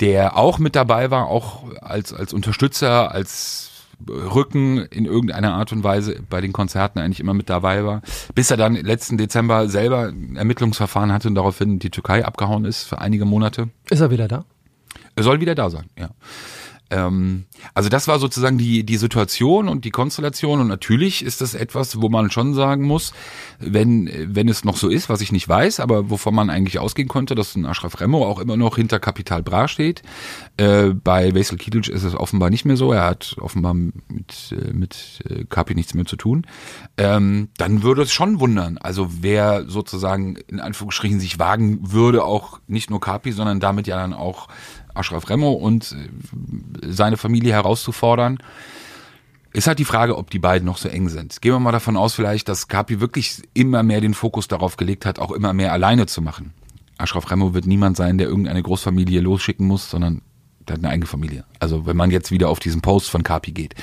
der 0.00 0.36
auch 0.36 0.58
mit 0.58 0.76
dabei 0.76 1.10
war, 1.10 1.26
auch 1.26 1.64
als, 1.80 2.12
als 2.12 2.32
Unterstützer, 2.32 3.12
als 3.12 3.70
Rücken 4.08 4.78
in 4.78 5.04
irgendeiner 5.04 5.54
Art 5.54 5.72
und 5.72 5.84
Weise 5.84 6.20
bei 6.28 6.40
den 6.40 6.52
Konzerten 6.52 6.98
eigentlich 6.98 7.20
immer 7.20 7.34
mit 7.34 7.48
dabei 7.48 7.84
war, 7.84 8.02
bis 8.34 8.50
er 8.50 8.56
dann 8.56 8.74
letzten 8.74 9.18
Dezember 9.18 9.68
selber 9.68 10.08
ein 10.08 10.36
Ermittlungsverfahren 10.36 11.12
hatte 11.12 11.28
und 11.28 11.36
daraufhin 11.36 11.78
die 11.78 11.90
Türkei 11.90 12.24
abgehauen 12.24 12.64
ist 12.64 12.84
für 12.84 12.98
einige 12.98 13.24
Monate. 13.24 13.68
Ist 13.90 14.00
er 14.00 14.10
wieder 14.10 14.28
da? 14.28 14.44
Er 15.16 15.22
soll 15.22 15.40
wieder 15.40 15.54
da 15.54 15.70
sein, 15.70 15.86
ja. 15.98 16.10
Ähm, 16.94 17.44
also 17.74 17.88
das 17.88 18.06
war 18.06 18.18
sozusagen 18.18 18.56
die, 18.56 18.84
die 18.84 18.96
Situation 18.96 19.68
und 19.68 19.84
die 19.84 19.90
Konstellation 19.90 20.60
und 20.60 20.68
natürlich 20.68 21.24
ist 21.24 21.40
das 21.40 21.54
etwas, 21.54 22.00
wo 22.00 22.08
man 22.08 22.30
schon 22.30 22.54
sagen 22.54 22.84
muss, 22.84 23.12
wenn, 23.58 24.08
wenn 24.28 24.48
es 24.48 24.64
noch 24.64 24.76
so 24.76 24.88
ist, 24.88 25.08
was 25.08 25.20
ich 25.20 25.32
nicht 25.32 25.48
weiß, 25.48 25.80
aber 25.80 26.08
wovon 26.10 26.34
man 26.34 26.50
eigentlich 26.50 26.78
ausgehen 26.78 27.08
konnte, 27.08 27.34
dass 27.34 27.56
ein 27.56 27.66
Ashraf 27.66 28.00
Remo 28.00 28.24
auch 28.24 28.38
immer 28.38 28.56
noch 28.56 28.76
hinter 28.76 29.00
Kapital 29.00 29.42
Bra 29.42 29.66
steht. 29.66 30.02
Äh, 30.56 30.90
bei 30.90 31.34
Vesel 31.34 31.58
Kilic 31.58 31.88
ist 31.88 32.04
es 32.04 32.14
offenbar 32.14 32.50
nicht 32.50 32.64
mehr 32.64 32.76
so, 32.76 32.92
er 32.92 33.06
hat 33.06 33.36
offenbar 33.40 33.74
mit, 33.74 34.52
äh, 34.52 34.72
mit 34.72 35.20
äh, 35.28 35.44
Kapi 35.44 35.74
nichts 35.74 35.94
mehr 35.94 36.04
zu 36.04 36.16
tun. 36.16 36.46
Ähm, 36.96 37.48
dann 37.56 37.82
würde 37.82 38.02
es 38.02 38.12
schon 38.12 38.38
wundern, 38.38 38.78
also 38.78 39.08
wer 39.20 39.68
sozusagen 39.68 40.36
in 40.46 40.60
Anführungsstrichen 40.60 41.18
sich 41.18 41.40
wagen 41.40 41.92
würde, 41.92 42.24
auch 42.24 42.60
nicht 42.68 42.90
nur 42.90 43.00
Kapi, 43.00 43.32
sondern 43.32 43.58
damit 43.58 43.88
ja 43.88 43.96
dann 43.96 44.12
auch 44.12 44.48
Ashraf 44.94 45.28
Remo 45.28 45.52
und 45.52 45.92
äh, 45.92 46.90
seine 46.90 47.16
Familie 47.16 47.52
herauszufordern. 47.52 48.38
Ist 49.52 49.68
halt 49.68 49.78
die 49.78 49.84
Frage, 49.84 50.16
ob 50.16 50.30
die 50.30 50.40
beiden 50.40 50.66
noch 50.66 50.78
so 50.78 50.88
eng 50.88 51.08
sind. 51.08 51.40
Gehen 51.40 51.52
wir 51.52 51.60
mal 51.60 51.70
davon 51.70 51.96
aus 51.96 52.14
vielleicht, 52.14 52.48
dass 52.48 52.66
Kapi 52.66 53.00
wirklich 53.00 53.42
immer 53.54 53.84
mehr 53.84 54.00
den 54.00 54.14
Fokus 54.14 54.48
darauf 54.48 54.76
gelegt 54.76 55.06
hat, 55.06 55.20
auch 55.20 55.30
immer 55.30 55.52
mehr 55.52 55.72
alleine 55.72 56.06
zu 56.06 56.22
machen. 56.22 56.52
Ashraf 56.98 57.30
Remo 57.30 57.54
wird 57.54 57.66
niemand 57.66 57.96
sein, 57.96 58.18
der 58.18 58.28
irgendeine 58.28 58.62
Großfamilie 58.62 59.20
losschicken 59.20 59.66
muss, 59.66 59.90
sondern 59.90 60.22
der 60.68 60.74
hat 60.74 60.84
eine 60.84 60.92
eigene 60.92 61.06
Familie. 61.06 61.44
Also 61.60 61.86
wenn 61.86 61.96
man 61.96 62.10
jetzt 62.10 62.30
wieder 62.30 62.48
auf 62.48 62.60
diesen 62.60 62.80
Post 62.80 63.10
von 63.10 63.22
Kapi 63.22 63.52
geht. 63.52 63.74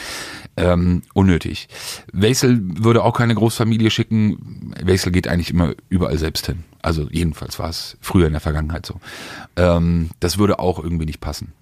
Ähm, 0.58 1.04
unnötig. 1.14 1.68
Wesel 2.12 2.60
würde 2.62 3.04
auch 3.04 3.14
keine 3.18 3.36
Großfamilie 3.36 3.90
schicken. 3.90 4.74
Wesel 4.82 5.12
geht 5.12 5.28
eigentlich 5.28 5.52
immer 5.52 5.74
überall 5.90 6.18
selbst 6.18 6.46
hin. 6.48 6.64
Also 6.82 7.08
jedenfalls 7.10 7.60
war 7.60 7.70
es 7.70 7.98
früher 8.02 8.28
in 8.28 8.34
der 8.34 8.42
Vergangenheit 8.42 8.86
so. 8.86 8.96
Ähm, 9.56 10.10
das 10.20 10.38
würde 10.38 10.60
auch 10.60 10.80
irgendwie 10.84 11.06
nicht 11.06 11.22
passen. 11.22 11.54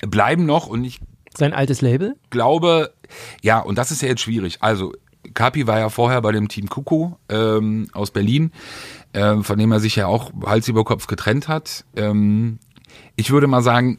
Bleiben 0.00 0.46
noch 0.46 0.66
und 0.66 0.84
ich 0.84 1.00
Sein 1.36 1.52
altes 1.52 1.80
Label? 1.80 2.16
glaube, 2.30 2.92
ja, 3.42 3.60
und 3.60 3.76
das 3.78 3.90
ist 3.90 4.02
ja 4.02 4.08
jetzt 4.08 4.22
schwierig. 4.22 4.58
Also, 4.60 4.92
Kapi 5.32 5.66
war 5.66 5.78
ja 5.78 5.88
vorher 5.88 6.20
bei 6.20 6.32
dem 6.32 6.48
Team 6.48 6.68
Kuko 6.68 7.18
ähm, 7.28 7.88
aus 7.92 8.10
Berlin, 8.10 8.52
ähm, 9.14 9.42
von 9.42 9.58
dem 9.58 9.72
er 9.72 9.80
sich 9.80 9.96
ja 9.96 10.06
auch 10.06 10.32
Hals 10.44 10.68
über 10.68 10.84
Kopf 10.84 11.06
getrennt 11.06 11.48
hat. 11.48 11.84
Ähm, 11.96 12.58
ich 13.16 13.30
würde 13.30 13.46
mal 13.46 13.62
sagen, 13.62 13.98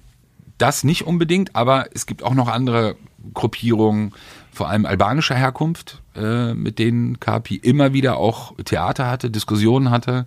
das 0.57 0.83
nicht 0.83 1.05
unbedingt, 1.05 1.55
aber 1.55 1.87
es 1.93 2.05
gibt 2.05 2.23
auch 2.23 2.33
noch 2.33 2.47
andere 2.47 2.95
Gruppierungen, 3.33 4.13
vor 4.51 4.69
allem 4.69 4.85
albanischer 4.85 5.35
Herkunft, 5.35 6.01
äh, 6.15 6.53
mit 6.53 6.79
denen 6.79 7.19
Kapi 7.19 7.55
immer 7.57 7.93
wieder 7.93 8.17
auch 8.17 8.53
Theater 8.63 9.07
hatte, 9.07 9.29
Diskussionen 9.29 9.89
hatte, 9.89 10.25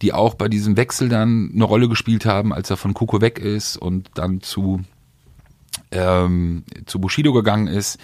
die 0.00 0.12
auch 0.12 0.34
bei 0.34 0.48
diesem 0.48 0.76
Wechsel 0.76 1.08
dann 1.08 1.50
eine 1.52 1.64
Rolle 1.64 1.88
gespielt 1.88 2.24
haben, 2.24 2.52
als 2.52 2.70
er 2.70 2.76
von 2.76 2.94
Kuko 2.94 3.20
weg 3.20 3.38
ist 3.38 3.76
und 3.76 4.10
dann 4.14 4.40
zu 4.42 4.84
ähm, 5.90 6.64
zu 6.86 7.00
Bushido 7.00 7.32
gegangen 7.32 7.66
ist. 7.66 7.98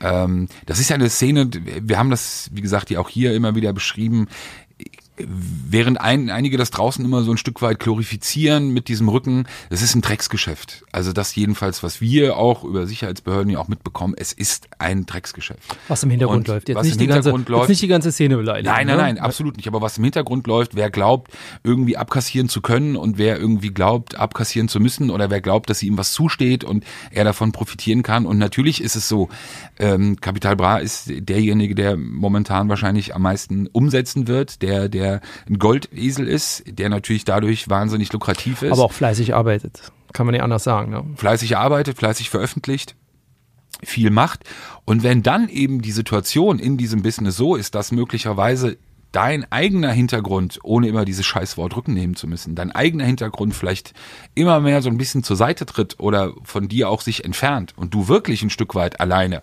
Ähm, 0.00 0.48
das 0.66 0.80
ist 0.80 0.88
ja 0.88 0.94
eine 0.94 1.08
Szene, 1.08 1.48
wir 1.52 1.98
haben 1.98 2.10
das, 2.10 2.50
wie 2.52 2.60
gesagt, 2.60 2.90
ja 2.90 2.98
auch 2.98 3.08
hier 3.08 3.34
immer 3.34 3.54
wieder 3.54 3.72
beschrieben. 3.72 4.28
Während 5.28 6.00
ein, 6.00 6.30
einige 6.30 6.56
das 6.56 6.70
draußen 6.70 7.04
immer 7.04 7.22
so 7.22 7.30
ein 7.30 7.36
Stück 7.36 7.62
weit 7.62 7.78
glorifizieren 7.80 8.72
mit 8.72 8.88
diesem 8.88 9.08
Rücken, 9.08 9.46
das 9.70 9.82
ist 9.82 9.94
ein 9.94 10.00
Drecksgeschäft. 10.02 10.84
Also 10.92 11.12
das 11.12 11.34
jedenfalls, 11.34 11.82
was 11.82 12.00
wir 12.00 12.36
auch 12.36 12.64
über 12.64 12.86
Sicherheitsbehörden 12.86 13.50
ja 13.50 13.58
auch 13.58 13.68
mitbekommen, 13.68 14.14
es 14.16 14.32
ist 14.32 14.68
ein 14.78 15.06
Drecksgeschäft. 15.06 15.76
Was 15.88 16.02
im 16.02 16.10
Hintergrund 16.10 16.48
Und 16.48 16.54
läuft. 16.54 16.68
Jetzt 16.68 16.76
was 16.76 16.84
nicht, 16.84 16.94
im 16.94 16.98
die 17.00 17.06
ganze, 17.06 17.30
Hintergrund 17.30 17.48
jetzt 17.48 17.50
läuft- 17.50 17.68
nicht 17.68 17.82
die 17.82 17.88
ganze 17.88 18.12
Szene 18.12 18.36
beleidigen. 18.36 18.66
Nein, 18.72 18.86
nein, 18.86 18.96
ne? 18.96 19.02
nein, 19.02 19.18
absolut 19.18 19.56
nicht. 19.56 19.68
Aber 19.68 19.80
was 19.80 19.98
im 19.98 20.04
Hintergrund 20.04 20.46
läuft, 20.46 20.74
wer 20.74 20.90
glaubt, 20.90 21.32
irgendwie 21.64 21.96
abkassieren 21.96 22.48
zu 22.48 22.60
können 22.60 22.96
und 22.96 23.18
wer 23.18 23.38
irgendwie 23.38 23.70
glaubt, 23.70 24.16
abkassieren 24.16 24.68
zu 24.68 24.80
müssen 24.80 25.10
oder 25.10 25.30
wer 25.30 25.40
glaubt, 25.40 25.70
dass 25.70 25.82
ihm 25.82 25.98
was 25.98 26.12
zusteht 26.12 26.64
und 26.64 26.84
er 27.10 27.24
davon 27.24 27.52
profitieren 27.52 28.02
kann. 28.02 28.26
Und 28.26 28.38
natürlich 28.38 28.82
ist 28.82 28.96
es 28.96 29.08
so, 29.08 29.28
ähm, 29.78 30.16
Capital 30.20 30.56
Bra 30.56 30.78
ist 30.78 31.10
derjenige, 31.10 31.74
der 31.74 31.96
momentan 31.96 32.68
wahrscheinlich 32.68 33.14
am 33.14 33.22
meisten 33.22 33.66
umsetzen 33.68 34.26
wird, 34.26 34.62
der, 34.62 34.88
der 34.88 35.11
ein 35.48 35.58
Goldesel 35.58 36.28
ist, 36.28 36.64
der 36.66 36.88
natürlich 36.88 37.24
dadurch 37.24 37.68
wahnsinnig 37.68 38.12
lukrativ 38.12 38.62
ist 38.62 38.72
Aber 38.72 38.84
auch 38.84 38.92
fleißig 38.92 39.34
arbeitet. 39.34 39.92
Kann 40.12 40.26
man 40.26 40.32
nicht 40.32 40.42
anders 40.42 40.64
sagen. 40.64 40.90
Ne? 40.90 41.04
fleißig 41.16 41.56
arbeitet, 41.56 41.98
fleißig 41.98 42.30
veröffentlicht, 42.30 42.94
viel 43.82 44.10
macht. 44.10 44.44
Und 44.84 45.02
wenn 45.02 45.22
dann 45.22 45.48
eben 45.48 45.82
die 45.82 45.92
Situation 45.92 46.58
in 46.58 46.76
diesem 46.76 47.02
Business 47.02 47.36
so 47.36 47.56
ist, 47.56 47.74
dass 47.74 47.92
möglicherweise 47.92 48.78
dein 49.12 49.50
eigener 49.52 49.92
Hintergrund, 49.92 50.58
ohne 50.62 50.88
immer 50.88 51.04
dieses 51.04 51.26
Scheißwort 51.26 51.76
Rücken 51.76 51.92
nehmen 51.92 52.16
zu 52.16 52.26
müssen, 52.26 52.54
dein 52.54 52.72
eigener 52.72 53.04
Hintergrund 53.04 53.54
vielleicht 53.54 53.92
immer 54.34 54.60
mehr 54.60 54.82
so 54.82 54.88
ein 54.88 54.96
bisschen 54.96 55.22
zur 55.22 55.36
Seite 55.36 55.66
tritt 55.66 56.00
oder 56.00 56.32
von 56.44 56.68
dir 56.68 56.88
auch 56.88 57.02
sich 57.02 57.24
entfernt 57.24 57.74
und 57.76 57.94
du 57.94 58.08
wirklich 58.08 58.42
ein 58.42 58.50
Stück 58.50 58.74
weit 58.74 59.00
alleine 59.00 59.42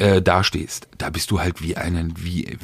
äh, 0.00 0.20
dastehst, 0.22 0.88
da 0.98 1.10
bist 1.10 1.30
du 1.30 1.40
halt 1.40 1.62
wie 1.62 1.76
einen, 1.76 2.14
wie, 2.16 2.56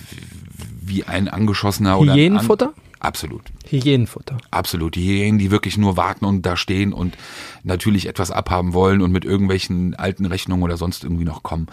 wie 0.80 1.04
ein 1.04 1.28
angeschossener 1.28 1.98
oder 1.98 2.14
Hyänenfutter? 2.14 2.68
An 2.68 2.74
Absolut. 2.98 3.42
Hyänenfutter. 3.68 4.38
Absolut. 4.50 4.94
Die 4.94 5.06
Hyänen, 5.06 5.38
die 5.38 5.50
wirklich 5.50 5.76
nur 5.76 5.98
warten 5.98 6.24
und 6.24 6.46
da 6.46 6.56
stehen 6.56 6.94
und 6.94 7.18
natürlich 7.62 8.06
etwas 8.06 8.30
abhaben 8.30 8.72
wollen 8.72 9.02
und 9.02 9.12
mit 9.12 9.26
irgendwelchen 9.26 9.94
alten 9.94 10.24
Rechnungen 10.24 10.64
oder 10.64 10.78
sonst 10.78 11.04
irgendwie 11.04 11.24
noch 11.24 11.42
kommen. 11.42 11.66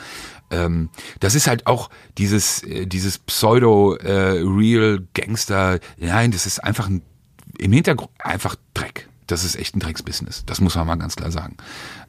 Ähm, 0.51 0.89
das 1.21 1.33
ist 1.33 1.47
halt 1.47 1.65
auch 1.65 1.89
dieses, 2.17 2.61
äh, 2.63 2.85
dieses 2.85 3.19
Pseudo-Real-Gangster. 3.19 5.79
Nein, 5.97 6.31
das 6.31 6.45
ist 6.45 6.61
einfach 6.63 6.89
ein, 6.89 7.03
im 7.57 7.71
Hintergrund 7.71 8.11
einfach 8.19 8.57
Dreck. 8.73 9.07
Das 9.27 9.43
ist 9.43 9.55
echt 9.55 9.75
ein 9.75 9.79
Drecksbusiness. 9.79 10.43
Das 10.45 10.59
muss 10.61 10.75
man 10.75 10.85
mal 10.87 10.95
ganz 10.95 11.15
klar 11.15 11.31
sagen. 11.31 11.57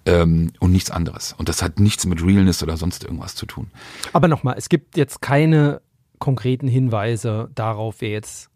Ähm, 0.07 0.53
und 0.61 0.73
nichts 0.73 0.91
anderes. 0.91 1.35
Und 1.39 1.49
das 1.49 1.63
hat 1.63 1.79
nichts 1.81 2.07
mit 2.07 2.23
Realness 2.23 2.63
oder 2.63 2.77
sonst 2.77 3.05
irgendwas 3.05 3.35
zu 3.35 3.47
tun. 3.47 3.71
Aber 4.13 4.29
nochmal, 4.29 4.57
es 4.59 4.69
gibt 4.69 4.97
jetzt 4.97 5.23
keine 5.23 5.81
konkreten 6.19 6.69
Hinweise 6.69 7.51
darauf, 7.55 7.97
wer 8.01 8.11
jetzt. 8.11 8.51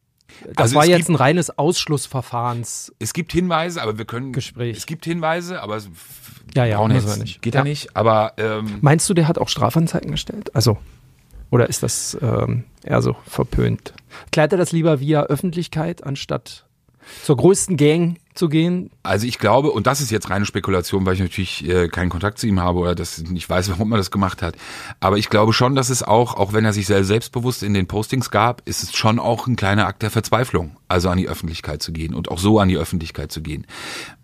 Das 0.49 0.57
Also 0.59 0.75
war 0.77 0.85
jetzt 0.87 0.99
gibt- 1.07 1.11
ein 1.11 1.15
reines 1.17 1.57
Ausschlussverfahrens. 1.59 2.93
Es 2.99 3.13
gibt 3.13 3.33
Hinweise, 3.33 3.83
aber 3.83 3.99
wir 3.99 4.05
können. 4.05 4.33
Gespräch. 4.33 4.77
Es 4.77 4.87
gibt 4.87 5.05
Hinweise, 5.05 5.63
aber 5.63 5.77
es 5.77 5.89
Ja, 6.55 6.65
ja, 6.65 6.79
brauchen 6.79 6.93
jetzt, 6.93 7.19
nicht. 7.19 7.43
geht 7.43 7.55
Ja. 7.55 7.61
ja 7.61 7.65
nicht. 7.65 7.97
Aber 7.97 8.33
ähm, 8.37 8.79
Meinst 8.81 9.09
du, 9.09 9.15
der 9.15 9.29
hat 9.29 9.39
auch 9.39 9.49
Strafanzeigen 9.49 10.11
gestellt? 10.11 10.55
Also, 10.55 10.79
oder 11.51 11.69
ist 11.69 11.83
das 11.83 12.17
ähm, 12.21 12.65
eher 12.85 13.01
so 13.03 13.17
verpönt? 13.27 13.95
Klärt 14.33 14.53
er 14.53 14.59
das 14.59 14.73
lieber 14.73 15.01
via 15.01 15.23
Öffentlichkeit, 15.25 16.05
anstatt 16.05 16.67
zur 17.23 17.37
größten 17.37 17.77
Gang 17.77 18.19
zu 18.35 18.49
gehen? 18.49 18.91
Also 19.03 19.27
ich 19.27 19.39
glaube, 19.39 19.71
und 19.73 19.87
das 19.87 20.01
ist 20.01 20.11
jetzt 20.11 20.31
reine 20.31 20.47
Spekulation, 20.47 21.05
weil 21.05 21.15
ich 21.15 21.21
natürlich 21.21 21.69
äh, 21.69 21.89
keinen 21.89 22.09
Kontakt 22.09 22.39
zu 22.39 22.47
ihm 22.47 22.61
habe 22.61 22.79
oder 22.79 22.95
das 22.95 23.19
nicht 23.19 23.51
weiß, 23.51 23.69
warum 23.71 23.93
er 23.93 23.99
das 23.99 24.11
gemacht 24.11 24.41
hat. 24.41 24.57
Aber 25.01 25.19
ich 25.19 25.29
glaube 25.29 25.53
schon, 25.53 25.75
dass 25.75 25.91
es 25.91 26.03
auch, 26.03 26.35
auch 26.35 26.53
wenn 26.53 26.65
er 26.65 26.73
sich 26.73 26.87
sehr 26.87 27.05
selbstbewusst 27.05 27.63
in 27.63 27.75
den 27.75 27.87
Postings 27.87 28.31
gab, 28.31 28.67
ist 28.67 28.83
es 28.83 28.97
schon 28.97 29.19
auch 29.19 29.47
ein 29.47 29.57
kleiner 29.57 29.87
Akt 29.87 30.03
der 30.03 30.11
Verzweiflung, 30.11 30.77
also 30.87 31.11
an 31.11 31.19
die 31.19 31.29
Öffentlichkeit 31.29 31.83
zu 31.83 31.93
gehen 31.93 32.15
und 32.15 32.31
auch 32.31 32.39
so 32.39 32.59
an 32.61 32.69
die 32.69 32.79
Öffentlichkeit 32.79 33.33
zu 33.33 33.43
gehen. 33.43 33.67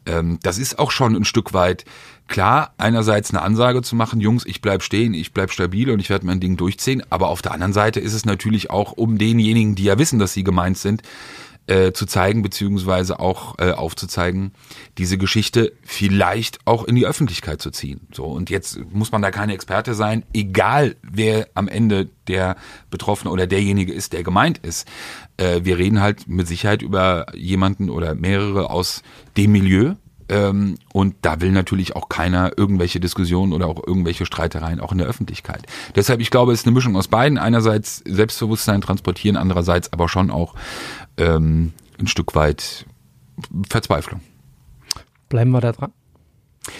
Ähm, 0.06 0.38
das 0.42 0.58
ist 0.58 0.78
auch 0.78 0.90
schon 0.90 1.14
ein 1.16 1.24
Stück 1.24 1.52
weit 1.52 1.84
klar, 2.28 2.72
einerseits 2.78 3.30
eine 3.30 3.42
Ansage 3.42 3.82
zu 3.82 3.96
machen, 3.96 4.20
Jungs, 4.20 4.46
ich 4.46 4.60
bleib 4.60 4.82
stehen, 4.82 5.14
ich 5.14 5.32
bleib 5.32 5.50
stabil 5.50 5.90
und 5.90 6.00
ich 6.00 6.10
werde 6.10 6.26
mein 6.26 6.40
Ding 6.40 6.56
durchziehen. 6.56 7.02
Aber 7.10 7.28
auf 7.28 7.42
der 7.42 7.52
anderen 7.52 7.72
Seite 7.72 8.00
ist 8.00 8.14
es 8.14 8.24
natürlich 8.24 8.70
auch, 8.70 8.92
um 8.92 9.18
denjenigen, 9.18 9.74
die 9.74 9.84
ja 9.84 9.98
wissen, 9.98 10.18
dass 10.18 10.32
sie 10.32 10.44
gemeint 10.44 10.78
sind, 10.78 11.02
äh, 11.66 11.92
zu 11.92 12.06
zeigen, 12.06 12.42
beziehungsweise 12.42 13.20
auch 13.20 13.58
äh, 13.58 13.72
aufzuzeigen, 13.72 14.52
diese 14.98 15.18
Geschichte 15.18 15.72
vielleicht 15.82 16.58
auch 16.66 16.84
in 16.84 16.94
die 16.94 17.06
Öffentlichkeit 17.06 17.62
zu 17.62 17.70
ziehen. 17.70 18.00
So, 18.12 18.24
und 18.24 18.50
jetzt 18.50 18.78
muss 18.92 19.12
man 19.12 19.22
da 19.22 19.30
keine 19.30 19.54
Experte 19.54 19.94
sein, 19.94 20.24
egal 20.34 20.96
wer 21.02 21.48
am 21.54 21.68
Ende 21.68 22.08
der 22.28 22.56
Betroffene 22.90 23.30
oder 23.30 23.46
derjenige 23.46 23.92
ist, 23.92 24.12
der 24.12 24.22
gemeint 24.22 24.58
ist. 24.58 24.86
Äh, 25.36 25.60
wir 25.64 25.78
reden 25.78 26.00
halt 26.00 26.28
mit 26.28 26.48
Sicherheit 26.48 26.82
über 26.82 27.26
jemanden 27.34 27.90
oder 27.90 28.14
mehrere 28.14 28.70
aus 28.70 29.02
dem 29.36 29.52
Milieu. 29.52 29.94
Ähm, 30.28 30.76
und 30.92 31.16
da 31.22 31.40
will 31.40 31.52
natürlich 31.52 31.96
auch 31.96 32.08
keiner 32.08 32.52
irgendwelche 32.56 33.00
Diskussionen 33.00 33.52
oder 33.52 33.66
auch 33.66 33.86
irgendwelche 33.86 34.26
Streitereien 34.26 34.80
auch 34.80 34.92
in 34.92 34.98
der 34.98 35.06
Öffentlichkeit. 35.06 35.66
Deshalb, 35.94 36.20
ich 36.20 36.30
glaube, 36.30 36.52
es 36.52 36.60
ist 36.60 36.66
eine 36.66 36.74
Mischung 36.74 36.96
aus 36.96 37.08
beiden. 37.08 37.38
Einerseits 37.38 38.02
Selbstbewusstsein 38.06 38.80
transportieren, 38.80 39.36
andererseits 39.36 39.92
aber 39.92 40.08
schon 40.08 40.30
auch 40.30 40.54
ähm, 41.16 41.72
ein 41.98 42.06
Stück 42.06 42.34
weit 42.34 42.86
Verzweiflung. 43.68 44.20
Bleiben 45.28 45.50
wir 45.50 45.60
da 45.60 45.72
dran? 45.72 45.92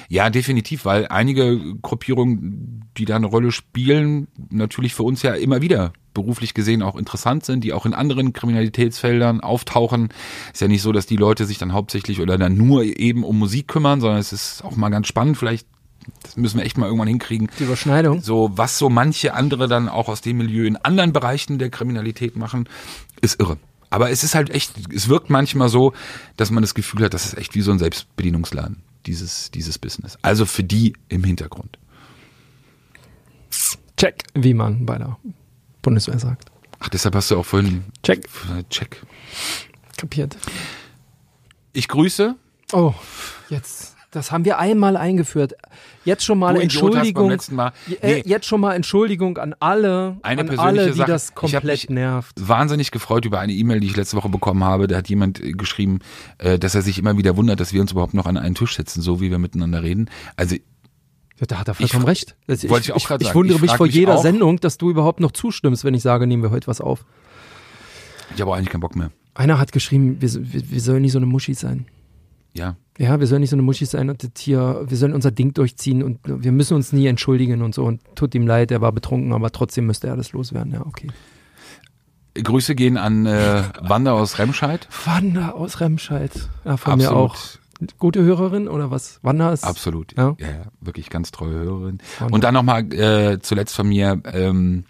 Ja, 0.09 0.31
definitiv, 0.31 0.85
weil 0.87 1.09
einige 1.09 1.77
Gruppierungen, 1.83 2.85
die 2.97 3.05
da 3.05 3.17
eine 3.17 3.27
Rolle 3.27 3.53
spielen, 3.53 4.29
natürlich 4.51 4.95
für 4.95 5.03
uns 5.03 5.23
ja 5.23 5.35
immer 5.35 5.61
wieder 5.61 5.93
beruflich 6.15 6.55
gesehen 6.55 6.83
auch 6.83 6.97
interessant 6.97 7.45
sind, 7.45 7.65
die 7.65 7.73
auch 7.73 7.87
in 7.87 7.95
anderen 7.95 8.33
Kriminalitätsfeldern 8.33 9.41
auftauchen. 9.41 10.09
Ist 10.53 10.63
ja 10.63 10.69
nicht 10.69 10.83
so, 10.83 10.93
dass 10.93 11.07
die 11.07 11.17
Leute 11.17 11.45
sich 11.45 11.59
dann 11.59 11.73
hauptsächlich 11.73 12.21
oder 12.21 12.39
dann 12.39 12.57
nur 12.57 12.85
eben 12.85 13.25
um 13.25 13.39
Musik 13.39 13.69
kümmern, 13.69 14.01
sondern 14.01 14.19
es 14.19 14.33
ist 14.33 14.65
auch 14.65 14.77
mal 14.77 14.89
ganz 14.89 15.09
spannend, 15.09 15.37
vielleicht 15.37 15.67
das 16.23 16.37
müssen 16.37 16.59
wir 16.59 16.67
echt 16.67 16.77
mal 16.77 16.87
irgendwann 16.87 17.09
hinkriegen. 17.09 17.49
Die 17.59 17.65
Überschneidung. 17.65 18.21
So, 18.21 18.51
was 18.55 18.79
so 18.79 18.91
manche 18.91 19.35
andere 19.35 19.69
dann 19.69 19.89
auch 19.89 20.09
aus 20.09 20.21
dem 20.21 20.37
Milieu 20.37 20.67
in 20.67 20.77
anderen 20.77 21.13
Bereichen 21.13 21.59
der 21.59 21.71
Kriminalität 21.71 22.37
machen, 22.37 22.69
ist 23.21 23.41
irre. 23.41 23.57
Aber 23.91 24.11
es 24.11 24.25
ist 24.25 24.35
halt 24.35 24.51
echt, 24.51 24.73
es 24.93 25.09
wirkt 25.09 25.31
manchmal 25.31 25.69
so, 25.69 25.93
dass 26.37 26.51
man 26.51 26.63
das 26.63 26.75
Gefühl 26.75 27.05
hat, 27.05 27.15
das 27.15 27.27
ist 27.27 27.39
echt 27.39 27.55
wie 27.55 27.61
so 27.61 27.71
ein 27.71 27.79
Selbstbedienungsladen, 27.79 28.83
dieses, 29.07 29.51
dieses 29.51 29.79
Business. 29.79 30.19
Also 30.21 30.47
für 30.47 30.65
die 30.65 30.95
im 31.09 31.25
Hintergrund. 31.25 31.79
Check, 33.97 34.25
wie 34.35 34.55
man 34.55 34.85
bei 34.85 34.99
der 34.99 35.17
Bundeswehr 35.85 36.19
sagt. 36.19 36.51
Ach, 36.81 36.89
deshalb 36.89 37.15
hast 37.15 37.31
du 37.31 37.39
auch 37.39 37.47
vorhin 37.47 37.85
Check. 38.03 38.29
Check. 38.69 39.01
Kapiert. 39.97 40.37
Ich 41.73 41.89
grüße. 41.89 42.35
Oh, 42.73 42.93
jetzt. 43.49 43.93
Das 44.11 44.31
haben 44.31 44.45
wir 44.45 44.61
einmal 44.61 44.97
eingeführt. 44.97 45.55
Jetzt 46.05 46.25
schon 46.25 46.39
mal 46.39 46.55
Du 46.55 46.61
Entschuldigung. 46.61 47.37
Mal- 47.51 47.73
Äh, 48.01 48.15
Nee. 48.17 48.23
Jetzt 48.27 48.47
schon 48.47 48.61
mal 48.61 48.75
Entschuldigung 48.75 49.39
an 49.39 49.57
alle, 49.59 50.19
Eine 50.23 50.43
an 50.43 50.47
persönliche 50.47 50.63
alle, 50.83 50.93
die 50.93 50.99
Sache. 50.99 51.11
das 51.11 51.29
Ich 51.31 51.35
komplett 51.35 51.65
mich 51.65 51.91
nervt. 51.91 52.37
wahnsinnig 52.49 52.93
gefreut 52.93 53.25
über 53.25 53.41
eine 53.41 53.53
E-Mail, 53.53 53.81
die 53.81 53.89
ich 53.89 53.97
letzte 53.97 54.17
Woche 54.17 54.29
bekommen 54.29 54.63
habe. 54.63 54.87
Da 54.87 54.99
hat 54.99 55.09
jemand 55.09 55.41
äh, 55.41 55.51
geschrieben, 55.53 55.99
äh, 56.39 56.61
dass 56.61 56.77
er 56.77 56.83
sich 56.83 56.97
immer 57.01 57.17
wieder 57.19 57.37
wundert, 57.37 57.59
dass 57.59 57.73
wir 57.73 57.81
uns 57.81 57.91
überhaupt 57.91 58.15
noch 58.15 58.27
an 58.27 58.37
einen 58.37 58.55
Tisch 58.55 58.77
setzen, 58.77 59.03
so 59.03 59.21
wie 59.21 59.33
wir 59.33 59.39
miteinander 59.39 59.83
reden. 59.83 60.09
Also 60.37 60.55
da 61.41 61.59
hat 61.59 61.69
er 61.69 61.75
vollkommen 61.75 62.05
Ich- 62.05 62.09
recht. 62.09 62.37
Ich, 62.47 62.69
wollte 62.69 62.87
ich 62.87 62.93
auch 62.93 62.97
ich, 62.97 63.05
grad 63.07 63.21
ich 63.21 63.29
sagen. 63.29 63.39
wundere 63.39 63.57
Ich 63.57 63.63
mich 63.63 63.73
vor 63.77 63.87
mich 63.87 63.95
jeder 63.95 64.15
auch- 64.17 64.23
Sendung, 64.23 64.61
dass 64.61 64.79
du 64.79 64.91
überhaupt 64.91 65.21
noch 65.21 65.33
zustimmst, 65.33 65.85
wenn 65.85 65.95
ich 65.95 66.03
sage, 66.03 66.27
nehmen 66.27 66.43
wir 66.43 66.51
heute 66.51 66.67
was 66.69 66.81
auf. 66.81 67.05
ich 68.35 68.41
habe 68.41 68.51
auch 68.51 68.55
eigentlich 68.57 68.71
keinen 68.71 68.81
Bock 68.81 68.97
mehr. 68.97 69.11
Einer 69.35 69.59
hat 69.59 69.73
geschrieben, 69.73 70.17
wir, 70.21 70.33
wir, 70.33 70.71
wir 70.71 70.81
sollen 70.81 71.03
nicht 71.03 71.13
so 71.13 71.19
eine 71.19 71.27
Muschi 71.27 71.55
sein. 71.55 71.87
Ja. 72.53 72.77
Ja, 72.99 73.19
wir 73.19 73.27
sollen 73.27 73.41
nicht 73.41 73.51
so 73.51 73.57
eine 73.57 73.63
Muschi 73.65 73.85
sein 73.85 74.09
und 74.11 74.23
das 74.23 74.31
hier, 74.41 74.85
wir 74.87 74.97
sollen 74.97 75.13
unser 75.13 75.33
Ding 75.33 75.53
durchziehen 75.55 76.05
und 76.05 76.21
wir 76.25 76.53
müssen 76.53 76.75
uns 76.77 76.93
nie 76.93 77.09
entschuldigen 77.09 77.63
und 77.63 77.75
so. 77.75 77.85
Und 77.85 78.01
tut 78.15 78.33
ihm 78.37 78.47
leid, 78.47 78.71
er 78.71 78.81
war 78.81 78.93
betrunken, 78.93 79.33
aber 79.33 79.51
trotzdem 79.51 79.87
müsste 79.87 80.07
er 80.07 80.17
das 80.17 80.31
loswerden. 80.31 80.73
Ja, 80.73 80.87
okay. 80.87 81.09
Grüße 82.35 82.75
gehen 82.77 82.97
an 82.97 83.27
äh, 83.27 83.63
Wanda 83.81 84.13
aus 84.13 84.39
Remscheid. 84.39 84.89
Wanda 85.05 85.51
aus 85.51 85.81
Remscheid. 85.81 86.31
Ja, 86.65 86.77
von 86.77 86.95
Absolut. 86.95 87.13
mir 87.13 87.17
auch. 87.21 87.37
Gute 87.99 88.23
Hörerin 88.23 88.69
oder 88.69 88.91
was? 88.91 89.19
Wanda 89.23 89.53
ist. 89.53 89.65
Absolut. 89.65 90.17
Ja. 90.17 90.37
Ja, 90.39 90.47
ja 90.47 90.63
wirklich 90.81 91.11
ganz 91.11 91.31
treue 91.31 91.53
Hörerin. 91.53 91.99
Wanda. 92.19 92.35
Und 92.35 92.45
dann 92.45 92.55
nochmal 92.55 92.93
äh, 92.93 93.39
zuletzt 93.41 93.75
von 93.75 93.89
mir 93.89 94.21
ähm, 94.33 94.85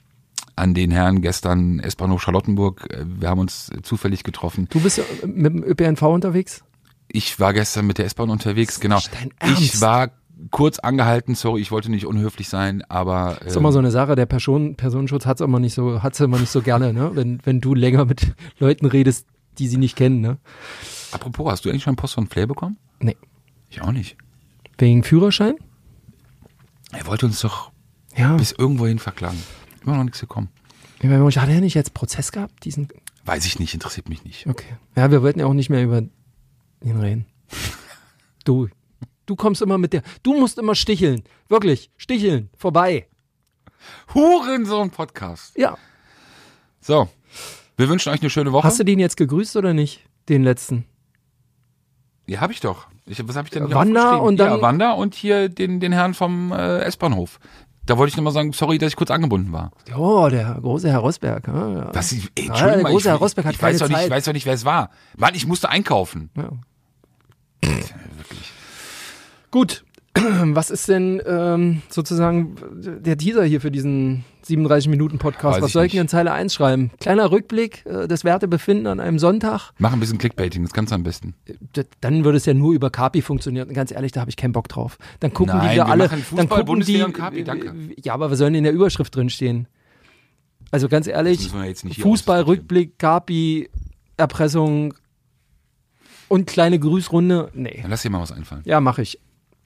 an 0.56 0.74
den 0.74 0.90
Herrn 0.90 1.20
gestern 1.22 1.80
S-Bahnhof 1.80 2.22
Charlottenburg. 2.22 2.86
Äh, 2.90 3.04
Wir 3.20 3.28
haben 3.28 3.40
uns 3.40 3.70
zufällig 3.82 4.24
getroffen. 4.24 4.68
Du 4.70 4.80
bist 4.80 4.98
ja 4.98 5.04
mit 5.26 5.46
dem 5.46 5.64
ÖPNV 5.64 6.02
unterwegs? 6.02 6.64
Ich 7.08 7.38
war 7.38 7.52
gestern 7.52 7.86
mit 7.86 7.98
der 7.98 8.06
S-Bahn 8.06 8.30
unterwegs, 8.30 8.80
genau. 8.80 8.98
dein 9.12 9.30
Ernst? 9.38 9.62
Ich 9.62 9.80
war 9.80 10.10
kurz 10.50 10.78
angehalten, 10.78 11.34
sorry, 11.34 11.60
ich 11.60 11.70
wollte 11.70 11.90
nicht 11.90 12.06
unhöflich 12.06 12.48
sein, 12.48 12.82
aber 12.88 13.38
ist 13.44 13.56
immer 13.56 13.68
ähm, 13.68 13.72
so 13.72 13.78
eine 13.78 13.90
Sache, 13.90 14.16
der 14.16 14.26
Person, 14.26 14.74
Personenschutz 14.74 15.26
hat's 15.26 15.40
immer 15.40 15.60
nicht 15.60 15.74
so, 15.74 16.02
hat's 16.02 16.20
immer 16.20 16.38
nicht 16.38 16.50
so 16.50 16.60
gerne, 16.60 16.92
ne? 16.92 17.12
Wenn, 17.14 17.40
wenn 17.44 17.60
du 17.60 17.74
länger 17.74 18.04
mit 18.04 18.34
Leuten 18.58 18.86
redest, 18.86 19.26
die 19.58 19.68
sie 19.68 19.76
nicht 19.76 19.96
kennen, 19.96 20.20
ne? 20.20 20.38
Apropos, 21.14 21.50
hast 21.50 21.64
du 21.64 21.70
eigentlich 21.70 21.82
schon 21.82 21.96
Post 21.96 22.14
von 22.14 22.26
Flair 22.26 22.46
bekommen? 22.46 22.76
Nee. 23.00 23.16
Ich 23.70 23.80
auch 23.80 23.92
nicht. 23.92 24.16
Wegen 24.78 25.02
Führerschein? 25.04 25.54
Er 26.92 27.06
wollte 27.06 27.26
uns 27.26 27.40
doch 27.40 27.70
Ja. 28.16 28.36
bis 28.36 28.52
irgendwo 28.52 28.86
hin 28.86 28.98
verklagen. 28.98 29.42
Immer 29.84 29.96
noch 29.96 30.04
nichts 30.04 30.20
gekommen. 30.20 30.48
Ich 31.00 31.08
meine, 31.08 31.24
Hat 31.24 31.48
er 31.48 31.60
nicht 31.60 31.74
jetzt 31.74 31.92
Prozess 31.94 32.32
gehabt? 32.32 32.64
Diesen. 32.64 32.88
Weiß 33.24 33.44
ich 33.46 33.58
nicht, 33.58 33.74
interessiert 33.74 34.08
mich 34.08 34.24
nicht. 34.24 34.46
Okay. 34.46 34.76
Ja, 34.96 35.10
wir 35.10 35.22
wollten 35.22 35.40
ja 35.40 35.46
auch 35.46 35.54
nicht 35.54 35.70
mehr 35.70 35.82
über 35.82 35.98
ihn 36.82 36.96
reden. 37.00 37.26
Du. 38.44 38.68
Du 39.24 39.36
kommst 39.36 39.62
immer 39.62 39.78
mit 39.78 39.94
der. 39.94 40.02
Du 40.22 40.38
musst 40.38 40.58
immer 40.58 40.74
sticheln. 40.74 41.22
Wirklich. 41.48 41.90
Sticheln. 41.96 42.50
Vorbei. 42.58 43.06
Hurensohn-Podcast. 44.14 45.56
Ja. 45.56 45.78
So, 46.80 47.08
wir 47.78 47.88
wünschen 47.88 48.12
euch 48.12 48.20
eine 48.20 48.28
schöne 48.28 48.52
Woche. 48.52 48.64
Hast 48.66 48.78
du 48.78 48.84
den 48.84 48.98
jetzt 48.98 49.16
gegrüßt 49.16 49.56
oder 49.56 49.72
nicht? 49.72 50.04
Den 50.28 50.42
letzten. 50.42 50.84
Ja, 52.26 52.40
habe 52.40 52.52
ich 52.52 52.60
doch. 52.60 52.86
Ich, 53.06 53.26
was 53.28 53.36
habe 53.36 53.46
ich 53.46 53.52
denn 53.52 53.66
hier 53.66 53.74
Wanda 53.76 54.14
und 54.16 54.38
dann- 54.38 54.50
Ja, 54.56 54.62
Wanda 54.62 54.92
und 54.92 55.14
hier 55.14 55.48
den, 55.48 55.78
den 55.80 55.92
Herrn 55.92 56.14
vom 56.14 56.52
äh, 56.52 56.78
S-Bahnhof. 56.80 57.38
Da 57.86 57.98
wollte 57.98 58.08
ich 58.12 58.16
nochmal 58.16 58.32
sagen, 58.32 58.54
sorry, 58.54 58.78
dass 58.78 58.88
ich 58.88 58.96
kurz 58.96 59.10
angebunden 59.10 59.52
war. 59.52 59.70
Oh, 59.94 60.26
der 60.30 60.56
große 60.62 60.90
Herr 60.90 61.00
Rosberg. 61.00 61.46
Ja, 61.48 61.68
ja. 61.68 61.90
Was, 61.92 62.12
ich, 62.12 62.30
ey, 62.34 62.46
Ja, 62.46 62.50
Entschuldigung 62.52 62.72
der 62.76 62.82
mal, 62.84 62.90
große 62.92 63.08
ich, 63.08 63.12
Herr 63.12 63.18
Rosberg 63.18 63.46
hat 63.46 63.54
ich, 63.56 63.62
weiß 63.62 63.78
keine 63.78 63.78
doch 63.80 63.88
nicht, 63.88 63.96
ich 63.96 64.02
Zeit. 64.04 64.10
weiß 64.10 64.24
doch 64.24 64.32
nicht, 64.32 64.46
wer 64.46 64.54
es 64.54 64.64
war. 64.64 64.90
Mann, 65.18 65.34
ich 65.34 65.46
musste 65.46 65.68
einkaufen. 65.68 66.30
Ja. 66.34 66.48
Gut. 69.50 69.84
Was 70.54 70.70
ist 70.70 70.88
denn 70.88 71.20
ähm, 71.26 71.82
sozusagen 71.88 72.54
der 72.72 73.16
Teaser 73.18 73.44
hier 73.44 73.60
für 73.60 73.70
diesen 73.72 74.24
37-Minuten-Podcast? 74.46 75.56
Weiß 75.56 75.62
Was 75.62 75.72
soll 75.72 75.86
ich 75.86 75.92
denn 75.92 76.02
in. 76.02 76.08
Zeile 76.08 76.32
1 76.32 76.54
schreiben? 76.54 76.90
Kleiner 77.00 77.30
Rückblick, 77.32 77.84
äh, 77.86 78.06
das 78.06 78.22
Wertebefinden 78.24 78.86
an 78.86 79.00
einem 79.00 79.18
Sonntag. 79.18 79.72
Mach 79.78 79.92
ein 79.92 79.98
bisschen 80.00 80.18
Clickbaiting, 80.18 80.62
das 80.62 80.72
kannst 80.72 80.92
du 80.92 80.94
am 80.94 81.02
besten. 81.02 81.34
D- 81.74 81.82
Dann 82.00 82.24
würde 82.24 82.36
es 82.38 82.46
ja 82.46 82.54
nur 82.54 82.72
über 82.74 82.90
Kapi 82.90 83.22
funktionieren. 83.22 83.68
Und 83.68 83.74
Ganz 83.74 83.90
ehrlich, 83.90 84.12
da 84.12 84.20
habe 84.20 84.30
ich 84.30 84.36
keinen 84.36 84.52
Bock 84.52 84.68
drauf. 84.68 84.98
Dann 85.20 85.34
gucken 85.34 85.56
Nein, 85.56 85.70
die 85.72 85.76
da 85.78 85.86
wir 85.86 85.92
alle. 85.92 86.08
Fußball, 86.08 86.36
dann 86.36 86.48
gucken 86.48 86.64
Bundesliga 86.66 86.98
die, 87.00 87.04
und 87.06 87.12
Kapi, 87.12 87.44
danke. 87.44 87.74
Ja, 88.02 88.14
aber 88.14 88.30
wir 88.30 88.36
sollen 88.36 88.54
in 88.54 88.62
der 88.64 88.72
Überschrift 88.72 89.16
drinstehen. 89.16 89.66
Also 90.70 90.88
ganz 90.88 91.06
ehrlich, 91.08 91.38
Das 91.38 91.46
müssen 91.46 91.60
wir 91.60 91.68
jetzt 91.68 91.84
nicht 91.84 91.96
hier 91.96 92.04
Fußball, 92.04 92.42
ausdiskutieren. 92.42 92.60
Rückblick, 92.60 92.98
Kapi, 92.98 93.68
Erpressung 94.16 94.94
und 96.28 96.46
kleine 96.46 96.78
Grüßrunde. 96.78 97.50
Nee. 97.52 97.80
Dann 97.82 97.90
lass 97.90 98.02
dir 98.02 98.10
mal 98.10 98.20
was 98.20 98.32
einfallen. 98.32 98.62
Ja, 98.64 98.80
mache 98.80 99.02
ich. 99.02 99.18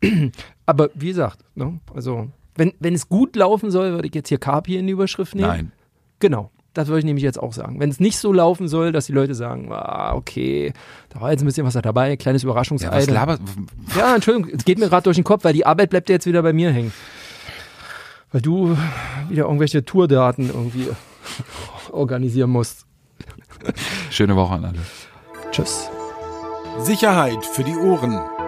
Aber 0.67 0.91
wie 0.95 1.09
gesagt, 1.09 1.41
ne, 1.55 1.81
also 1.95 2.29
wenn, 2.57 2.73
wenn 2.81 2.95
es 2.95 3.09
gut 3.09 3.37
laufen 3.37 3.71
soll, 3.71 3.93
würde 3.93 4.09
ich 4.09 4.15
jetzt 4.15 4.29
hier 4.29 4.39
Kapi 4.39 4.77
in 4.77 4.87
die 4.87 4.93
Überschrift 4.93 5.35
nehmen. 5.35 5.49
Nein. 5.49 5.73
Genau. 6.19 6.51
Das 6.75 6.87
würde 6.89 7.01
ich 7.01 7.05
nämlich 7.05 7.25
jetzt 7.25 7.41
auch 7.41 7.53
sagen. 7.53 7.81
Wenn 7.81 7.91
es 7.91 7.99
nicht 7.99 8.19
so 8.19 8.33
laufen 8.33 8.69
soll, 8.69 8.93
dass 8.93 9.07
die 9.07 9.13
Leute 9.13 9.35
sagen, 9.35 9.73
ah, 9.73 10.15
okay, 10.15 10.73
da 11.09 11.21
war 11.21 11.31
jetzt 11.33 11.43
ein 11.43 11.47
bisschen 11.47 11.67
was 11.67 11.75
dabei, 11.75 12.17
kleines 12.17 12.43
Ja, 12.43 12.47
Überraschungsei. 12.49 12.89
was 12.91 13.09
labert? 13.11 13.41
ja, 13.97 14.15
Entschuldigung, 14.15 14.53
es 14.57 14.65
geht 14.65 14.79
mir 14.79 14.89
gerade 14.89 15.03
durch 15.05 15.17
den 15.17 15.25
Kopf, 15.25 15.43
weil 15.45 15.55
die 15.55 15.67
Arbeit 15.67 15.91
bleibt 15.91 16.09
ja 16.09 16.15
jetzt 16.15 16.27
wieder 16.27 16.43
bei 16.43 16.53
mir 16.53 16.71
hängen. 16.71 16.93
Weil 18.31 18.43
du 18.43 18.77
wieder 19.29 19.45
irgendwelche 19.45 19.85
Tourdaten 19.85 20.49
irgendwie 20.51 20.89
organisieren 21.91 22.51
musst. 22.51 22.87
Schöne 24.11 24.37
Woche 24.37 24.55
an 24.55 24.65
alle. 24.67 24.79
Tschüss. 25.51 25.89
Sicherheit 26.81 27.45
für 27.45 27.65
die 27.65 27.75
Ohren. 27.77 28.21